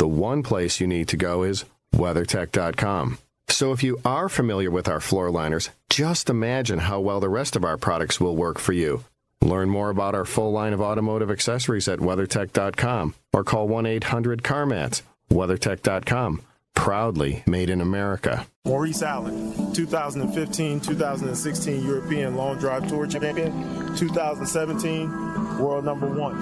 the 0.00 0.08
one 0.08 0.42
place 0.42 0.80
you 0.80 0.86
need 0.86 1.08
to 1.08 1.16
go 1.18 1.42
is 1.42 1.66
WeatherTech.com. 1.94 3.18
So 3.50 3.72
if 3.72 3.82
you 3.82 4.00
are 4.02 4.30
familiar 4.30 4.70
with 4.70 4.88
our 4.88 4.98
floor 4.98 5.30
liners, 5.30 5.68
just 5.90 6.30
imagine 6.30 6.78
how 6.78 7.00
well 7.00 7.20
the 7.20 7.28
rest 7.28 7.54
of 7.54 7.66
our 7.66 7.76
products 7.76 8.18
will 8.18 8.34
work 8.34 8.58
for 8.58 8.72
you. 8.72 9.04
Learn 9.42 9.68
more 9.68 9.90
about 9.90 10.14
our 10.14 10.24
full 10.24 10.52
line 10.52 10.72
of 10.72 10.80
automotive 10.80 11.30
accessories 11.30 11.86
at 11.86 11.98
WeatherTech.com 11.98 13.14
or 13.34 13.44
call 13.44 13.68
1 13.68 13.84
800 13.84 14.42
CarMats. 14.42 15.02
WeatherTech.com, 15.30 16.40
proudly 16.74 17.42
made 17.46 17.68
in 17.68 17.82
America. 17.82 18.46
Maurice 18.64 19.02
Allen, 19.02 19.74
2015 19.74 20.80
2016 20.80 21.84
European 21.84 22.36
Long 22.36 22.58
Drive 22.58 22.88
Tour 22.88 23.06
Champion, 23.06 23.52
2017 23.96 25.58
World 25.58 25.84
Number 25.84 26.06
One. 26.08 26.38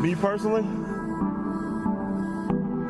Me 0.00 0.14
personally, 0.14 0.62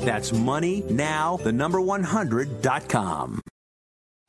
That's 0.00 0.32
money 0.32 0.82
now, 0.88 1.36
the 1.38 1.52
number 1.52 1.80
100.com. 1.80 3.40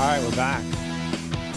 All 0.00 0.06
right, 0.06 0.22
we're 0.22 0.34
back. 0.34 0.64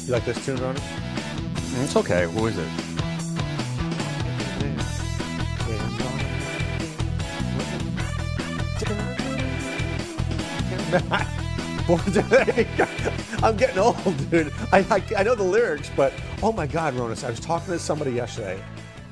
You 0.05 0.11
like 0.11 0.25
this 0.25 0.45
tune, 0.45 0.57
Ronnie? 0.57 0.81
Mm, 0.81 1.83
it's 1.85 1.95
okay. 1.95 2.25
Who 2.25 2.47
is 2.47 2.57
it? 2.57 2.67
I'm 13.43 13.55
getting 13.55 13.79
old, 13.79 14.29
dude. 14.29 14.51
I, 14.73 14.79
I, 14.89 15.01
I 15.19 15.23
know 15.23 15.35
the 15.35 15.43
lyrics, 15.43 15.89
but 15.95 16.11
oh 16.41 16.51
my 16.51 16.67
God, 16.67 16.95
Ronis, 16.95 17.23
I 17.23 17.29
was 17.29 17.39
talking 17.39 17.71
to 17.71 17.79
somebody 17.79 18.11
yesterday, 18.11 18.61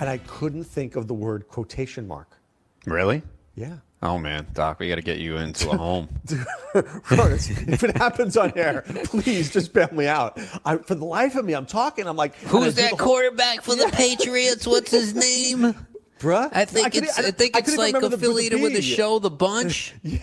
and 0.02 0.10
I 0.10 0.18
couldn't 0.28 0.66
think 0.66 0.98
of 0.98 1.08
the 1.08 1.14
word 1.14 1.48
quotation 1.48 2.06
mark. 2.06 2.38
Really? 2.86 3.24
Yeah. 3.56 3.78
Oh 4.04 4.18
man, 4.18 4.48
Doc, 4.54 4.80
we 4.80 4.90
got 4.90 4.96
to 4.96 5.02
get 5.04 5.20
you 5.20 5.38
into 5.38 5.70
a 5.70 5.78
home. 5.78 6.10
If 6.74 7.84
it 7.84 7.98
happens 7.98 8.36
on 8.38 8.54
air, 8.58 8.84
please 9.06 9.52
just 9.52 9.74
bail 9.74 9.90
me 9.92 10.08
out. 10.08 10.40
I, 10.66 10.78
for 10.78 10.96
the 10.96 11.06
life 11.06 11.36
of 11.36 11.46
me, 11.46 11.54
I'm 11.54 11.66
talking. 11.66 12.08
I'm 12.08 12.16
like, 12.16 12.36
Who's 12.38 12.76
that 12.76 12.92
the 12.92 12.96
whole- 12.96 12.98
quarterback 12.98 13.62
for 13.62 13.76
the 13.76 13.88
Patriots? 13.94 14.66
What's 14.66 14.90
his 14.92 15.14
name? 15.14 15.76
Bruh, 16.20 16.50
I 16.54 16.66
think 16.66 16.94
couldn't- 16.94 17.10
it's 17.10 17.20
I, 17.20 17.32
think 17.32 17.58
it's 17.58 17.66
couldn't 17.72 17.80
like 17.80 17.96
even 17.96 18.10
the- 18.10 18.16
affiliated 18.16 18.62
with 18.62 18.74
the 18.74 18.82
show 18.82 19.20
The 19.20 19.30
Bunch. 19.30 19.94
yeah, 20.04 20.20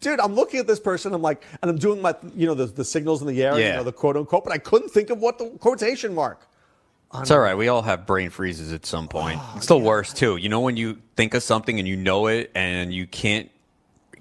dude, 0.00 0.20
I'm 0.20 0.34
looking 0.34 0.60
at 0.60 0.66
this 0.66 0.80
person. 0.80 1.12
I'm 1.14 1.22
like, 1.22 1.42
and 1.62 1.70
I'm 1.70 1.78
doing 1.78 2.00
my, 2.00 2.14
you 2.36 2.46
know, 2.46 2.54
the, 2.54 2.66
the 2.66 2.84
signals 2.84 3.20
in 3.20 3.28
the 3.28 3.42
air, 3.42 3.54
you 3.58 3.64
Yeah. 3.64 3.76
know, 3.76 3.82
the 3.84 3.92
quote 3.92 4.16
unquote, 4.16 4.44
but 4.44 4.52
I 4.52 4.58
couldn't 4.58 4.90
think 4.90 5.10
of 5.10 5.18
what 5.18 5.38
the 5.38 5.50
quotation 5.58 6.14
mark. 6.14 6.46
It's 7.20 7.30
all 7.30 7.38
right. 7.40 7.54
We 7.56 7.68
all 7.68 7.82
have 7.82 8.06
brain 8.06 8.30
freezes 8.30 8.72
at 8.72 8.86
some 8.86 9.08
point. 9.08 9.38
Oh, 9.40 9.54
it's 9.56 9.66
the 9.66 9.78
worst 9.78 10.16
too. 10.16 10.36
You 10.36 10.48
know 10.48 10.60
when 10.60 10.76
you 10.76 10.98
think 11.16 11.34
of 11.34 11.42
something 11.42 11.78
and 11.78 11.86
you 11.86 11.96
know 11.96 12.26
it 12.28 12.50
and 12.54 12.92
you 12.92 13.06
can't 13.06 13.50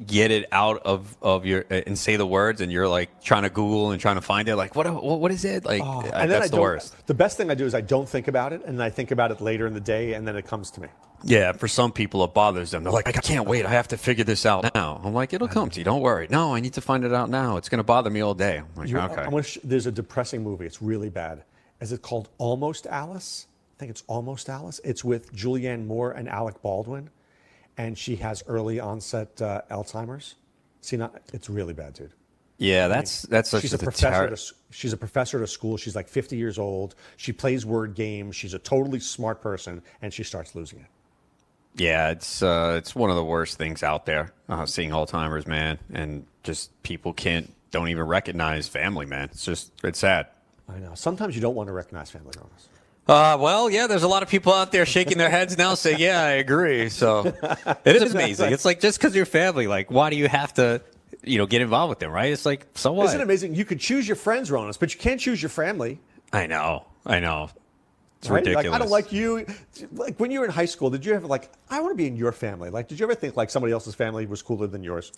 get 0.05 0.31
it 0.31 0.47
out 0.51 0.81
of 0.83 1.15
of 1.21 1.45
your 1.45 1.63
and 1.69 1.97
say 1.97 2.15
the 2.15 2.25
words, 2.25 2.59
and 2.59 2.71
you're 2.71 2.87
like 2.87 3.21
trying 3.23 3.43
to 3.43 3.49
Google 3.49 3.91
and 3.91 4.01
trying 4.01 4.15
to 4.15 4.21
find 4.21 4.47
it. 4.49 4.55
Like 4.55 4.75
what 4.75 4.91
what, 4.91 5.19
what 5.19 5.31
is 5.31 5.45
it? 5.45 5.63
Like 5.63 5.81
Oh, 5.83 6.01
and 6.01 6.29
then 6.29 6.29
that's 6.29 6.45
I 6.51 6.55
the 6.55 6.61
worst. 6.61 7.07
The 7.07 7.13
best 7.13 7.37
thing 7.37 7.51
I 7.51 7.55
do 7.55 7.65
is 7.65 7.75
I 7.75 7.81
don't 7.81 8.09
think 8.09 8.27
about 8.27 8.51
it, 8.51 8.61
and 8.65 8.79
then 8.79 8.85
I 8.85 8.89
think 8.89 9.11
about 9.11 9.31
it 9.31 9.41
later 9.41 9.67
in 9.67 9.73
the 9.73 9.79
day, 9.79 10.13
and 10.13 10.27
then 10.27 10.35
it 10.35 10.45
comes 10.47 10.71
to 10.71 10.81
me. 10.81 10.87
Yeah, 11.23 11.51
for 11.51 11.67
some 11.67 11.91
people 11.91 12.23
it 12.23 12.33
bothers 12.33 12.71
them. 12.71 12.83
They're 12.83 12.91
like, 12.91 13.07
I 13.07 13.11
can't 13.11 13.47
wait. 13.47 13.63
I 13.63 13.69
have 13.69 13.89
to 13.89 13.97
figure 13.97 14.23
this 14.23 14.43
out 14.45 14.73
now. 14.73 14.99
I'm 15.03 15.13
like, 15.13 15.33
it'll 15.33 15.47
come 15.47 15.69
to 15.69 15.79
you. 15.79 15.83
Don't 15.83 16.01
worry. 16.01 16.27
No, 16.31 16.55
I 16.55 16.61
need 16.61 16.73
to 16.73 16.81
find 16.81 17.03
it 17.03 17.13
out 17.13 17.29
now. 17.29 17.57
It's 17.57 17.69
going 17.69 17.77
to 17.77 17.83
bother 17.83 18.09
me 18.09 18.21
all 18.21 18.33
day. 18.33 18.57
I'm 18.57 18.65
like, 18.75 18.89
You- 18.89 18.97
okay. 18.97 19.41
Sh- 19.43 19.59
there's 19.63 19.85
a 19.85 19.91
depressing 19.91 20.43
movie. 20.43 20.65
It's 20.65 20.81
really 20.81 21.09
bad. 21.09 21.43
Is 21.81 21.91
it 21.91 22.01
called 22.01 22.29
Almost 22.37 22.87
Alice? 22.87 23.47
I 23.75 23.79
think 23.79 23.89
it's 23.89 24.03
Almost 24.07 24.49
Alice. 24.49 24.79
It's 24.83 25.03
with 25.03 25.33
Julianne 25.35 25.87
Moore 25.87 26.11
and 26.11 26.29
Alec 26.29 26.61
Baldwin, 26.61 27.09
and 27.77 27.97
she 27.97 28.15
has 28.17 28.43
early 28.47 28.79
onset 28.79 29.41
uh, 29.41 29.63
Alzheimer's. 29.69 30.35
See, 30.81 30.97
not 30.97 31.19
it's 31.33 31.49
really 31.49 31.73
bad, 31.73 31.93
dude. 31.93 32.13
Yeah, 32.57 32.87
that's 32.87 33.23
that's 33.23 33.49
such 33.49 33.63
she's 33.63 33.73
a 33.73 33.77
a 33.77 33.79
professor. 33.79 34.29
deter- 34.29 34.33
at 34.33 34.51
she's 34.69 34.93
a 34.93 34.97
professor 34.97 35.37
at 35.39 35.43
a 35.43 35.47
school. 35.47 35.77
She's 35.77 35.95
like 35.95 36.07
50 36.07 36.37
years 36.37 36.59
old. 36.59 36.93
She 37.17 37.33
plays 37.33 37.65
word 37.65 37.95
games. 37.95 38.35
She's 38.35 38.53
a 38.53 38.59
totally 38.59 38.99
smart 38.99 39.41
person, 39.41 39.81
and 40.03 40.13
she 40.13 40.23
starts 40.23 40.53
losing 40.53 40.79
it. 40.79 40.85
Yeah, 41.75 42.11
it's 42.11 42.43
uh, 42.43 42.75
it's 42.77 42.93
one 42.93 43.09
of 43.09 43.15
the 43.15 43.23
worst 43.23 43.57
things 43.57 43.81
out 43.81 44.05
there. 44.05 44.31
Uh, 44.47 44.67
seeing 44.67 44.91
Alzheimer's, 44.91 45.47
man, 45.47 45.79
and 45.91 46.27
just 46.43 46.69
people 46.83 47.13
can't 47.13 47.51
don't 47.71 47.87
even 47.87 48.03
recognize 48.03 48.67
family, 48.67 49.07
man. 49.07 49.29
It's 49.31 49.43
just 49.43 49.71
it's 49.83 49.97
sad. 49.97 50.27
I 50.73 50.79
know. 50.79 50.93
Sometimes 50.95 51.35
you 51.35 51.41
don't 51.41 51.55
want 51.55 51.67
to 51.67 51.73
recognize 51.73 52.09
family 52.11 52.33
owners. 52.37 52.69
Uh, 53.07 53.37
well, 53.39 53.69
yeah, 53.69 53.87
there's 53.87 54.03
a 54.03 54.07
lot 54.07 54.23
of 54.23 54.29
people 54.29 54.53
out 54.53 54.71
there 54.71 54.85
shaking 54.85 55.17
their 55.17 55.29
heads 55.29 55.57
now, 55.57 55.73
saying, 55.73 55.99
"Yeah, 55.99 56.21
I 56.21 56.31
agree." 56.33 56.89
So 56.89 57.25
it 57.85 57.95
is 57.95 58.13
amazing. 58.13 58.53
It's 58.53 58.63
like 58.63 58.79
just 58.79 58.99
because 58.99 59.15
you're 59.15 59.25
family, 59.25 59.67
like, 59.67 59.89
why 59.89 60.09
do 60.09 60.15
you 60.15 60.27
have 60.27 60.53
to, 60.53 60.81
you 61.23 61.37
know, 61.37 61.45
get 61.45 61.61
involved 61.61 61.89
with 61.89 61.99
them, 61.99 62.11
right? 62.11 62.31
It's 62.31 62.45
like, 62.45 62.67
so 62.75 62.93
what? 62.93 63.07
Isn't 63.07 63.19
it 63.19 63.23
amazing? 63.23 63.55
You 63.55 63.65
could 63.65 63.79
choose 63.79 64.07
your 64.07 64.15
friends, 64.15 64.49
Ronis, 64.49 64.79
but 64.79 64.93
you 64.93 64.99
can't 64.99 65.19
choose 65.19 65.41
your 65.41 65.49
family. 65.49 65.99
I 66.31 66.47
know, 66.47 66.85
I 67.05 67.19
know. 67.19 67.49
It's 68.19 68.29
right? 68.29 68.37
ridiculous. 68.37 68.65
Like 68.67 68.75
I 68.75 68.77
don't 68.77 68.91
like 68.91 69.11
you. 69.11 69.47
Like 69.93 70.19
when 70.19 70.29
you 70.29 70.39
were 70.39 70.45
in 70.45 70.51
high 70.51 70.65
school, 70.65 70.91
did 70.91 71.03
you 71.03 71.13
ever 71.13 71.25
like 71.25 71.51
I 71.71 71.81
want 71.81 71.93
to 71.93 71.97
be 71.97 72.05
in 72.05 72.15
your 72.15 72.31
family? 72.31 72.69
Like, 72.69 72.87
did 72.87 72.99
you 72.99 73.05
ever 73.05 73.15
think 73.15 73.35
like 73.35 73.49
somebody 73.49 73.73
else's 73.73 73.95
family 73.95 74.27
was 74.27 74.43
cooler 74.43 74.67
than 74.67 74.83
yours? 74.83 75.11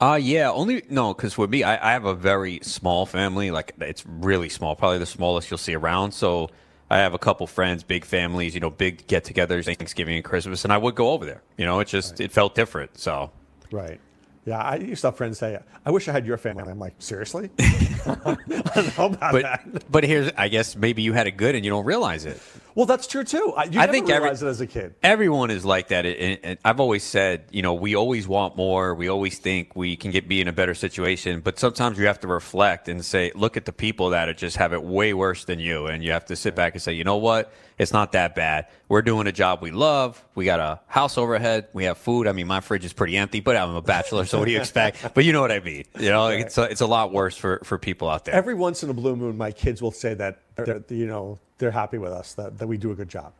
Uh 0.00 0.18
yeah, 0.20 0.50
only 0.50 0.82
no, 0.90 1.14
because 1.14 1.38
with 1.38 1.50
me, 1.50 1.62
I, 1.62 1.90
I 1.90 1.92
have 1.92 2.04
a 2.04 2.14
very 2.14 2.58
small 2.62 3.06
family. 3.06 3.50
Like 3.50 3.72
it's 3.80 4.04
really 4.06 4.48
small, 4.48 4.74
probably 4.74 4.98
the 4.98 5.06
smallest 5.06 5.50
you'll 5.50 5.58
see 5.58 5.74
around. 5.74 6.12
So 6.12 6.50
I 6.90 6.98
have 6.98 7.14
a 7.14 7.18
couple 7.18 7.46
friends, 7.46 7.82
big 7.82 8.04
families, 8.04 8.54
you 8.54 8.60
know, 8.60 8.70
big 8.70 9.06
get-togethers, 9.06 9.64
Thanksgiving 9.64 10.16
and 10.16 10.24
Christmas, 10.24 10.64
and 10.64 10.72
I 10.72 10.78
would 10.78 10.94
go 10.94 11.10
over 11.10 11.24
there. 11.24 11.42
You 11.56 11.64
know, 11.64 11.80
it 11.80 11.88
just 11.88 12.20
it 12.20 12.32
felt 12.32 12.54
different. 12.54 12.98
So 12.98 13.30
Right. 13.70 14.00
Yeah, 14.46 14.58
I 14.58 14.76
used 14.76 15.00
to 15.00 15.06
have 15.06 15.16
friends 15.16 15.38
say, 15.38 15.58
"I 15.86 15.90
wish 15.90 16.06
I 16.06 16.12
had 16.12 16.26
your 16.26 16.36
family." 16.36 16.64
I'm 16.70 16.78
like, 16.78 16.94
seriously? 16.98 17.50
I 17.58 18.36
don't 18.74 18.98
know 18.98 19.06
about 19.06 19.32
but 19.32 19.42
that. 19.42 19.90
but 19.90 20.04
here's 20.04 20.30
I 20.36 20.48
guess 20.48 20.76
maybe 20.76 21.00
you 21.02 21.14
had 21.14 21.26
it 21.26 21.38
good 21.38 21.54
and 21.54 21.64
you 21.64 21.70
don't 21.70 21.86
realize 21.86 22.26
it. 22.26 22.40
Well, 22.74 22.86
that's 22.86 23.06
true 23.06 23.22
too. 23.22 23.52
I, 23.56 23.64
you 23.64 23.80
I 23.80 23.86
think 23.86 24.10
every- 24.10 24.28
it 24.28 24.42
as 24.42 24.60
a 24.60 24.66
kid. 24.66 24.94
Everyone 25.02 25.50
is 25.50 25.64
like 25.64 25.88
that. 25.88 26.04
And, 26.06 26.38
and 26.42 26.58
I've 26.64 26.80
always 26.80 27.04
said, 27.04 27.44
you 27.52 27.62
know, 27.62 27.74
we 27.74 27.94
always 27.94 28.26
want 28.26 28.56
more. 28.56 28.94
We 28.94 29.08
always 29.08 29.38
think 29.38 29.76
we 29.76 29.96
can 29.96 30.10
get 30.10 30.28
be 30.28 30.40
in 30.40 30.48
a 30.48 30.52
better 30.52 30.74
situation. 30.74 31.40
But 31.40 31.58
sometimes 31.58 31.98
you 31.98 32.06
have 32.06 32.20
to 32.20 32.28
reflect 32.28 32.88
and 32.88 33.04
say, 33.04 33.30
look 33.34 33.56
at 33.56 33.64
the 33.64 33.72
people 33.72 34.10
that 34.10 34.28
are 34.28 34.34
just 34.34 34.56
have 34.56 34.72
it 34.72 34.82
way 34.82 35.14
worse 35.14 35.44
than 35.44 35.60
you. 35.60 35.86
And 35.86 36.02
you 36.02 36.10
have 36.12 36.24
to 36.26 36.36
sit 36.36 36.56
back 36.56 36.74
and 36.74 36.82
say, 36.82 36.92
you 36.94 37.04
know 37.04 37.16
what? 37.16 37.52
It's 37.78 37.92
not 37.92 38.12
that 38.12 38.34
bad. 38.34 38.66
We're 38.88 39.02
doing 39.02 39.26
a 39.26 39.32
job 39.32 39.60
we 39.60 39.70
love. 39.70 40.24
We 40.34 40.44
got 40.44 40.60
a 40.60 40.80
house 40.86 41.18
overhead. 41.18 41.68
We 41.72 41.84
have 41.84 41.98
food. 41.98 42.26
I 42.28 42.32
mean, 42.32 42.46
my 42.46 42.60
fridge 42.60 42.84
is 42.84 42.92
pretty 42.92 43.16
empty, 43.16 43.40
but 43.40 43.56
I'm 43.56 43.74
a 43.74 43.82
bachelor, 43.82 44.24
so 44.26 44.38
what 44.38 44.44
do 44.44 44.52
you 44.52 44.60
expect? 44.60 45.04
But 45.14 45.24
you 45.24 45.32
know 45.32 45.40
what 45.40 45.50
I 45.52 45.60
mean. 45.60 45.84
You 45.98 46.10
know, 46.10 46.28
it's 46.28 46.56
a, 46.56 46.62
it's 46.64 46.80
a 46.80 46.86
lot 46.86 47.12
worse 47.12 47.36
for, 47.36 47.60
for 47.64 47.78
people 47.78 48.08
out 48.08 48.24
there. 48.24 48.34
Every 48.34 48.54
once 48.54 48.82
in 48.82 48.90
a 48.90 48.94
blue 48.94 49.16
moon, 49.16 49.36
my 49.36 49.50
kids 49.50 49.82
will 49.82 49.92
say 49.92 50.14
that 50.14 50.40
they're, 50.56 50.84
you 50.88 51.06
know 51.06 51.38
they're 51.58 51.70
happy 51.70 51.98
with 51.98 52.12
us 52.12 52.34
that, 52.34 52.58
that 52.58 52.66
we 52.66 52.76
do 52.76 52.90
a 52.90 52.94
good 52.94 53.08
job. 53.08 53.32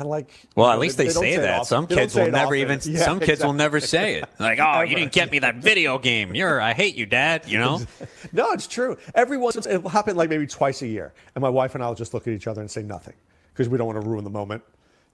And 0.00 0.08
like, 0.08 0.30
Well, 0.56 0.70
at 0.70 0.74
know, 0.74 0.80
least 0.80 0.96
they, 0.96 1.04
don't 1.08 1.14
say 1.14 1.36
that. 1.36 1.66
Some 1.66 1.86
They 1.86 1.94
kids 1.96 2.14
will 2.14 2.30
never 2.30 2.54
even. 2.54 2.80
Yeah, 2.84 3.04
some 3.04 3.20
kids 3.20 3.44
will 3.44 3.52
never 3.52 3.80
say 3.80 4.14
it. 4.16 4.24
Like, 4.38 4.58
oh, 4.58 4.80
you 4.80 4.96
didn't 4.96 5.12
get 5.12 5.30
me 5.30 5.40
that 5.40 5.56
video 5.56 5.98
game. 5.98 6.34
You're, 6.34 6.60
I 6.60 6.72
hate 6.72 6.94
you, 6.94 7.04
Dad. 7.04 7.42
You 7.46 7.58
know. 7.58 7.80
no, 8.32 8.52
it's 8.52 8.66
true. 8.66 8.96
Every 9.14 9.36
once 9.36 9.66
it 9.66 9.82
will 9.82 9.90
happen 9.90 10.16
like 10.16 10.30
maybe 10.30 10.46
twice 10.46 10.80
a 10.80 10.86
year, 10.86 11.12
and 11.34 11.42
my 11.42 11.50
wife 11.50 11.74
and 11.74 11.84
I 11.84 11.88
will 11.88 11.94
just 11.94 12.14
look 12.14 12.26
at 12.26 12.32
each 12.32 12.46
other 12.46 12.62
and 12.62 12.70
say 12.70 12.82
nothing 12.82 13.14
because 13.52 13.68
we 13.68 13.76
don't 13.76 13.86
want 13.86 14.00
to 14.00 14.08
ruin 14.08 14.24
the 14.24 14.30
moment. 14.30 14.62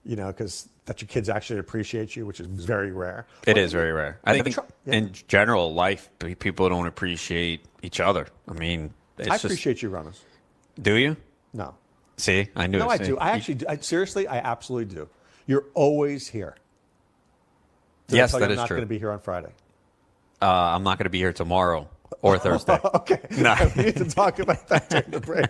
You 0.05 0.15
know, 0.15 0.29
because 0.29 0.69
that 0.85 1.01
your 1.01 1.09
kids 1.09 1.29
actually 1.29 1.59
appreciate 1.59 2.15
you, 2.15 2.25
which 2.25 2.39
is 2.39 2.47
very 2.47 2.93
rare. 2.93 3.27
It 3.45 3.59
is 3.59 3.73
very 3.73 3.91
rare. 3.91 4.21
I 4.23 4.41
think 4.41 4.57
yeah. 4.87 4.95
in 4.95 5.13
general, 5.27 5.75
life 5.75 6.09
people 6.39 6.69
don't 6.69 6.87
appreciate 6.87 7.65
each 7.83 7.99
other. 7.99 8.29
I 8.47 8.53
mean, 8.53 8.95
it's 9.19 9.27
I 9.27 9.33
just, 9.33 9.47
appreciate 9.47 9.83
you, 9.83 9.91
Ronis. 9.91 10.21
Do 10.81 10.95
you? 10.95 11.17
No. 11.53 11.75
See, 12.17 12.49
I 12.57 12.67
knew. 12.67 12.79
No. 12.79 12.89
I 12.89 12.97
do. 12.99 13.19
I 13.19 13.31
actually 13.31 13.55
do. 13.57 13.67
I, 13.69 13.77
seriously, 13.77 14.27
I 14.27 14.39
absolutely 14.39 14.95
do. 14.95 15.09
You're 15.47 15.67
always 15.75 16.29
here. 16.29 16.57
Did 18.09 18.17
I 18.17 18.19
Yes, 18.19 18.31
tell 18.31 18.41
that 18.41 18.51
is 18.51 18.57
I'm 18.59 18.63
not 18.63 18.69
true. 18.69 18.77
going 18.79 18.87
to 18.89 18.93
be 18.95 18.99
here 18.99 19.11
on 19.13 19.21
Friday. 19.21 19.53
Uh, 20.41 20.47
I'm 20.47 20.83
not 20.83 20.99
going 20.99 21.05
to 21.05 21.11
be 21.11 21.19
here 21.19 21.33
tomorrow 21.33 21.89
or 22.23 22.39
Thursday. 22.41 22.79
okay. 22.95 23.21
No. 23.39 23.55
we 23.77 23.85
need 23.85 23.97
to 23.97 24.05
talk 24.05 24.39
about 24.39 24.67
that 24.69 24.89
during 24.89 25.11
the 25.11 25.21
break. 25.21 25.49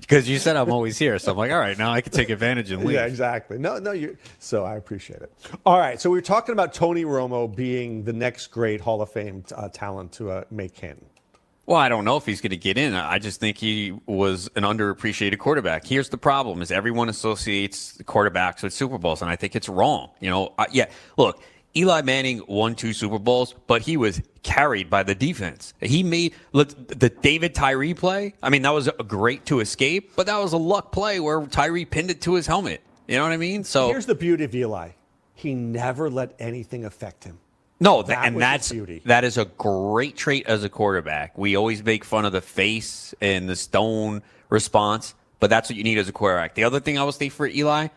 Because 0.00 0.28
you 0.28 0.38
said 0.38 0.56
I'm 0.56 0.70
always 0.72 0.96
here, 0.98 1.18
so 1.18 1.32
I'm 1.32 1.38
like, 1.38 1.52
all 1.52 1.58
right, 1.58 1.76
now 1.76 1.92
I 1.92 2.00
can 2.00 2.12
take 2.12 2.30
advantage 2.30 2.70
and 2.70 2.82
leave. 2.84 2.94
Yeah, 2.94 3.04
exactly. 3.04 3.58
No, 3.58 3.78
no, 3.78 3.92
you. 3.92 4.16
So 4.38 4.64
I 4.64 4.76
appreciate 4.76 5.20
it. 5.20 5.30
All 5.66 5.78
right. 5.78 6.00
So 6.00 6.08
we 6.10 6.16
were 6.16 6.22
talking 6.22 6.54
about 6.54 6.72
Tony 6.72 7.04
Romo 7.04 7.54
being 7.54 8.04
the 8.04 8.12
next 8.14 8.46
great 8.48 8.80
Hall 8.80 9.02
of 9.02 9.10
Fame 9.10 9.44
uh, 9.54 9.68
talent 9.68 10.12
to 10.12 10.30
uh, 10.30 10.44
make 10.50 10.74
Canton. 10.74 11.04
Well, 11.68 11.76
I 11.76 11.90
don't 11.90 12.06
know 12.06 12.16
if 12.16 12.24
he's 12.24 12.40
going 12.40 12.48
to 12.52 12.56
get 12.56 12.78
in. 12.78 12.94
I 12.94 13.18
just 13.18 13.40
think 13.40 13.58
he 13.58 13.92
was 14.06 14.48
an 14.56 14.62
underappreciated 14.62 15.36
quarterback. 15.36 15.86
Here's 15.86 16.08
the 16.08 16.16
problem: 16.16 16.62
is 16.62 16.70
everyone 16.70 17.10
associates 17.10 17.98
quarterbacks 18.04 18.62
with 18.62 18.72
Super 18.72 18.96
Bowls, 18.96 19.20
and 19.20 19.30
I 19.30 19.36
think 19.36 19.54
it's 19.54 19.68
wrong. 19.68 20.08
You 20.18 20.30
know, 20.30 20.54
uh, 20.56 20.64
yeah. 20.72 20.86
Look, 21.18 21.42
Eli 21.76 22.00
Manning 22.00 22.42
won 22.48 22.74
two 22.74 22.94
Super 22.94 23.18
Bowls, 23.18 23.54
but 23.66 23.82
he 23.82 23.98
was 23.98 24.22
carried 24.42 24.88
by 24.88 25.02
the 25.02 25.14
defense. 25.14 25.74
He 25.78 26.02
made 26.02 26.32
look 26.54 26.70
the 26.88 27.10
David 27.10 27.54
Tyree 27.54 27.92
play. 27.92 28.32
I 28.42 28.48
mean, 28.48 28.62
that 28.62 28.72
was 28.72 28.88
great 29.06 29.44
to 29.46 29.60
escape, 29.60 30.12
but 30.16 30.24
that 30.24 30.38
was 30.38 30.54
a 30.54 30.56
luck 30.56 30.90
play 30.90 31.20
where 31.20 31.44
Tyree 31.44 31.84
pinned 31.84 32.10
it 32.10 32.22
to 32.22 32.32
his 32.32 32.46
helmet. 32.46 32.80
You 33.06 33.16
know 33.16 33.24
what 33.24 33.32
I 33.32 33.36
mean? 33.36 33.62
So 33.62 33.88
Here's 33.88 34.06
the 34.06 34.14
beauty 34.14 34.44
of 34.44 34.54
Eli. 34.54 34.92
He 35.34 35.52
never 35.52 36.08
let 36.08 36.34
anything 36.38 36.86
affect 36.86 37.24
him. 37.24 37.40
No, 37.80 38.02
That 38.02 38.26
and 38.26 38.40
that's 38.40 38.72
beauty. 38.72 39.02
that 39.04 39.22
is 39.24 39.38
a 39.38 39.44
great 39.44 40.16
trait 40.16 40.46
as 40.46 40.64
a 40.64 40.68
quarterback. 40.68 41.38
We 41.38 41.56
always 41.56 41.84
make 41.84 42.04
fun 42.04 42.24
of 42.24 42.32
the 42.32 42.40
face 42.40 43.14
and 43.20 43.48
the 43.48 43.54
stone 43.56 44.22
response, 44.48 45.14
but 45.38 45.48
that's 45.50 45.70
what 45.70 45.76
you 45.76 45.84
need 45.84 45.98
as 45.98 46.08
a 46.08 46.12
quarterback. 46.12 46.54
The 46.54 46.64
other 46.64 46.80
thing 46.80 46.98
I 46.98 47.04
will 47.04 47.12
say 47.12 47.28
for 47.28 47.46
Eli, 47.46 47.88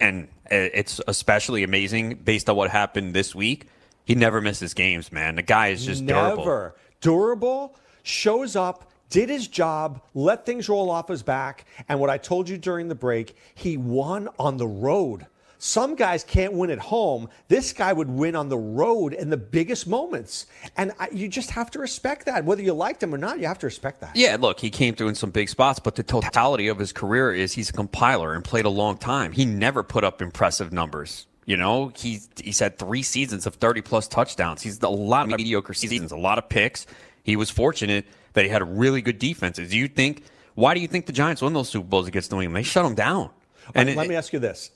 and 0.00 0.28
uh, 0.50 0.54
it's 0.54 1.00
especially 1.08 1.64
amazing 1.64 2.16
based 2.24 2.48
on 2.48 2.54
what 2.56 2.70
happened 2.70 3.12
this 3.14 3.34
week. 3.34 3.66
He 4.04 4.14
never 4.14 4.40
misses 4.40 4.72
games, 4.74 5.10
man. 5.10 5.34
The 5.36 5.42
guy 5.42 5.68
is 5.68 5.84
just 5.84 6.02
Never. 6.02 6.36
durable. 6.36 6.72
Durable, 7.00 7.76
shows 8.02 8.54
up, 8.54 8.90
did 9.10 9.28
his 9.30 9.48
job, 9.48 10.02
let 10.14 10.46
things 10.46 10.68
roll 10.68 10.90
off 10.90 11.08
his 11.08 11.22
back. 11.22 11.64
And 11.88 11.98
what 12.00 12.10
I 12.10 12.18
told 12.18 12.48
you 12.48 12.56
during 12.58 12.88
the 12.88 12.94
break, 12.94 13.36
he 13.54 13.76
won 13.76 14.28
on 14.38 14.58
the 14.58 14.66
road. 14.66 15.26
Some 15.64 15.94
guys 15.94 16.24
can't 16.24 16.52
win 16.52 16.68
at 16.68 16.78
home. 16.78 17.30
This 17.48 17.72
guy 17.72 17.90
would 17.90 18.10
win 18.10 18.36
on 18.36 18.50
the 18.50 18.58
road 18.58 19.14
in 19.14 19.30
the 19.30 19.38
biggest 19.38 19.86
moments. 19.86 20.44
And 20.76 20.92
I, 21.00 21.08
you 21.10 21.26
just 21.26 21.52
have 21.52 21.70
to 21.70 21.78
respect 21.78 22.26
that. 22.26 22.44
Whether 22.44 22.60
you 22.60 22.74
liked 22.74 23.02
him 23.02 23.14
or 23.14 23.16
not, 23.16 23.40
you 23.40 23.46
have 23.46 23.60
to 23.60 23.66
respect 23.66 24.02
that. 24.02 24.14
Yeah, 24.14 24.36
look, 24.38 24.60
he 24.60 24.68
came 24.68 24.94
through 24.94 25.08
in 25.08 25.14
some 25.14 25.30
big 25.30 25.48
spots, 25.48 25.78
but 25.78 25.94
the 25.94 26.02
totality 26.02 26.68
of 26.68 26.78
his 26.78 26.92
career 26.92 27.32
is 27.32 27.54
he's 27.54 27.70
a 27.70 27.72
compiler 27.72 28.34
and 28.34 28.44
played 28.44 28.66
a 28.66 28.68
long 28.68 28.98
time. 28.98 29.32
He 29.32 29.46
never 29.46 29.82
put 29.82 30.04
up 30.04 30.20
impressive 30.20 30.70
numbers. 30.70 31.26
You 31.46 31.56
know, 31.56 31.92
he 31.96 32.20
he's 32.36 32.58
had 32.58 32.78
three 32.78 33.02
seasons 33.02 33.46
of 33.46 33.54
30 33.54 33.80
plus 33.80 34.06
touchdowns. 34.06 34.60
He's 34.60 34.82
a 34.82 34.90
lot 34.90 35.32
of 35.32 35.38
mediocre 35.38 35.72
seasons, 35.72 36.12
a 36.12 36.16
lot 36.18 36.36
of 36.36 36.50
picks. 36.50 36.86
He 37.22 37.36
was 37.36 37.48
fortunate 37.48 38.04
that 38.34 38.44
he 38.44 38.50
had 38.50 38.60
a 38.60 38.66
really 38.66 39.00
good 39.00 39.18
defenses. 39.18 39.70
Do 39.70 39.78
you 39.78 39.88
think 39.88 40.24
why 40.56 40.74
do 40.74 40.80
you 40.80 40.88
think 40.88 41.06
the 41.06 41.12
Giants 41.14 41.40
won 41.40 41.54
those 41.54 41.70
Super 41.70 41.86
Bowls 41.86 42.06
against 42.06 42.30
New 42.32 42.42
England? 42.42 42.62
They 42.62 42.68
shut 42.68 42.84
them 42.84 42.94
down. 42.94 43.30
And 43.74 43.88
And 43.88 43.96
let 43.96 44.08
me 44.08 44.14
ask 44.14 44.30
you 44.34 44.38
this. 44.38 44.70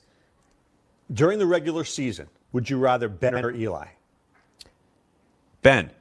During 1.11 1.39
the 1.39 1.45
regular 1.45 1.83
season, 1.83 2.27
would 2.51 2.69
you 2.69 2.77
rather 2.77 3.09
Ben 3.09 3.33
or 3.43 3.51
Eli? 3.51 3.87
Ben, 5.61 5.91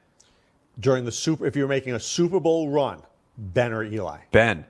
During 0.78 1.04
the 1.04 1.12
super 1.12 1.46
if 1.46 1.56
you 1.56 1.62
were 1.62 1.68
making 1.68 1.94
a 1.94 2.00
Super 2.00 2.38
Bowl 2.38 2.68
run, 2.68 3.02
Ben 3.36 3.72
or 3.72 3.82
Eli? 3.82 4.18
Ben. 4.30 4.64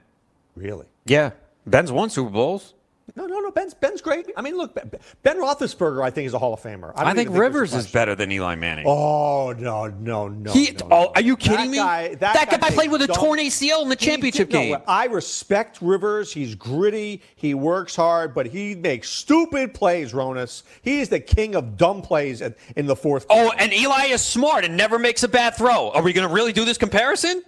Really? 0.54 0.86
Yeah. 1.04 1.32
Ben's 1.66 1.92
won 1.92 2.08
Super 2.08 2.30
Bowls. 2.30 2.74
No, 3.18 3.26
no, 3.26 3.40
no. 3.40 3.50
Ben's 3.50 3.74
Ben's 3.74 4.00
great. 4.00 4.30
I 4.36 4.42
mean, 4.42 4.56
look, 4.56 4.74
Ben, 4.74 4.90
ben 5.24 5.38
Roethlisberger, 5.38 6.04
I 6.04 6.10
think, 6.10 6.28
is 6.28 6.34
a 6.34 6.38
Hall 6.38 6.54
of 6.54 6.60
Famer. 6.60 6.92
I, 6.94 7.02
don't 7.02 7.16
think 7.16 7.30
a 7.30 7.32
Rivers 7.32 7.74
is 7.74 7.90
better 7.90 8.14
than 8.14 8.30
Eli 8.30 8.54
Manning. 8.54 8.84
Oh 8.86 9.52
no, 9.58 9.88
no, 9.88 10.28
no. 10.28 10.52
He- 10.52 10.70
no, 10.70 10.88
oh, 10.90 11.12
are 11.16 11.20
you 11.20 11.36
kidding 11.36 11.56
That 11.56 11.68
me? 11.70 11.76
Guy, 11.78 12.08
that, 12.14 12.34
That 12.34 12.50
guy 12.50 12.58
makes 12.58 12.74
played 12.76 12.92
with 12.92 13.02
a 13.02 13.08
torn 13.08 13.40
ACL 13.40 13.82
in 13.82 13.88
the 13.88 13.96
championship 13.96 14.50
did- 14.50 14.54
no, 14.54 14.60
game. 14.60 14.76
I 14.86 15.06
respect 15.06 15.78
Rivers. 15.82 16.32
He's 16.32 16.54
gritty. 16.54 17.22
He 17.34 17.54
works 17.54 17.96
hard, 17.96 18.34
but 18.34 18.46
he 18.46 18.76
makes 18.76 19.08
stupid 19.08 19.74
plays. 19.74 20.12
Ronis. 20.12 20.62
He 20.82 21.00
is 21.00 21.08
the 21.08 21.20
king 21.20 21.56
of 21.56 21.76
dumb 21.76 22.02
plays 22.02 22.40
in, 22.40 22.54
in 22.76 22.86
the 22.86 22.94
fourth. 22.96 23.26
Oh, 23.30 23.52
and 23.58 23.72
Eli 23.72 24.06
is 24.06 24.22
smart 24.22 24.64
and 24.64 24.76
never 24.76 24.96
makes 24.98 25.24
a 25.24 25.28
bad 25.28 25.56
throw. 25.56 25.90
Are 25.90 26.02
we 26.02 26.12
going 26.12 26.28
to 26.28 26.32
really 26.32 26.52
do 26.52 26.64
this 26.64 26.78
comparison? 26.78 27.42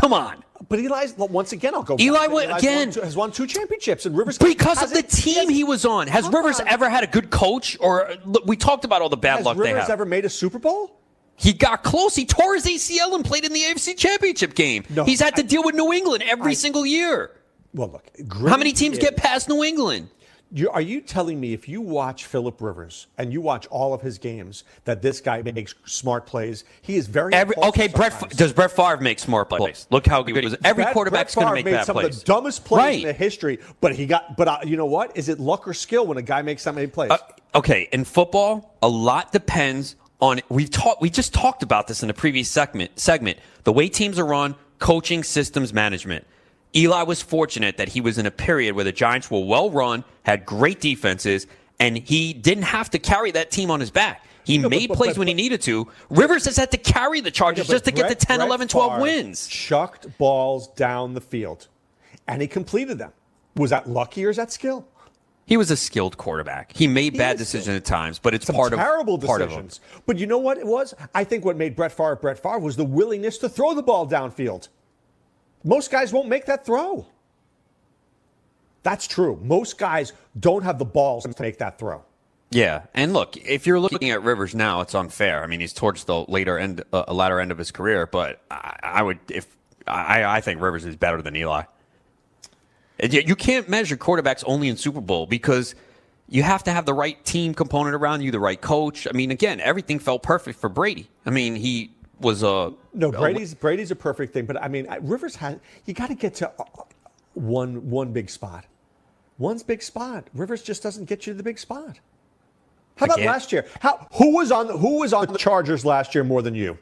Come 0.00 0.12
on. 0.12 0.44
But 0.68 0.78
Eli's 0.80 1.16
once 1.16 1.52
again. 1.52 1.74
I'll 1.74 1.82
go. 1.82 1.96
Eli 1.98 2.26
went- 2.28 2.50
again. 2.56 2.90
won 2.90 3.04
has 3.04 3.16
won 3.16 3.32
two 3.32 3.46
championships, 3.46 4.06
and 4.06 4.16
Rivers 4.16 4.38
Because 4.38 4.82
of 4.82 4.90
the 4.92 5.02
team 5.02 5.48
he 5.48 5.64
was 5.64 5.84
on. 5.84 6.06
Has 6.08 6.28
Rivers 6.28 6.60
ever 6.66 6.88
had 6.88 7.04
a 7.04 7.06
good 7.06 7.30
coach? 7.30 7.76
Or 7.80 8.14
look, 8.24 8.44
we 8.46 8.56
talked 8.56 8.84
about 8.84 9.02
all 9.02 9.08
the 9.08 9.16
bad 9.16 9.36
Has 9.38 9.44
luck 9.46 9.56
they 9.56 9.64
Rivers 9.64 9.82
have. 9.82 9.90
ever 9.90 10.04
made 10.04 10.24
a 10.24 10.30
Super 10.30 10.58
Bowl? 10.58 10.98
He 11.36 11.52
got 11.52 11.82
close. 11.82 12.14
He 12.16 12.24
tore 12.24 12.54
his 12.54 12.64
ACL 12.66 13.14
and 13.14 13.24
played 13.24 13.44
in 13.44 13.52
the 13.52 13.60
AFC 13.60 13.94
Championship 13.96 14.54
game. 14.54 14.84
No, 14.88 15.04
He's 15.04 15.20
had 15.20 15.36
to 15.36 15.42
deal 15.42 15.62
with 15.62 15.74
New 15.74 15.92
England 15.92 16.24
every 16.26 16.54
single 16.54 16.86
year. 16.86 17.30
Well, 17.74 17.90
look. 17.92 18.08
How 18.48 18.56
many 18.56 18.72
teams 18.72 18.96
is- 18.96 19.04
get 19.04 19.16
past 19.18 19.48
New 19.48 19.62
England? 19.62 20.08
You, 20.52 20.70
are 20.70 20.80
you 20.80 21.00
telling 21.00 21.40
me 21.40 21.52
if 21.52 21.68
you 21.68 21.80
watch 21.80 22.24
Philip 22.24 22.60
Rivers 22.60 23.08
and 23.18 23.32
you 23.32 23.40
watch 23.40 23.66
all 23.66 23.92
of 23.92 24.00
his 24.00 24.16
games 24.16 24.62
that 24.84 25.02
this 25.02 25.20
guy 25.20 25.42
makes 25.42 25.74
smart 25.86 26.24
plays? 26.24 26.62
He 26.82 26.94
is 26.96 27.08
very 27.08 27.34
Every, 27.34 27.54
impulsive 27.56 27.80
okay, 27.80 27.88
Brett. 27.88 28.30
Does 28.30 28.52
Brett 28.52 28.70
Favre 28.70 28.98
make 29.00 29.18
smart 29.18 29.48
plays? 29.48 29.88
Look 29.90 30.06
how 30.06 30.22
good 30.22 30.36
he 30.36 30.44
was. 30.50 30.56
Every 30.64 30.84
Brett- 30.84 30.92
quarterback's 30.94 31.34
going 31.34 31.46
to 31.46 31.48
Favre 31.50 31.54
make 31.56 31.64
made 31.64 31.72
bad 31.72 31.86
some 31.86 31.94
plays. 31.94 32.18
of 32.18 32.20
the 32.20 32.26
dumbest 32.26 32.64
plays 32.64 32.78
Right. 32.84 33.00
in 33.00 33.06
the 33.08 33.12
history, 33.12 33.58
but 33.80 33.96
he 33.96 34.06
got. 34.06 34.36
But 34.36 34.46
uh, 34.48 34.58
you 34.64 34.76
know 34.76 34.86
what? 34.86 35.16
Is 35.16 35.28
it 35.28 35.40
luck 35.40 35.66
or 35.66 35.74
skill 35.74 36.06
when 36.06 36.16
a 36.16 36.22
guy 36.22 36.42
makes 36.42 36.62
that 36.62 36.76
many 36.76 36.86
plays? 36.86 37.10
Uh, 37.10 37.18
okay, 37.56 37.88
in 37.90 38.04
football, 38.04 38.76
a 38.82 38.88
lot 38.88 39.32
depends 39.32 39.96
on 40.20 40.40
we've 40.48 40.70
talked 40.70 41.02
we 41.02 41.10
just 41.10 41.34
talked 41.34 41.64
about 41.64 41.88
this 41.88 42.02
in 42.02 42.06
the 42.08 42.14
previous 42.14 42.48
segment 42.48 42.98
segment. 43.00 43.38
The 43.64 43.72
way 43.72 43.88
teams 43.88 44.16
are 44.18 44.24
run, 44.24 44.54
coaching, 44.78 45.24
systems 45.24 45.72
management. 45.74 46.24
Eli 46.74 47.02
was 47.02 47.22
fortunate 47.22 47.76
that 47.78 47.88
he 47.88 48.00
was 48.00 48.18
in 48.18 48.26
a 48.26 48.30
period 48.30 48.74
where 48.74 48.84
the 48.84 48.92
Giants 48.92 49.30
were 49.30 49.44
well 49.44 49.70
run, 49.70 50.04
had 50.24 50.44
great 50.44 50.80
defenses, 50.80 51.46
and 51.80 51.96
he 51.96 52.32
didn't 52.32 52.64
have 52.64 52.90
to 52.90 52.98
carry 52.98 53.30
that 53.30 53.50
team 53.50 53.70
on 53.70 53.80
his 53.80 53.90
back. 53.90 54.24
He 54.44 54.58
made 54.58 54.88
but- 54.88 54.96
plays 54.96 55.12
but- 55.14 55.18
when 55.20 55.28
he 55.28 55.34
needed 55.34 55.60
to. 55.62 55.88
Rivers 56.10 56.44
has 56.44 56.56
had 56.56 56.70
to 56.70 56.76
carry 56.76 57.20
the 57.20 57.30
Chargers 57.30 57.68
Yeah, 57.68 57.74
just 57.74 57.84
to 57.86 57.90
but 57.92 57.96
get 57.96 58.02
Brett- 58.08 58.18
the 58.20 58.26
10, 58.26 58.38
Brett 58.38 58.48
11, 58.48 58.68
12 58.68 58.92
Favre 58.92 59.02
wins. 59.02 59.46
Chucked 59.48 60.18
balls 60.18 60.68
down 60.68 61.14
the 61.14 61.20
field, 61.20 61.66
and 62.28 62.40
he 62.42 62.48
completed 62.48 62.98
them. 62.98 63.12
Was 63.56 63.70
that 63.70 63.88
lucky 63.88 64.24
or 64.24 64.30
is 64.30 64.36
that 64.36 64.52
skill? 64.52 64.86
He 65.46 65.56
was 65.56 65.70
a 65.70 65.76
skilled 65.76 66.16
quarterback. 66.18 66.72
He 66.76 66.86
made 66.88 67.12
He 67.12 67.18
bad 67.18 67.36
is 67.36 67.40
decisions 67.42 67.76
at 67.76 67.84
times, 67.84 68.18
but 68.18 68.34
it's 68.34 68.46
Some 68.46 68.56
part 68.56 68.72
of 68.72 68.78
terrible 68.80 69.16
part 69.18 69.40
of 69.42 69.50
him. 69.50 69.66
decisions. 69.66 69.80
But 70.04 70.18
you 70.18 70.26
know 70.26 70.38
what 70.38 70.58
it 70.58 70.66
was? 70.66 70.92
I 71.14 71.22
think 71.24 71.44
what 71.44 71.56
made 71.56 71.74
Brett 71.76 71.92
Favre 71.92 72.16
Brett 72.16 72.40
Favre 72.42 72.58
was 72.58 72.76
the 72.76 72.84
willingness 72.84 73.38
to 73.38 73.48
throw 73.48 73.72
the 73.72 73.82
ball 73.82 74.06
downfield. 74.08 74.68
Most 75.66 75.90
guys 75.90 76.12
won't 76.12 76.28
make 76.28 76.46
that 76.46 76.64
throw. 76.64 77.04
That's 78.84 79.08
true. 79.08 79.38
Most 79.42 79.78
guys 79.78 80.12
don't 80.38 80.62
have 80.62 80.78
the 80.78 80.84
balls 80.84 81.24
to 81.24 81.42
make 81.42 81.58
that 81.58 81.76
throw. 81.76 82.04
Yeah, 82.50 82.82
and 82.94 83.12
look, 83.12 83.36
if 83.36 83.66
you're 83.66 83.80
looking 83.80 84.10
at 84.10 84.22
Rivers 84.22 84.54
now, 84.54 84.80
it's 84.80 84.94
unfair. 84.94 85.42
I 85.42 85.48
mean, 85.48 85.58
he's 85.58 85.72
towards 85.72 86.04
the 86.04 86.24
later 86.28 86.56
end, 86.56 86.84
uh, 86.92 87.12
latter 87.12 87.40
end 87.40 87.50
of 87.50 87.58
his 87.58 87.72
career, 87.72 88.06
but 88.06 88.40
I, 88.48 88.78
I 88.80 89.02
would, 89.02 89.18
if 89.28 89.48
I, 89.88 90.22
I 90.22 90.40
think 90.40 90.60
Rivers 90.60 90.84
is 90.84 90.94
better 90.94 91.20
than 91.20 91.34
Eli. 91.34 91.64
And 93.00 93.12
yet 93.12 93.26
you 93.26 93.34
can't 93.34 93.68
measure 93.68 93.96
quarterbacks 93.96 94.44
only 94.46 94.68
in 94.68 94.76
Super 94.76 95.00
Bowl 95.00 95.26
because 95.26 95.74
you 96.28 96.44
have 96.44 96.62
to 96.64 96.70
have 96.70 96.86
the 96.86 96.94
right 96.94 97.22
team 97.24 97.54
component 97.54 97.96
around 97.96 98.20
you, 98.20 98.30
the 98.30 98.38
right 98.38 98.60
coach. 98.60 99.08
I 99.08 99.12
mean, 99.12 99.32
again, 99.32 99.58
everything 99.58 99.98
felt 99.98 100.22
perfect 100.22 100.60
for 100.60 100.68
Brady. 100.68 101.08
I 101.26 101.30
mean, 101.30 101.56
he 101.56 101.90
was 102.20 102.42
a 102.42 102.72
No, 102.94 103.10
Brady's 103.12 103.54
Brady's 103.54 103.90
a 103.90 103.96
perfect 103.96 104.32
thing, 104.32 104.46
but 104.46 104.60
I 104.62 104.68
mean, 104.68 104.86
Rivers 105.02 105.36
has 105.36 105.58
you 105.84 105.94
got 105.94 106.08
to 106.08 106.14
get 106.14 106.34
to 106.36 106.50
uh, 106.58 106.64
one 107.34 107.88
one 107.90 108.12
big 108.12 108.30
spot. 108.30 108.64
One's 109.38 109.62
big 109.62 109.82
spot. 109.82 110.28
Rivers 110.34 110.62
just 110.62 110.82
doesn't 110.82 111.04
get 111.04 111.26
you 111.26 111.32
to 111.32 111.36
the 111.36 111.42
big 111.42 111.58
spot. 111.58 112.00
How 112.96 113.04
about 113.06 113.20
last 113.20 113.52
year? 113.52 113.66
How 113.80 114.06
who 114.12 114.34
was 114.34 114.50
on 114.50 114.68
who 114.78 115.00
was 115.00 115.12
on 115.12 115.26
the 115.30 115.38
Chargers 115.38 115.84
last 115.84 116.14
year 116.14 116.24
more 116.24 116.40
than 116.42 116.54
you? 116.54 116.78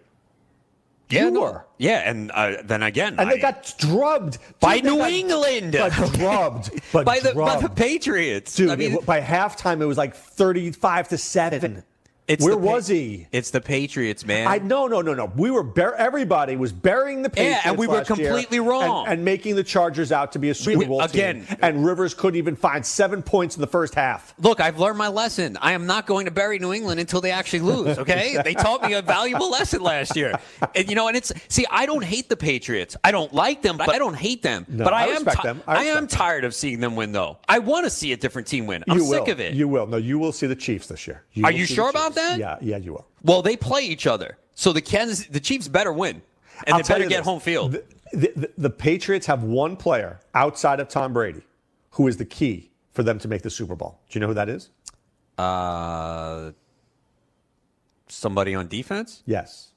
yeah, 1.10 1.24
you 1.24 1.30
no, 1.32 1.60
yeah, 1.78 2.08
and 2.08 2.30
uh, 2.32 2.62
then 2.64 2.82
again, 2.82 3.16
And 3.18 3.28
I- 3.28 3.34
they 3.34 3.38
got 3.40 3.74
drubbed 3.78 4.38
by 4.60 4.76
Dude, 4.76 4.84
New 4.92 4.98
got- 4.98 5.12
England, 5.12 5.72
But 5.78 5.92
drubbed. 6.14 6.70
But 6.92 7.04
by 7.10 7.18
the 7.18 7.34
by 7.34 7.60
the. 7.60 7.68
Patriots, 7.68 8.54
Dude, 8.54 8.70
I 8.70 8.76
mean, 8.76 8.92
it- 8.94 9.04
by 9.06 9.20
halftime 9.20 9.80
it 9.82 9.86
was 9.86 9.98
like 9.98 10.14
thirty-five 10.14 11.08
to 11.08 11.18
seven. 11.18 11.82
It's 12.26 12.42
Where 12.42 12.54
Pa- 12.56 12.60
was 12.62 12.86
he? 12.86 13.26
It's 13.32 13.50
the 13.50 13.60
Patriots, 13.60 14.24
man. 14.24 14.46
I 14.46 14.56
no 14.58 14.86
no 14.86 15.02
no 15.02 15.12
no. 15.12 15.26
We 15.36 15.50
were 15.50 15.62
bur- 15.62 15.94
everybody 15.96 16.56
was 16.56 16.72
burying 16.72 17.20
the 17.22 17.28
Patriots. 17.28 17.60
Yeah, 17.64 17.70
and 17.70 17.78
we 17.78 17.86
were 17.86 18.02
completely 18.02 18.60
wrong. 18.60 19.06
and, 19.06 19.24
making 19.24 19.56
the 19.56 19.62
Chargers 19.64 20.10
out 20.10 20.32
to 20.32 20.38
be 20.38 20.48
a 20.48 20.54
Super 20.54 20.78
We- 20.78 20.84
Bowl 20.86 21.02
again- 21.02 21.44
team. 21.46 21.56
And 21.60 21.84
Rivers 21.84 22.14
couldn't 22.14 22.38
even 22.38 22.56
find 22.56 22.84
seven 22.84 23.22
points 23.22 23.56
in 23.56 23.60
the 23.60 23.66
first 23.66 23.94
half. 23.94 24.34
Look, 24.38 24.60
I've 24.60 24.78
learned 24.78 24.96
my 24.98 25.08
lesson. 25.08 25.58
I 25.60 25.72
am 25.72 25.86
not 25.86 26.06
going 26.06 26.24
to 26.24 26.30
bury 26.30 26.58
New 26.58 26.72
England 26.72 26.98
until 26.98 27.20
they 27.20 27.30
actually 27.30 27.60
lose. 27.60 27.98
Okay, 27.98 28.38
they 28.44 28.54
taught 28.54 28.82
me 28.82 28.94
a 28.94 29.02
valuable 29.02 29.50
lesson 29.50 29.82
last 29.82 30.16
year. 30.16 30.32
And 30.74 30.88
you 30.88 30.94
know, 30.94 31.08
and 31.08 31.16
it's 31.16 31.32
see, 31.48 31.66
I 31.70 31.84
don't 31.84 32.04
hate 32.04 32.28
the 32.30 32.36
Patriots. 32.36 32.96
I 33.04 33.10
don't 33.10 33.32
like 33.34 33.60
them, 33.60 33.76
but 33.76 33.90
I 33.90 33.98
don't 33.98 34.16
hate 34.16 34.42
them. 34.42 34.64
No, 34.68 34.84
but 34.84 34.94
I, 34.94 35.02
I 35.02 35.06
am 35.08 35.14
respect 35.24 35.42
ti- 35.42 35.48
them. 35.48 35.62
I 35.66 35.74
I, 35.76 35.82
am 35.84 35.94
them. 35.96 36.06
tired 36.06 36.44
of 36.44 36.54
seeing 36.54 36.80
them 36.80 36.96
win, 36.96 37.12
though. 37.12 37.38
I 37.48 37.58
want 37.58 37.84
to 37.84 37.90
see 37.90 38.12
a 38.12 38.16
different 38.16 38.48
team 38.48 38.66
win. 38.66 38.82
I'm 38.88 38.96
you 38.98 39.04
sick 39.04 39.24
will. 39.26 39.32
of 39.32 39.40
it. 39.40 39.52
You 39.54 39.68
will. 39.68 39.86
No, 39.86 39.98
you 39.98 40.18
will 40.18 40.32
see 40.32 40.46
the 40.46 40.56
Chiefs 40.56 40.86
this 40.86 41.06
year. 41.06 41.22
Are 41.42 41.52
you 41.52 41.66
sure 41.66 41.92
the 41.92 42.13
about 42.14 42.38
that? 42.38 42.38
Yeah, 42.38 42.56
yeah, 42.60 42.76
you 42.78 42.92
will. 42.92 43.06
well, 43.22 43.42
they 43.42 43.56
play 43.56 43.82
each 43.82 44.06
other, 44.06 44.38
so 44.54 44.72
the 44.72 44.80
Kansas, 44.80 45.26
the 45.26 45.40
Chiefs 45.40 45.68
better 45.68 45.92
win, 45.92 46.22
and 46.66 46.74
I'll 46.74 46.82
they 46.82 46.88
better 46.94 47.08
get 47.08 47.18
this. 47.18 47.26
home 47.26 47.40
field. 47.40 47.72
The, 47.72 47.84
the, 48.12 48.32
the, 48.36 48.50
the 48.58 48.70
Patriots 48.70 49.26
have 49.26 49.42
one 49.42 49.76
player 49.76 50.20
outside 50.34 50.80
of 50.80 50.88
Tom 50.88 51.12
Brady 51.12 51.42
who 51.90 52.08
is 52.08 52.16
the 52.16 52.24
key 52.24 52.70
for 52.92 53.02
them 53.04 53.18
to 53.20 53.28
make 53.28 53.42
the 53.42 53.50
Super 53.50 53.76
Bowl. 53.76 54.00
Do 54.10 54.18
you 54.18 54.20
know 54.20 54.26
who 54.28 54.34
that 54.34 54.48
is? 54.48 54.70
Uh, 55.38 56.50
somebody 58.08 58.54
on 58.54 58.68
defense? 58.68 59.22
Yes, 59.26 59.70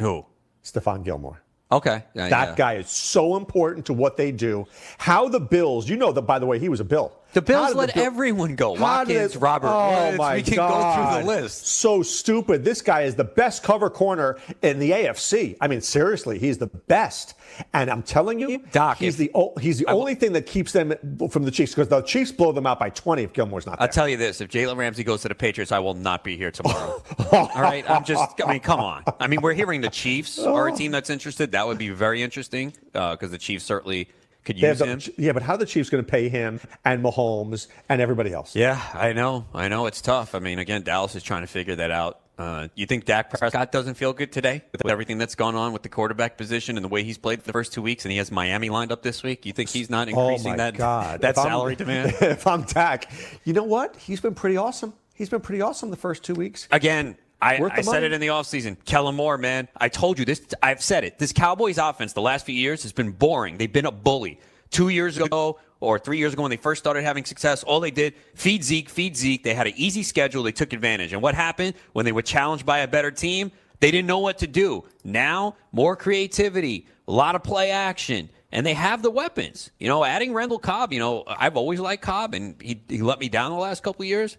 Who? 0.00 0.26
Stephon 0.64 1.04
Gilmore. 1.04 1.40
Okay, 1.72 2.04
Yeah, 2.14 2.28
That 2.28 2.48
yeah. 2.50 2.54
guy 2.56 2.74
is 2.74 2.88
so 2.88 3.36
important 3.36 3.86
to 3.86 3.92
what 3.92 4.16
they 4.16 4.30
do. 4.32 4.66
How 4.98 5.28
the 5.28 5.40
Bills, 5.40 5.88
you 5.88 5.96
know 5.96 6.12
that 6.12 6.22
by 6.22 6.38
the 6.38 6.46
way, 6.46 6.58
he 6.60 6.68
was 6.68 6.80
a 6.80 6.84
Bill. 6.84 7.12
The 7.32 7.42
Bills 7.42 7.74
let 7.74 7.92
Bill- 7.94 8.04
everyone 8.04 8.54
go. 8.56 8.72
Watkins, 8.72 9.36
it- 9.36 9.38
Robert 9.40 9.68
oh 9.68 10.06
Woods. 10.06 10.18
My 10.18 10.36
we 10.36 10.42
can 10.42 10.54
God. 10.54 10.70
go 10.70 11.20
through 11.20 11.20
the 11.22 11.42
list. 11.42 11.66
So 11.66 12.02
stupid. 12.02 12.64
This 12.64 12.80
guy 12.80 13.02
is 13.02 13.14
the 13.14 13.24
best 13.24 13.62
cover 13.62 13.90
corner 13.90 14.38
in 14.62 14.78
the 14.78 14.92
AFC. 14.92 15.56
I 15.60 15.68
mean, 15.68 15.82
seriously, 15.82 16.38
he's 16.38 16.56
the 16.56 16.66
best. 16.68 17.34
And 17.74 17.90
I'm 17.90 18.02
telling 18.02 18.38
you, 18.40 18.58
Doc, 18.72 18.96
he's 18.98 19.20
if- 19.20 19.32
the 19.32 19.52
he's 19.60 19.78
the 19.78 19.86
only 19.86 20.14
thing 20.14 20.32
that 20.32 20.46
keeps 20.46 20.72
them 20.72 20.94
from 21.30 21.42
the 21.44 21.50
Chiefs 21.50 21.74
because 21.74 21.88
the 21.88 22.00
Chiefs 22.02 22.32
blow 22.32 22.52
them 22.52 22.66
out 22.66 22.78
by 22.78 22.88
20 22.90 23.22
if 23.24 23.32
Gilmore's 23.34 23.66
not 23.66 23.78
there. 23.78 23.82
I'll 23.86 23.92
tell 23.92 24.08
you 24.08 24.16
this: 24.16 24.40
if 24.40 24.48
Jalen 24.50 24.76
Ramsey 24.76 25.04
goes 25.04 25.22
to 25.22 25.28
the 25.28 25.34
Patriots, 25.34 25.72
I 25.72 25.78
will 25.78 25.94
not 25.94 26.24
be 26.24 26.36
here 26.38 26.50
tomorrow. 26.50 27.02
All 27.32 27.50
right, 27.56 27.88
I'm 27.90 28.04
just. 28.04 28.40
I 28.44 28.52
mean, 28.52 28.60
come 28.60 28.80
on. 28.80 29.04
I 29.20 29.26
mean, 29.26 29.42
we're 29.42 29.52
hearing 29.54 29.82
the 29.82 29.90
Chiefs 29.90 30.38
are 30.38 30.68
a 30.68 30.72
team 30.72 30.90
that's 30.90 31.10
interested. 31.10 31.52
That 31.52 31.66
would 31.66 31.78
be 31.78 31.90
very 31.90 32.22
interesting 32.22 32.72
uh, 32.94 33.12
because 33.12 33.30
the 33.30 33.38
Chiefs 33.38 33.64
certainly 33.64 34.08
could 34.46 34.58
They 34.58 34.68
use 34.68 34.78
the- 34.78 34.86
him. 34.86 35.00
yeah, 35.18 35.32
but 35.32 35.42
how 35.42 35.54
are 35.54 35.58
the 35.58 35.66
Chiefs 35.66 35.90
going 35.90 36.02
to 36.02 36.10
pay 36.10 36.30
him 36.30 36.60
and 36.84 37.04
Mahomes 37.04 37.66
and 37.90 38.00
everybody 38.00 38.32
else? 38.32 38.56
Yeah, 38.56 38.80
I 38.94 39.12
know. 39.12 39.44
I 39.52 39.68
know 39.68 39.84
it's 39.86 40.00
tough. 40.00 40.34
I 40.34 40.38
mean, 40.38 40.58
again, 40.58 40.82
Dallas 40.82 41.14
is 41.14 41.22
trying 41.22 41.42
to 41.42 41.46
figure 41.46 41.76
that 41.76 41.90
out. 41.90 42.20
Uh, 42.38 42.68
you 42.74 42.84
think 42.86 43.06
Dak 43.06 43.30
Prescott 43.30 43.72
doesn't 43.72 43.94
feel 43.94 44.12
good 44.12 44.30
today 44.30 44.62
with 44.70 44.84
everything 44.86 45.16
that's 45.16 45.34
gone 45.34 45.54
on 45.54 45.72
with 45.72 45.82
the 45.82 45.88
quarterback 45.88 46.36
position 46.36 46.76
and 46.76 46.84
the 46.84 46.88
way 46.88 47.02
he's 47.02 47.16
played 47.16 47.40
the 47.42 47.52
first 47.52 47.72
two 47.72 47.80
weeks, 47.80 48.04
and 48.04 48.12
he 48.12 48.18
has 48.18 48.30
Miami 48.30 48.68
lined 48.70 48.92
up 48.92 49.02
this 49.02 49.22
week? 49.22 49.46
You 49.46 49.52
think 49.54 49.70
he's 49.70 49.88
not 49.88 50.06
increasing 50.08 50.52
oh 50.52 50.56
that 50.58 50.76
God. 50.76 51.22
that 51.22 51.30
If 51.30 51.38
I'm- 51.38 51.48
salary 51.48 51.76
demand? 51.82 52.14
If 52.20 52.46
I'm 52.46 52.62
Dak, 52.62 53.10
you 53.44 53.52
know 53.54 53.64
what? 53.64 53.96
He's 53.96 54.20
been 54.20 54.34
pretty 54.34 54.56
awesome. 54.58 54.92
He's 55.14 55.30
been 55.30 55.40
pretty 55.40 55.62
awesome 55.62 55.90
the 55.90 55.96
first 55.96 56.24
two 56.24 56.34
weeks. 56.34 56.68
Again, 56.70 57.16
I, 57.46 57.70
I 57.72 57.80
said 57.82 58.02
it 58.02 58.12
in 58.12 58.20
the 58.20 58.28
offseason. 58.28 58.76
Kellen 58.84 59.14
Moore, 59.14 59.38
man. 59.38 59.68
I 59.76 59.88
told 59.88 60.18
you 60.18 60.24
this. 60.24 60.42
I've 60.62 60.82
said 60.82 61.04
it. 61.04 61.18
This 61.18 61.32
Cowboys 61.32 61.78
offense 61.78 62.12
the 62.12 62.20
last 62.20 62.46
few 62.46 62.54
years 62.54 62.82
has 62.82 62.92
been 62.92 63.10
boring. 63.10 63.58
They've 63.58 63.72
been 63.72 63.86
a 63.86 63.92
bully. 63.92 64.40
Two 64.70 64.88
years 64.88 65.16
ago 65.16 65.60
or 65.80 65.98
three 65.98 66.18
years 66.18 66.32
ago 66.32 66.42
when 66.42 66.50
they 66.50 66.56
first 66.56 66.82
started 66.82 67.02
having 67.02 67.24
success, 67.24 67.62
all 67.62 67.80
they 67.80 67.90
did, 67.90 68.14
feed 68.34 68.64
Zeke, 68.64 68.88
feed 68.88 69.16
Zeke. 69.16 69.44
They 69.44 69.54
had 69.54 69.68
an 69.68 69.74
easy 69.76 70.02
schedule. 70.02 70.42
They 70.42 70.52
took 70.52 70.72
advantage. 70.72 71.12
And 71.12 71.22
what 71.22 71.34
happened 71.34 71.74
when 71.92 72.04
they 72.04 72.12
were 72.12 72.22
challenged 72.22 72.66
by 72.66 72.78
a 72.78 72.88
better 72.88 73.10
team? 73.10 73.52
They 73.80 73.90
didn't 73.90 74.06
know 74.06 74.18
what 74.18 74.38
to 74.38 74.46
do. 74.46 74.84
Now, 75.04 75.54
more 75.70 75.96
creativity, 75.96 76.86
a 77.06 77.12
lot 77.12 77.34
of 77.34 77.42
play 77.42 77.70
action. 77.70 78.30
And 78.52 78.64
they 78.64 78.74
have 78.74 79.02
the 79.02 79.10
weapons. 79.10 79.70
You 79.78 79.88
know, 79.88 80.02
adding 80.02 80.32
Randall 80.32 80.58
Cobb, 80.58 80.92
you 80.92 80.98
know, 80.98 81.24
I've 81.26 81.56
always 81.56 81.78
liked 81.78 82.02
Cobb, 82.02 82.32
and 82.32 82.60
he, 82.62 82.80
he 82.88 83.02
let 83.02 83.20
me 83.20 83.28
down 83.28 83.50
the 83.50 83.58
last 83.58 83.82
couple 83.82 84.02
of 84.02 84.08
years. 84.08 84.36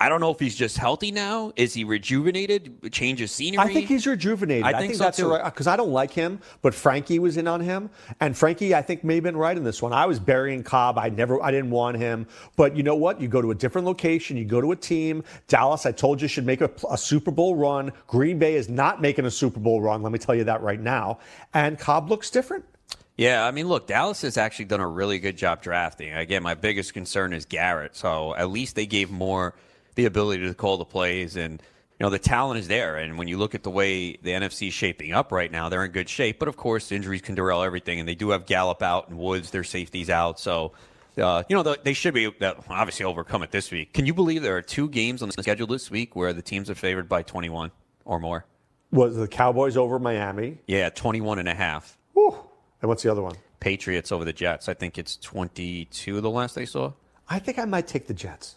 I 0.00 0.08
don't 0.08 0.20
know 0.20 0.30
if 0.30 0.40
he's 0.40 0.56
just 0.56 0.76
healthy 0.76 1.10
now. 1.10 1.52
Is 1.56 1.74
he 1.74 1.84
rejuvenated? 1.84 2.92
Change 2.92 3.20
his 3.20 3.32
scenery? 3.32 3.58
I 3.58 3.72
think 3.72 3.86
he's 3.86 4.06
rejuvenated. 4.06 4.64
I 4.64 4.78
think, 4.78 4.94
so 4.94 5.04
that's 5.04 5.18
too. 5.18 5.38
because 5.44 5.66
I 5.66 5.76
don't 5.76 5.92
like 5.92 6.12
him, 6.12 6.40
but 6.62 6.74
Frankie 6.74 7.18
was 7.18 7.36
in 7.36 7.46
on 7.46 7.60
him, 7.60 7.90
and 8.20 8.36
Frankie 8.36 8.74
I 8.74 8.82
think 8.82 9.04
may 9.04 9.14
have 9.16 9.24
been 9.24 9.36
right 9.36 9.56
in 9.56 9.64
this 9.64 9.80
one. 9.80 9.92
I 9.92 10.06
was 10.06 10.18
burying 10.18 10.62
Cobb. 10.62 10.98
I 10.98 11.08
never, 11.08 11.42
I 11.42 11.50
didn't 11.50 11.70
want 11.70 11.96
him, 11.96 12.26
but 12.56 12.76
you 12.76 12.82
know 12.82 12.96
what? 12.96 13.20
You 13.20 13.28
go 13.28 13.40
to 13.40 13.50
a 13.50 13.54
different 13.54 13.86
location. 13.86 14.36
You 14.36 14.44
go 14.44 14.60
to 14.60 14.72
a 14.72 14.76
team. 14.76 15.22
Dallas, 15.48 15.86
I 15.86 15.92
told 15.92 16.20
you, 16.20 16.28
should 16.28 16.46
make 16.46 16.60
a, 16.60 16.70
a 16.90 16.98
Super 16.98 17.30
Bowl 17.30 17.56
run. 17.56 17.92
Green 18.06 18.38
Bay 18.38 18.54
is 18.54 18.68
not 18.68 19.00
making 19.00 19.26
a 19.26 19.30
Super 19.30 19.60
Bowl 19.60 19.80
run. 19.80 20.02
Let 20.02 20.12
me 20.12 20.18
tell 20.18 20.34
you 20.34 20.44
that 20.44 20.62
right 20.62 20.80
now. 20.80 21.18
And 21.52 21.78
Cobb 21.78 22.10
looks 22.10 22.30
different. 22.30 22.64
Yeah, 23.16 23.46
I 23.46 23.52
mean, 23.52 23.68
look, 23.68 23.86
Dallas 23.86 24.22
has 24.22 24.36
actually 24.36 24.64
done 24.64 24.80
a 24.80 24.88
really 24.88 25.18
good 25.20 25.36
job 25.36 25.62
drafting. 25.62 26.12
Again, 26.12 26.42
my 26.42 26.54
biggest 26.54 26.94
concern 26.94 27.32
is 27.32 27.44
Garrett. 27.44 27.94
So 27.94 28.34
at 28.34 28.50
least 28.50 28.74
they 28.74 28.86
gave 28.86 29.10
Moore 29.10 29.54
the 29.94 30.06
ability 30.06 30.46
to 30.46 30.54
call 30.54 30.76
the 30.76 30.84
plays 30.84 31.36
and 31.36 31.62
you 31.98 32.04
know 32.04 32.10
the 32.10 32.18
talent 32.18 32.58
is 32.58 32.66
there 32.66 32.96
and 32.96 33.16
when 33.16 33.28
you 33.28 33.38
look 33.38 33.54
at 33.54 33.62
the 33.62 33.70
way 33.70 34.16
the 34.16 34.30
NFC 34.30 34.68
is 34.68 34.74
shaping 34.74 35.12
up 35.12 35.30
right 35.30 35.50
now 35.50 35.68
they're 35.68 35.84
in 35.84 35.92
good 35.92 36.08
shape 36.08 36.40
but 36.40 36.48
of 36.48 36.56
course 36.56 36.90
injuries 36.90 37.22
can 37.22 37.36
derail 37.36 37.62
everything 37.62 38.00
and 38.00 38.08
they 38.08 38.16
do 38.16 38.30
have 38.30 38.46
Gallup 38.46 38.82
out 38.82 39.08
and 39.08 39.16
Woods 39.18 39.50
their 39.50 39.62
safeties 39.62 40.10
out 40.10 40.40
so 40.40 40.72
uh, 41.16 41.44
you 41.48 41.54
know 41.54 41.62
they 41.62 41.92
should 41.92 42.12
be 42.12 42.26
uh, 42.26 42.54
obviously 42.68 43.04
overcome 43.04 43.44
it 43.44 43.52
this 43.52 43.70
week 43.70 43.92
can 43.92 44.04
you 44.04 44.12
believe 44.12 44.42
there 44.42 44.56
are 44.56 44.62
two 44.62 44.88
games 44.88 45.22
on 45.22 45.28
the 45.28 45.42
schedule 45.42 45.68
this 45.68 45.90
week 45.90 46.16
where 46.16 46.32
the 46.32 46.42
teams 46.42 46.68
are 46.68 46.74
favored 46.74 47.08
by 47.08 47.22
21 47.22 47.70
or 48.04 48.18
more 48.18 48.44
Was 48.90 49.14
the 49.14 49.28
Cowboys 49.28 49.76
over 49.76 50.00
Miami? 50.00 50.58
yeah 50.66 50.88
21 50.88 51.38
and 51.38 51.48
a 51.48 51.54
half 51.54 51.96
Whew. 52.14 52.36
And 52.84 52.90
what's 52.90 53.02
the 53.02 53.10
other 53.10 53.22
one? 53.22 53.34
Patriots 53.60 54.12
over 54.12 54.26
the 54.26 54.32
Jets 54.34 54.68
I 54.68 54.74
think 54.74 54.98
it's 54.98 55.16
22 55.16 56.20
the 56.20 56.28
last 56.28 56.58
I 56.58 56.66
saw 56.66 56.92
I 57.30 57.38
think 57.38 57.58
I 57.58 57.64
might 57.64 57.86
take 57.86 58.08
the 58.08 58.12
Jets. 58.12 58.56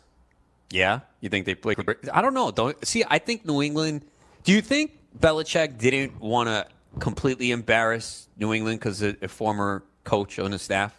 Yeah, 0.70 1.00
you 1.22 1.30
think 1.30 1.46
they 1.46 1.56
play? 1.56 1.76
I 2.12 2.22
don't 2.22 2.34
know. 2.34 2.52
Don't 2.52 2.86
see. 2.86 3.06
I 3.08 3.20
think 3.20 3.46
New 3.46 3.62
England. 3.62 4.02
Do 4.44 4.52
you 4.52 4.60
think 4.60 5.00
Belichick 5.18 5.78
didn't 5.78 6.20
want 6.20 6.50
to 6.50 6.68
completely 7.00 7.52
embarrass 7.52 8.28
New 8.38 8.54
England 8.54 8.82
because 8.82 9.02
a, 9.02 9.16
a 9.22 9.30
former 9.30 9.86
coach 10.04 10.40
on 10.40 10.52
his 10.52 10.62
staff? 10.62 10.94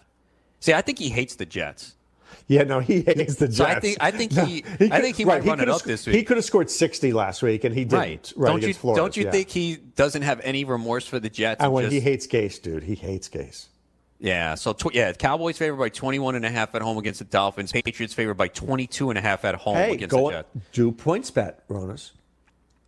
See, 0.60 0.72
I 0.72 0.80
think 0.80 0.98
he 0.98 1.10
hates 1.10 1.36
the 1.36 1.44
Jets. 1.44 1.96
Yeah, 2.49 2.62
no, 2.64 2.80
he 2.80 3.03
hates 3.03 3.36
the 3.36 3.46
Jets. 3.46 3.59
So 3.59 3.64
I 3.66 3.78
think 3.78 3.99
I 4.01 4.11
think 4.11 4.32
No, 4.32 4.44
he, 4.46 4.62
could- 4.62 4.90
I 4.90 5.01
think 5.03 5.16
he 5.16 5.24
right, 5.24 5.44
might 5.44 5.49
run 5.51 5.61
it 5.61 5.68
up 5.68 5.80
sc- 5.80 5.86
this 5.86 6.07
week. 6.07 6.16
He 6.16 6.22
could 6.24 6.38
have 6.38 6.44
scored 6.46 6.70
60 6.70 7.12
last 7.12 7.42
week, 7.42 7.64
and 7.64 7.74
he 7.74 7.84
didn't. 7.84 7.99
Right? 8.01 8.32
Right, 8.36 8.51
don't 8.51 8.62
you 8.62 8.74
Florida. 8.74 9.03
don't 9.03 9.16
you 9.16 9.24
yeah. 9.24 9.30
think 9.30 9.51
he 9.51 9.76
doesn't 9.76 10.22
have 10.22 10.40
any 10.42 10.64
remorse 10.64 11.07
for 11.07 11.20
the 11.20 11.28
Jets? 11.28 11.62
And 11.62 11.72
when 11.72 11.84
just- 11.84 11.92
he 11.92 12.01
hates 12.01 12.26
Gase, 12.26 12.61
dude, 12.61 12.82
he 12.84 12.94
hates 12.94 13.28
Gase. 13.28 13.66
Yeah, 14.20 14.57
so 14.57 14.72
tw- 14.72 14.94
yeah, 14.94 15.12
Cowboys 15.12 15.59
favored 15.59 15.76
by 15.76 15.90
21 15.90 16.34
and 16.34 16.44
a 16.44 16.51
half 16.51 16.74
at 16.74 16.82
home 16.82 16.99
against 16.99 17.20
the 17.20 17.24
Dolphins. 17.26 17.70
Patriots 17.70 18.14
favored 18.14 18.34
by 18.34 18.49
22 18.49 19.11
and 19.11 19.18
a 19.18 19.22
half 19.22 19.44
at 19.44 19.55
home 19.55 19.76
hey, 19.76 19.92
against 19.92 20.11
go 20.11 20.30
the 20.30 20.38
Jets. 20.38 20.49
do 20.72 20.90
points 20.90 21.30
bet, 21.30 21.68
Ronis, 21.68 22.11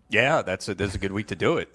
Yeah, 0.08 0.42
that's 0.42 0.68
a, 0.68 0.74
that's 0.74 0.96
a 0.96 0.98
good 0.98 1.12
week 1.12 1.28
to 1.28 1.36
do 1.36 1.58
it. 1.58 1.68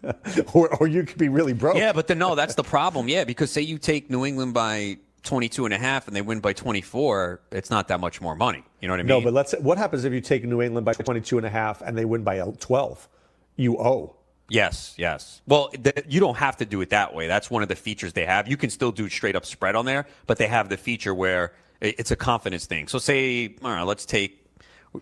or, 0.53 0.75
or 0.75 0.87
you 0.87 1.03
could 1.03 1.17
be 1.17 1.29
really 1.29 1.53
broke. 1.53 1.77
Yeah, 1.77 1.93
but 1.93 2.07
then 2.07 2.17
no, 2.17 2.35
that's 2.35 2.55
the 2.55 2.63
problem. 2.63 3.07
Yeah, 3.07 3.23
because 3.23 3.49
say 3.49 3.61
you 3.61 3.77
take 3.77 4.09
New 4.09 4.25
England 4.25 4.53
by 4.53 4.97
22 5.25 5.65
and 5.65 5.73
a 5.73 5.77
half 5.77 6.07
and 6.07 6.15
they 6.15 6.21
win 6.21 6.39
by 6.39 6.53
24, 6.53 7.41
it's 7.51 7.69
not 7.69 7.87
that 7.89 7.99
much 7.99 8.21
more 8.21 8.35
money. 8.35 8.63
You 8.81 8.87
know 8.87 8.93
what 8.93 8.99
I 8.99 9.03
mean? 9.03 9.07
No, 9.07 9.21
but 9.21 9.33
let's. 9.33 9.53
What 9.53 9.77
happens 9.77 10.05
if 10.05 10.13
you 10.13 10.21
take 10.21 10.43
New 10.45 10.61
England 10.61 10.85
by 10.85 10.93
22 10.93 11.37
and 11.37 11.45
a 11.45 11.49
half 11.49 11.81
and 11.81 11.97
they 11.97 12.05
win 12.05 12.23
by 12.23 12.39
12? 12.39 13.09
You 13.57 13.77
owe. 13.77 14.15
Yes, 14.49 14.93
yes. 14.97 15.41
Well, 15.47 15.69
th- 15.69 16.05
you 16.07 16.19
don't 16.19 16.37
have 16.37 16.57
to 16.57 16.65
do 16.65 16.81
it 16.81 16.91
that 16.91 17.15
way. 17.15 17.27
That's 17.27 17.49
one 17.49 17.63
of 17.63 17.69
the 17.69 17.75
features 17.75 18.13
they 18.13 18.25
have. 18.25 18.47
You 18.47 18.57
can 18.57 18.69
still 18.69 18.91
do 18.91 19.09
straight 19.09 19.35
up 19.35 19.45
spread 19.45 19.75
on 19.75 19.85
there, 19.85 20.05
but 20.27 20.37
they 20.37 20.47
have 20.47 20.69
the 20.69 20.77
feature 20.77 21.15
where 21.15 21.53
it's 21.81 22.11
a 22.11 22.15
confidence 22.15 22.65
thing. 22.65 22.87
So 22.87 22.99
say, 22.99 23.55
all 23.63 23.71
right, 23.71 23.81
let's 23.81 24.05
take. 24.05 24.45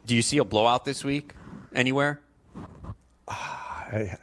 Do 0.05 0.15
you 0.15 0.21
see 0.21 0.37
a 0.37 0.45
blowout 0.45 0.85
this 0.85 1.03
week 1.03 1.33
anywhere? 1.75 2.21
Ah, 3.27 3.85
I, 3.91 4.17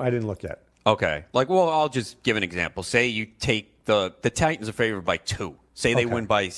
I 0.00 0.10
didn't 0.10 0.26
look 0.26 0.42
yet. 0.42 0.62
Okay. 0.86 1.24
Like, 1.32 1.48
well, 1.48 1.68
I'll 1.68 1.88
just 1.88 2.22
give 2.22 2.36
an 2.36 2.42
example. 2.42 2.82
Say 2.82 3.08
you 3.08 3.26
take 3.26 3.75
the 3.86 4.14
the 4.22 4.30
Titans 4.30 4.68
are 4.68 4.72
favored 4.72 5.04
by 5.04 5.16
two. 5.16 5.56
Say 5.74 5.94
they 5.94 6.04
Okay. 6.04 6.14
win 6.14 6.26
by 6.26 6.50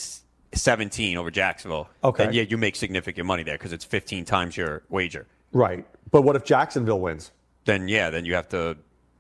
17 0.55 1.17
over 1.17 1.31
Jacksonville. 1.31 1.89
Okay. 2.03 2.25
Then 2.25 2.33
yeah, 2.35 2.43
you 2.43 2.57
make 2.57 2.77
significant 2.77 3.27
money 3.27 3.43
there 3.43 3.57
because 3.57 3.73
it's 3.73 3.85
15 3.85 4.25
times 4.25 4.57
your 4.57 4.83
wager. 4.89 5.27
Right. 5.53 5.87
But 6.11 6.23
what 6.23 6.37
if 6.37 6.45
Jacksonville 6.45 7.01
wins? 7.01 7.31
Then 7.65 7.89
yeah, 7.89 8.11
then 8.11 8.25
you 8.25 8.35
have 8.35 8.49
to 8.51 8.77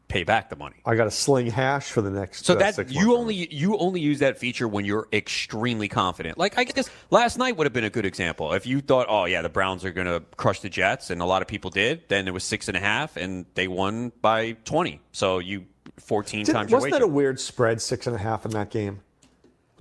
pay 0.09 0.25
back 0.25 0.49
the 0.49 0.57
money. 0.57 0.77
I 0.87 0.95
got 0.95 1.05
to 1.05 1.11
sling 1.11 1.49
hash 1.51 1.91
for 1.91 2.01
the 2.01 2.11
next. 2.11 2.47
So 2.47 2.55
uh, 2.55 2.71
that 2.71 2.91
you 2.91 3.15
only 3.15 3.35
you 3.53 3.77
only 3.77 4.01
use 4.01 4.21
that 4.21 4.39
feature 4.39 4.67
when 4.67 4.87
you're 4.87 5.07
extremely 5.13 5.87
confident. 5.89 6.39
Like 6.39 6.57
I 6.59 6.65
guess 6.65 6.89
last 7.11 7.37
night 7.37 7.57
would 7.59 7.67
have 7.67 7.75
been 7.75 7.85
a 7.85 7.91
good 7.91 8.07
example. 8.07 8.55
If 8.55 8.67
you 8.67 8.81
thought, 8.81 9.07
oh 9.11 9.27
yeah, 9.27 9.43
the 9.43 9.51
Browns 9.51 9.85
are 9.85 9.93
going 9.93 10.07
to 10.07 10.21
crush 10.37 10.61
the 10.61 10.71
Jets, 10.71 11.11
and 11.11 11.21
a 11.21 11.27
lot 11.27 11.43
of 11.43 11.49
people 11.49 11.71
did, 11.71 12.09
then 12.09 12.27
it 12.27 12.33
was 12.33 12.45
six 12.45 12.69
and 12.69 12.77
a 12.77 12.81
half, 12.81 13.17
and 13.19 13.45
they 13.55 13.69
won 13.69 14.13
by 14.23 14.53
twenty. 14.65 15.01
So 15.13 15.41
you 15.41 15.67
fourteen 15.99 16.45
Did, 16.45 16.53
times 16.53 16.73
wasn't 16.73 16.93
wager. 16.93 17.05
that 17.05 17.11
a 17.11 17.13
weird 17.13 17.41
spread, 17.41 17.81
six 17.83 18.07
and 18.07 18.15
a 18.17 18.19
half 18.19 18.45
in 18.45 18.51
that 18.53 18.71
game? 18.71 19.01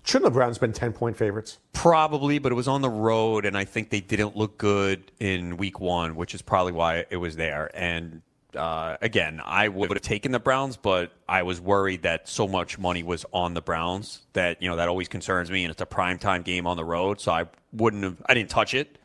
Shouldn't 0.04 0.24
the 0.24 0.32
Browns 0.32 0.58
been 0.58 0.72
10 0.72 0.94
point 0.94 1.18
favorites? 1.18 1.58
Probably, 1.74 2.40
but 2.40 2.54
it 2.54 2.56
was 2.56 2.70
on 2.70 2.82
the 2.82 2.90
road, 2.90 3.44
and 3.46 3.58
I 3.58 3.66
think 3.66 3.90
they 3.90 4.00
didn't 4.00 4.38
look 4.38 4.58
good 4.58 5.12
in 5.20 5.58
week 5.58 5.82
one, 5.82 6.16
which 6.16 6.34
is 6.34 6.42
probably 6.42 6.72
why 6.72 7.04
it 7.10 7.18
was 7.18 7.36
there. 7.36 7.70
And 7.74 8.22
uh, 8.56 8.96
again, 9.02 9.42
I 9.44 9.68
would 9.68 9.92
have 9.92 10.02
taken 10.02 10.32
the 10.32 10.40
Browns, 10.40 10.78
but 10.78 11.12
I 11.28 11.44
was 11.44 11.60
worried 11.60 12.04
that 12.04 12.30
so 12.30 12.48
much 12.48 12.80
money 12.80 13.04
was 13.04 13.26
on 13.34 13.54
the 13.54 13.62
Browns 13.62 14.22
that 14.32 14.62
you 14.62 14.70
know 14.70 14.78
that 14.78 14.88
always 14.88 15.10
concerns 15.10 15.52
me, 15.52 15.66
and 15.66 15.72
it's 15.72 15.82
a 15.82 15.86
prime 15.86 16.20
time 16.20 16.42
game 16.42 16.66
on 16.68 16.78
the 16.78 16.86
road, 16.86 17.20
so 17.20 17.34
I 17.34 17.48
wouldn't 17.74 18.04
have. 18.06 18.16
I 18.28 18.34
didn't 18.34 18.50
touch 18.50 18.74
it, 18.74 18.98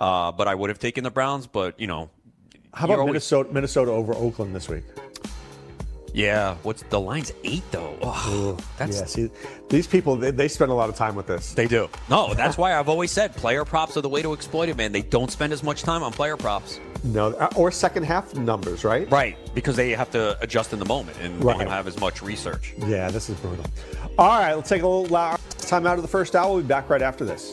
uh, 0.00 0.32
but 0.32 0.48
I 0.48 0.56
would 0.56 0.70
have 0.70 0.80
taken 0.80 1.04
the 1.04 1.10
Browns. 1.12 1.46
But 1.46 1.78
you 1.78 1.86
know, 1.86 2.10
How 2.74 2.86
about 2.86 2.98
always- 2.98 3.12
Minnesota, 3.12 3.52
Minnesota 3.52 3.90
over 3.92 4.12
Oakland 4.12 4.56
this 4.56 4.68
week? 4.68 4.82
Yeah, 6.14 6.56
what's 6.62 6.82
the 6.84 6.98
line's 7.00 7.32
eight 7.44 7.62
though? 7.70 7.96
Ugh, 8.02 8.60
that's 8.78 8.98
yeah, 8.98 9.04
see, 9.06 9.30
these 9.68 9.86
people, 9.86 10.16
they, 10.16 10.30
they 10.30 10.48
spend 10.48 10.70
a 10.70 10.74
lot 10.74 10.88
of 10.88 10.96
time 10.96 11.14
with 11.14 11.26
this. 11.26 11.52
They 11.54 11.66
do. 11.68 11.88
No, 12.08 12.34
that's 12.34 12.56
why 12.58 12.74
I've 12.78 12.88
always 12.88 13.10
said 13.10 13.34
player 13.36 13.64
props 13.64 13.96
are 13.96 14.00
the 14.00 14.08
way 14.08 14.22
to 14.22 14.32
exploit 14.32 14.68
it, 14.68 14.76
man. 14.76 14.92
They 14.92 15.02
don't 15.02 15.30
spend 15.30 15.52
as 15.52 15.62
much 15.62 15.82
time 15.82 16.02
on 16.02 16.12
player 16.12 16.36
props. 16.36 16.80
No, 17.04 17.28
uh, 17.34 17.48
or 17.56 17.70
second 17.70 18.04
half 18.04 18.34
numbers, 18.34 18.84
right? 18.84 19.08
Right, 19.10 19.36
because 19.54 19.76
they 19.76 19.90
have 19.90 20.10
to 20.12 20.36
adjust 20.40 20.72
in 20.72 20.78
the 20.78 20.84
moment 20.86 21.16
and 21.20 21.42
Right. 21.44 21.58
they 21.58 21.64
don't 21.64 21.72
have 21.72 21.86
as 21.86 22.00
much 22.00 22.22
research. 22.22 22.74
Yeah, 22.78 23.10
this 23.10 23.28
is 23.30 23.36
brutal. 23.38 23.64
All 24.18 24.40
right, 24.40 24.54
let's 24.54 24.68
take 24.68 24.82
a 24.82 24.88
little 24.88 25.14
uh, 25.14 25.36
time 25.58 25.86
out 25.86 25.96
of 25.96 26.02
the 26.02 26.08
first 26.08 26.34
hour. 26.34 26.52
We'll 26.54 26.62
be 26.62 26.68
back 26.68 26.90
right 26.90 27.02
after 27.02 27.24
this. 27.24 27.52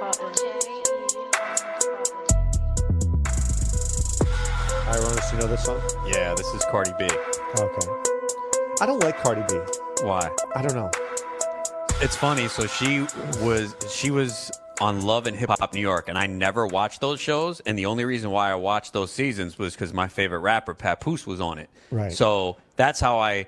Moe's. 0.00 0.38
Ironis, 4.88 5.32
you 5.32 5.38
know 5.38 5.46
this 5.46 5.64
song? 5.64 5.80
Yeah, 6.06 6.34
this 6.34 6.46
is 6.48 6.64
Cardi 6.70 6.92
B. 6.98 7.04
Okay. 7.58 7.88
I 8.80 8.86
don't 8.86 9.02
like 9.02 9.18
Cardi 9.22 9.42
B. 9.48 9.60
Why? 10.02 10.30
I 10.54 10.62
don't 10.62 10.74
know. 10.74 10.90
It's 12.00 12.16
funny. 12.16 12.48
So 12.48 12.66
she 12.66 13.00
was 13.42 13.74
she 13.90 14.10
was 14.10 14.50
on 14.80 15.02
Love 15.02 15.26
and 15.26 15.36
Hip 15.36 15.50
Hop 15.50 15.74
New 15.74 15.80
York, 15.80 16.08
and 16.08 16.16
I 16.16 16.26
never 16.26 16.66
watched 16.66 17.00
those 17.00 17.20
shows. 17.20 17.60
And 17.60 17.76
the 17.76 17.86
only 17.86 18.04
reason 18.04 18.30
why 18.30 18.50
I 18.50 18.54
watched 18.54 18.92
those 18.92 19.10
seasons 19.10 19.58
was 19.58 19.74
because 19.74 19.92
my 19.92 20.08
favorite 20.08 20.40
rapper 20.40 20.74
Papoose 20.74 21.26
was 21.26 21.40
on 21.40 21.58
it. 21.58 21.68
Right. 21.90 22.12
So 22.12 22.56
that's 22.76 23.00
how 23.00 23.18
I 23.18 23.46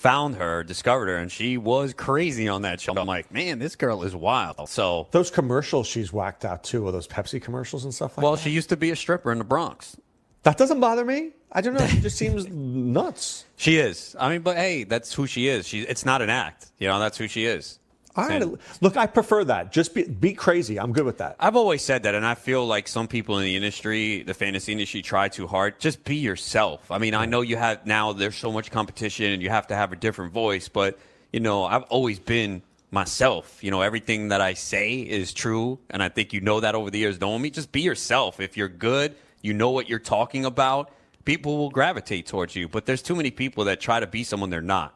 found 0.00 0.36
her, 0.36 0.64
discovered 0.64 1.06
her, 1.06 1.16
and 1.16 1.30
she 1.30 1.58
was 1.58 1.92
crazy 1.92 2.48
on 2.48 2.62
that 2.62 2.80
show. 2.80 2.94
I'm 2.96 3.06
like, 3.06 3.30
man, 3.30 3.58
this 3.58 3.76
girl 3.76 4.02
is 4.02 4.16
wild. 4.16 4.68
So 4.70 5.08
Those 5.10 5.30
commercials 5.30 5.86
she's 5.86 6.10
whacked 6.10 6.44
out 6.44 6.64
too, 6.64 6.88
are 6.88 6.92
those 6.92 7.06
Pepsi 7.06 7.40
commercials 7.40 7.84
and 7.84 7.92
stuff 7.92 8.16
like 8.16 8.22
well, 8.22 8.32
that? 8.32 8.38
Well, 8.38 8.44
she 8.44 8.50
used 8.50 8.70
to 8.70 8.76
be 8.78 8.90
a 8.90 8.96
stripper 8.96 9.30
in 9.30 9.38
the 9.38 9.44
Bronx. 9.44 9.98
That 10.44 10.56
doesn't 10.56 10.80
bother 10.80 11.04
me. 11.04 11.32
I 11.52 11.60
don't 11.60 11.74
know. 11.74 11.86
She 11.86 12.00
just 12.00 12.16
seems 12.24 12.48
nuts. 12.48 13.44
She 13.56 13.76
is. 13.76 14.16
I 14.18 14.30
mean, 14.30 14.40
but 14.40 14.56
hey, 14.56 14.84
that's 14.84 15.12
who 15.12 15.26
she 15.26 15.48
is. 15.48 15.66
She 15.68 15.80
it's 15.80 16.06
not 16.06 16.22
an 16.22 16.30
act. 16.30 16.70
You 16.78 16.88
know, 16.88 16.98
that's 16.98 17.18
who 17.18 17.28
she 17.28 17.44
is. 17.44 17.79
All 18.16 18.26
right. 18.26 18.42
And- 18.42 18.58
Look, 18.80 18.96
I 18.96 19.06
prefer 19.06 19.44
that. 19.44 19.72
Just 19.72 19.94
be, 19.94 20.04
be 20.04 20.32
crazy. 20.34 20.78
I'm 20.80 20.92
good 20.92 21.04
with 21.04 21.18
that. 21.18 21.36
I've 21.38 21.56
always 21.56 21.82
said 21.82 22.02
that, 22.02 22.14
and 22.14 22.26
I 22.26 22.34
feel 22.34 22.66
like 22.66 22.88
some 22.88 23.06
people 23.06 23.38
in 23.38 23.44
the 23.44 23.56
industry, 23.56 24.22
the 24.22 24.34
fantasy 24.34 24.72
industry, 24.72 25.02
try 25.02 25.28
too 25.28 25.46
hard. 25.46 25.78
Just 25.78 26.04
be 26.04 26.16
yourself. 26.16 26.90
I 26.90 26.98
mean, 26.98 27.14
I 27.14 27.26
know 27.26 27.40
you 27.40 27.56
have 27.56 27.86
now. 27.86 28.12
There's 28.12 28.36
so 28.36 28.50
much 28.50 28.70
competition, 28.70 29.26
and 29.32 29.42
you 29.42 29.48
have 29.50 29.68
to 29.68 29.76
have 29.76 29.92
a 29.92 29.96
different 29.96 30.32
voice. 30.32 30.68
But 30.68 30.98
you 31.32 31.40
know, 31.40 31.64
I've 31.64 31.84
always 31.84 32.18
been 32.18 32.62
myself. 32.90 33.62
You 33.62 33.70
know, 33.70 33.82
everything 33.82 34.28
that 34.28 34.40
I 34.40 34.54
say 34.54 34.94
is 34.98 35.32
true, 35.32 35.78
and 35.90 36.02
I 36.02 36.08
think 36.08 36.32
you 36.32 36.40
know 36.40 36.60
that 36.60 36.74
over 36.74 36.90
the 36.90 36.98
years, 36.98 37.20
knowing 37.20 37.42
me. 37.42 37.50
Just 37.50 37.70
be 37.70 37.82
yourself. 37.82 38.40
If 38.40 38.56
you're 38.56 38.68
good, 38.68 39.14
you 39.42 39.54
know 39.54 39.70
what 39.70 39.88
you're 39.88 39.98
talking 40.00 40.44
about. 40.44 40.90
People 41.24 41.58
will 41.58 41.70
gravitate 41.70 42.26
towards 42.26 42.56
you. 42.56 42.66
But 42.66 42.86
there's 42.86 43.02
too 43.02 43.14
many 43.14 43.30
people 43.30 43.64
that 43.64 43.78
try 43.80 44.00
to 44.00 44.06
be 44.06 44.24
someone 44.24 44.50
they're 44.50 44.60
not, 44.60 44.94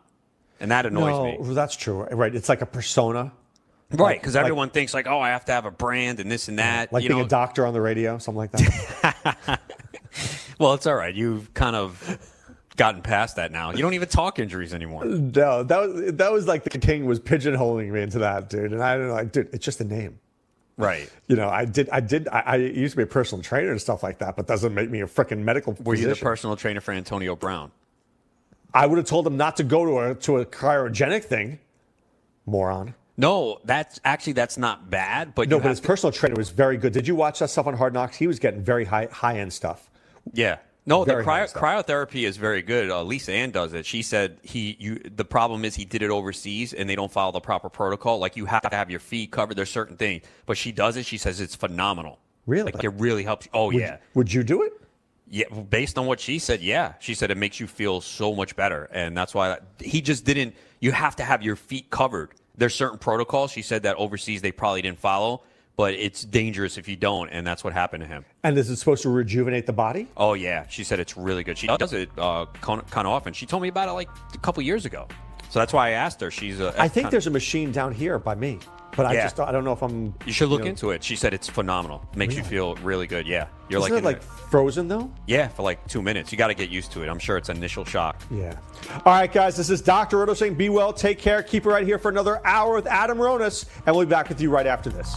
and 0.61 0.71
that 0.71 0.87
annoys 0.87 1.39
no, 1.41 1.47
me. 1.49 1.55
that's 1.55 1.77
true. 1.77 2.03
Right. 2.05 2.35
It's 2.35 2.49
like 2.49 2.63
a 2.63 2.67
persona. 2.67 3.33
Right, 3.93 4.21
because 4.21 4.35
Like- 4.35 4.41
everyone 4.41 4.71
thinks 4.71 4.93
like, 4.93 5.07
oh, 5.07 5.21
I 5.21 5.29
have 5.31 5.45
to 5.45 5.53
have 5.53 5.67
a 5.67 5.71
brand 5.71 6.19
and 6.19 6.31
this 6.31 6.49
and 6.49 6.59
that. 6.59 6.93
Like 6.93 7.03
you 7.05 7.11
being 7.11 7.21
know, 7.21 7.27
a 7.27 7.29
doctor 7.29 7.65
on 7.67 7.75
the 7.75 7.81
radio, 7.81 8.19
something 8.19 8.39
like 8.39 8.53
that. 8.53 9.61
Well, 10.59 10.75
it's 10.75 10.87
all 10.87 10.95
right. 10.95 11.15
You've 11.15 11.53
kind 11.55 11.75
of 11.75 12.19
gotten 12.77 13.03
past 13.03 13.37
that 13.37 13.51
now. 13.53 13.73
You 13.73 13.79
don't 13.79 13.95
even 13.95 14.09
talk 14.09 14.39
injuries 14.39 14.73
anymore. 14.75 15.05
no, 15.05 15.63
that 15.65 15.81
was 15.81 16.13
that 16.15 16.33
was 16.33 16.47
like 16.47 16.65
the 16.65 16.79
king 16.79 17.07
was 17.07 17.21
pigeonholing 17.21 17.91
me 17.91 18.03
into 18.03 18.21
that, 18.21 18.49
dude. 18.49 18.73
And 18.73 18.83
I 18.83 18.97
don't 18.97 19.09
know, 19.09 19.15
like, 19.15 19.33
dude, 19.33 19.49
it's 19.53 19.65
just 19.65 19.81
a 19.81 19.85
name. 19.85 20.19
Right. 20.77 21.11
You 21.29 21.37
know, 21.37 21.49
I 21.49 21.65
did, 21.67 21.89
I 21.91 22.01
did, 22.01 22.27
I, 22.29 22.41
I 22.41 22.57
used 22.57 22.93
to 22.93 22.97
be 22.97 23.03
a 23.05 23.07
personal 23.07 23.43
trainer 23.43 23.71
and 23.71 23.81
stuff 23.81 24.03
like 24.03 24.19
that, 24.19 24.35
but 24.37 24.47
doesn't 24.49 24.75
make 24.75 24.91
me 24.91 25.01
a 25.03 25.07
freaking 25.07 25.39
medical. 25.39 25.77
Were 25.85 25.95
you 25.95 26.09
the 26.09 26.17
personal 26.17 26.57
trainer 26.57 26.81
for 26.81 26.93
Antonio 26.93 27.37
Brown? 27.37 27.71
I 28.75 28.87
would 28.87 28.99
have 28.99 29.07
told 29.07 29.27
him 29.27 29.37
not 29.37 29.57
to 29.59 29.65
go 29.65 29.85
to 29.85 29.99
a 30.11 30.15
to 30.17 30.39
a 30.39 30.47
cryogenic 30.47 31.25
thing. 31.25 31.61
Moron. 32.47 32.95
No, 33.17 33.61
that's 33.65 34.01
actually 34.05 34.33
that's 34.33 34.59
not 34.59 34.91
bad. 34.91 35.35
But 35.35 35.49
no, 35.49 35.61
but 35.61 35.69
his 35.69 35.81
personal 35.81 36.13
trainer 36.13 36.35
was 36.35 36.51
very 36.51 36.77
good. 36.77 36.93
Did 36.93 37.07
you 37.07 37.15
watch 37.15 37.39
that 37.39 37.49
stuff 37.49 37.67
on 37.67 37.75
Hard 37.75 37.95
Knocks? 37.95 38.17
He 38.17 38.27
was 38.27 38.39
getting 38.39 38.63
very 38.63 38.85
high 38.85 39.09
high 39.11 39.39
end 39.39 39.53
stuff. 39.53 39.91
Yeah. 40.33 40.59
No, 40.87 41.03
Very 41.03 41.25
the 41.25 41.31
cryo, 41.31 41.51
cryotherapy 41.51 42.27
is 42.29 42.37
very 42.37 42.61
good. 42.61 42.91
Uh, 42.91 43.03
Lisa 43.03 43.33
Ann 43.33 43.51
does 43.51 43.73
it. 43.73 43.87
She 43.87 44.03
said 44.03 44.39
he 44.43 44.77
you 44.79 44.97
the 44.97 45.25
problem 45.25 45.65
is 45.65 45.75
he 45.75 45.87
did 45.87 46.03
it 46.03 46.11
overseas 46.11 46.75
and 46.75 46.91
they 46.91 46.95
don't 46.95 47.11
follow 47.11 47.33
the 47.33 47.41
proper 47.41 47.71
protocol. 47.71 48.19
Like 48.19 48.37
you 48.37 48.45
have 48.45 48.61
to 48.63 48.77
have 48.77 48.91
your 48.91 49.01
feet 49.01 49.31
covered. 49.31 49.57
There's 49.57 49.71
certain 49.71 49.97
things, 49.97 50.25
but 50.45 50.59
she 50.59 50.73
does 50.73 50.97
it. 50.99 51.07
She 51.07 51.17
says 51.17 51.41
it's 51.41 51.55
phenomenal. 51.55 52.19
Really? 52.47 52.73
Like 52.73 52.85
it 52.85 52.91
really 52.91 53.23
helps. 53.23 53.49
Oh 53.55 53.67
Would- 53.67 53.77
yeah. 53.77 53.97
Would 54.13 54.33
you 54.33 54.43
do 54.43 54.63
it? 54.63 54.73
Yeah, 55.35 55.49
based 55.49 55.99
on 55.99 56.07
what 56.07 56.21
she 56.21 56.39
said, 56.39 56.61
yeah. 56.61 56.93
She 57.01 57.13
said 57.13 57.33
it 57.33 57.37
makes 57.37 57.59
you 57.59 57.67
feel 57.67 58.01
so 58.01 58.33
much 58.33 58.55
better. 58.55 58.89
And 58.93 59.17
that's 59.17 59.35
why 59.35 59.59
he 59.81 60.01
just 60.01 60.25
didn't, 60.25 60.55
you 60.79 60.93
have 60.93 61.17
to 61.17 61.25
have 61.25 61.43
your 61.43 61.57
feet 61.57 61.91
covered. 61.91 62.31
There's 62.57 62.73
certain 62.73 62.99
protocols. 62.99 63.51
She 63.51 63.61
said 63.61 63.83
that 63.83 63.97
overseas 63.97 64.43
they 64.43 64.53
probably 64.53 64.81
didn't 64.81 65.01
follow, 65.01 65.43
but 65.77 65.95
it's 65.95 66.23
dangerous 66.23 66.79
if 66.79 66.87
you 66.87 66.95
don't. 66.95 67.31
And 67.31 67.45
that's 67.45 67.65
what 67.65 67.73
happened 67.73 68.05
to 68.05 68.07
him. 68.07 68.25
And 68.45 68.57
this 68.57 68.67
is 68.67 68.75
it 68.75 68.77
supposed 68.77 69.03
to 69.03 69.11
rejuvenate 69.11 69.67
the 69.67 69.73
body? 69.73 70.07
Oh, 70.17 70.35
yeah. 70.35 70.69
She 70.69 70.85
said 70.85 71.01
it's 71.01 71.17
really 71.17 71.43
good. 71.43 71.59
She 71.59 71.67
does 71.67 71.93
it 71.93 72.11
uh, 72.17 72.47
kind 72.61 72.81
of 72.81 73.07
often. 73.07 73.33
She 73.33 73.45
told 73.45 73.61
me 73.65 73.69
about 73.71 73.89
it 73.89 73.93
like 73.93 74.11
a 74.35 74.39
couple 74.39 74.63
years 74.63 74.85
ago. 74.85 75.09
So 75.51 75.59
that's 75.59 75.73
why 75.73 75.89
I 75.89 75.91
asked 75.91 76.21
her. 76.21 76.31
She's 76.31 76.61
a. 76.61 76.81
I 76.81 76.87
think 76.87 77.11
there's 77.11 77.27
a 77.27 77.31
machine 77.31 77.73
down 77.73 77.93
here 77.93 78.21
by 78.21 78.37
me, 78.37 78.61
but 78.97 79.07
I 79.07 79.15
Yeah. 79.15 79.23
just 79.25 79.41
I 79.41 79.53
don't 79.53 79.65
know 79.65 79.73
if 79.73 79.83
I'm. 79.83 80.15
You 80.27 80.33
should 80.33 80.49
look 80.49 80.61
know- 80.63 80.67
into 80.69 80.91
it. 80.91 81.03
She 81.03 81.17
said 81.17 81.35
it's 81.35 81.49
phenomenal. 81.49 82.05
Makes 82.15 82.37
you 82.37 82.43
feel 82.43 82.75
really 82.77 83.07
good. 83.07 83.27
Yeah. 83.27 83.47
You're 83.69 83.81
Isn't 83.81 83.93
like, 83.93 83.93
it 83.93 83.99
in 83.99 84.05
like 84.05 84.17
a- 84.19 84.21
frozen 84.51 84.89
though? 84.89 85.11
yeah, 85.27 85.49
for 85.49 85.63
like 85.63 85.87
two 85.89 86.03
minutes. 86.03 86.31
You 86.31 86.39
got 86.39 86.49
to 86.49 86.55
get 86.55 86.69
used 86.71 86.93
to 86.93 87.03
it. 87.03 87.09
I'm 87.09 87.19
sure 87.19 87.37
it's 87.37 87.49
initial 87.49 87.85
shock. 87.85 88.21
Yeah. 88.31 88.55
All 89.07 89.13
right, 89.15 89.33
guys. 89.33 89.57
This 89.57 89.71
is 89.71 89.81
Dr. 89.81 90.19
Roto 90.19 90.35
saying, 90.35 90.55
"Be 90.55 90.69
well, 90.69 90.93
take 90.93 91.19
care, 91.19 91.43
keep 91.43 91.65
it 91.67 91.69
right 91.71 91.87
here 91.87 91.99
for 91.99 92.11
another 92.11 92.41
hour 92.47 92.75
with 92.75 92.87
Adam 92.87 93.19
Ronis, 93.19 93.65
and 93.87 93.97
we'll 93.97 94.05
be 94.05 94.11
back 94.11 94.29
with 94.29 94.41
you 94.41 94.51
right 94.51 94.67
after 94.67 94.91
this." 94.91 95.15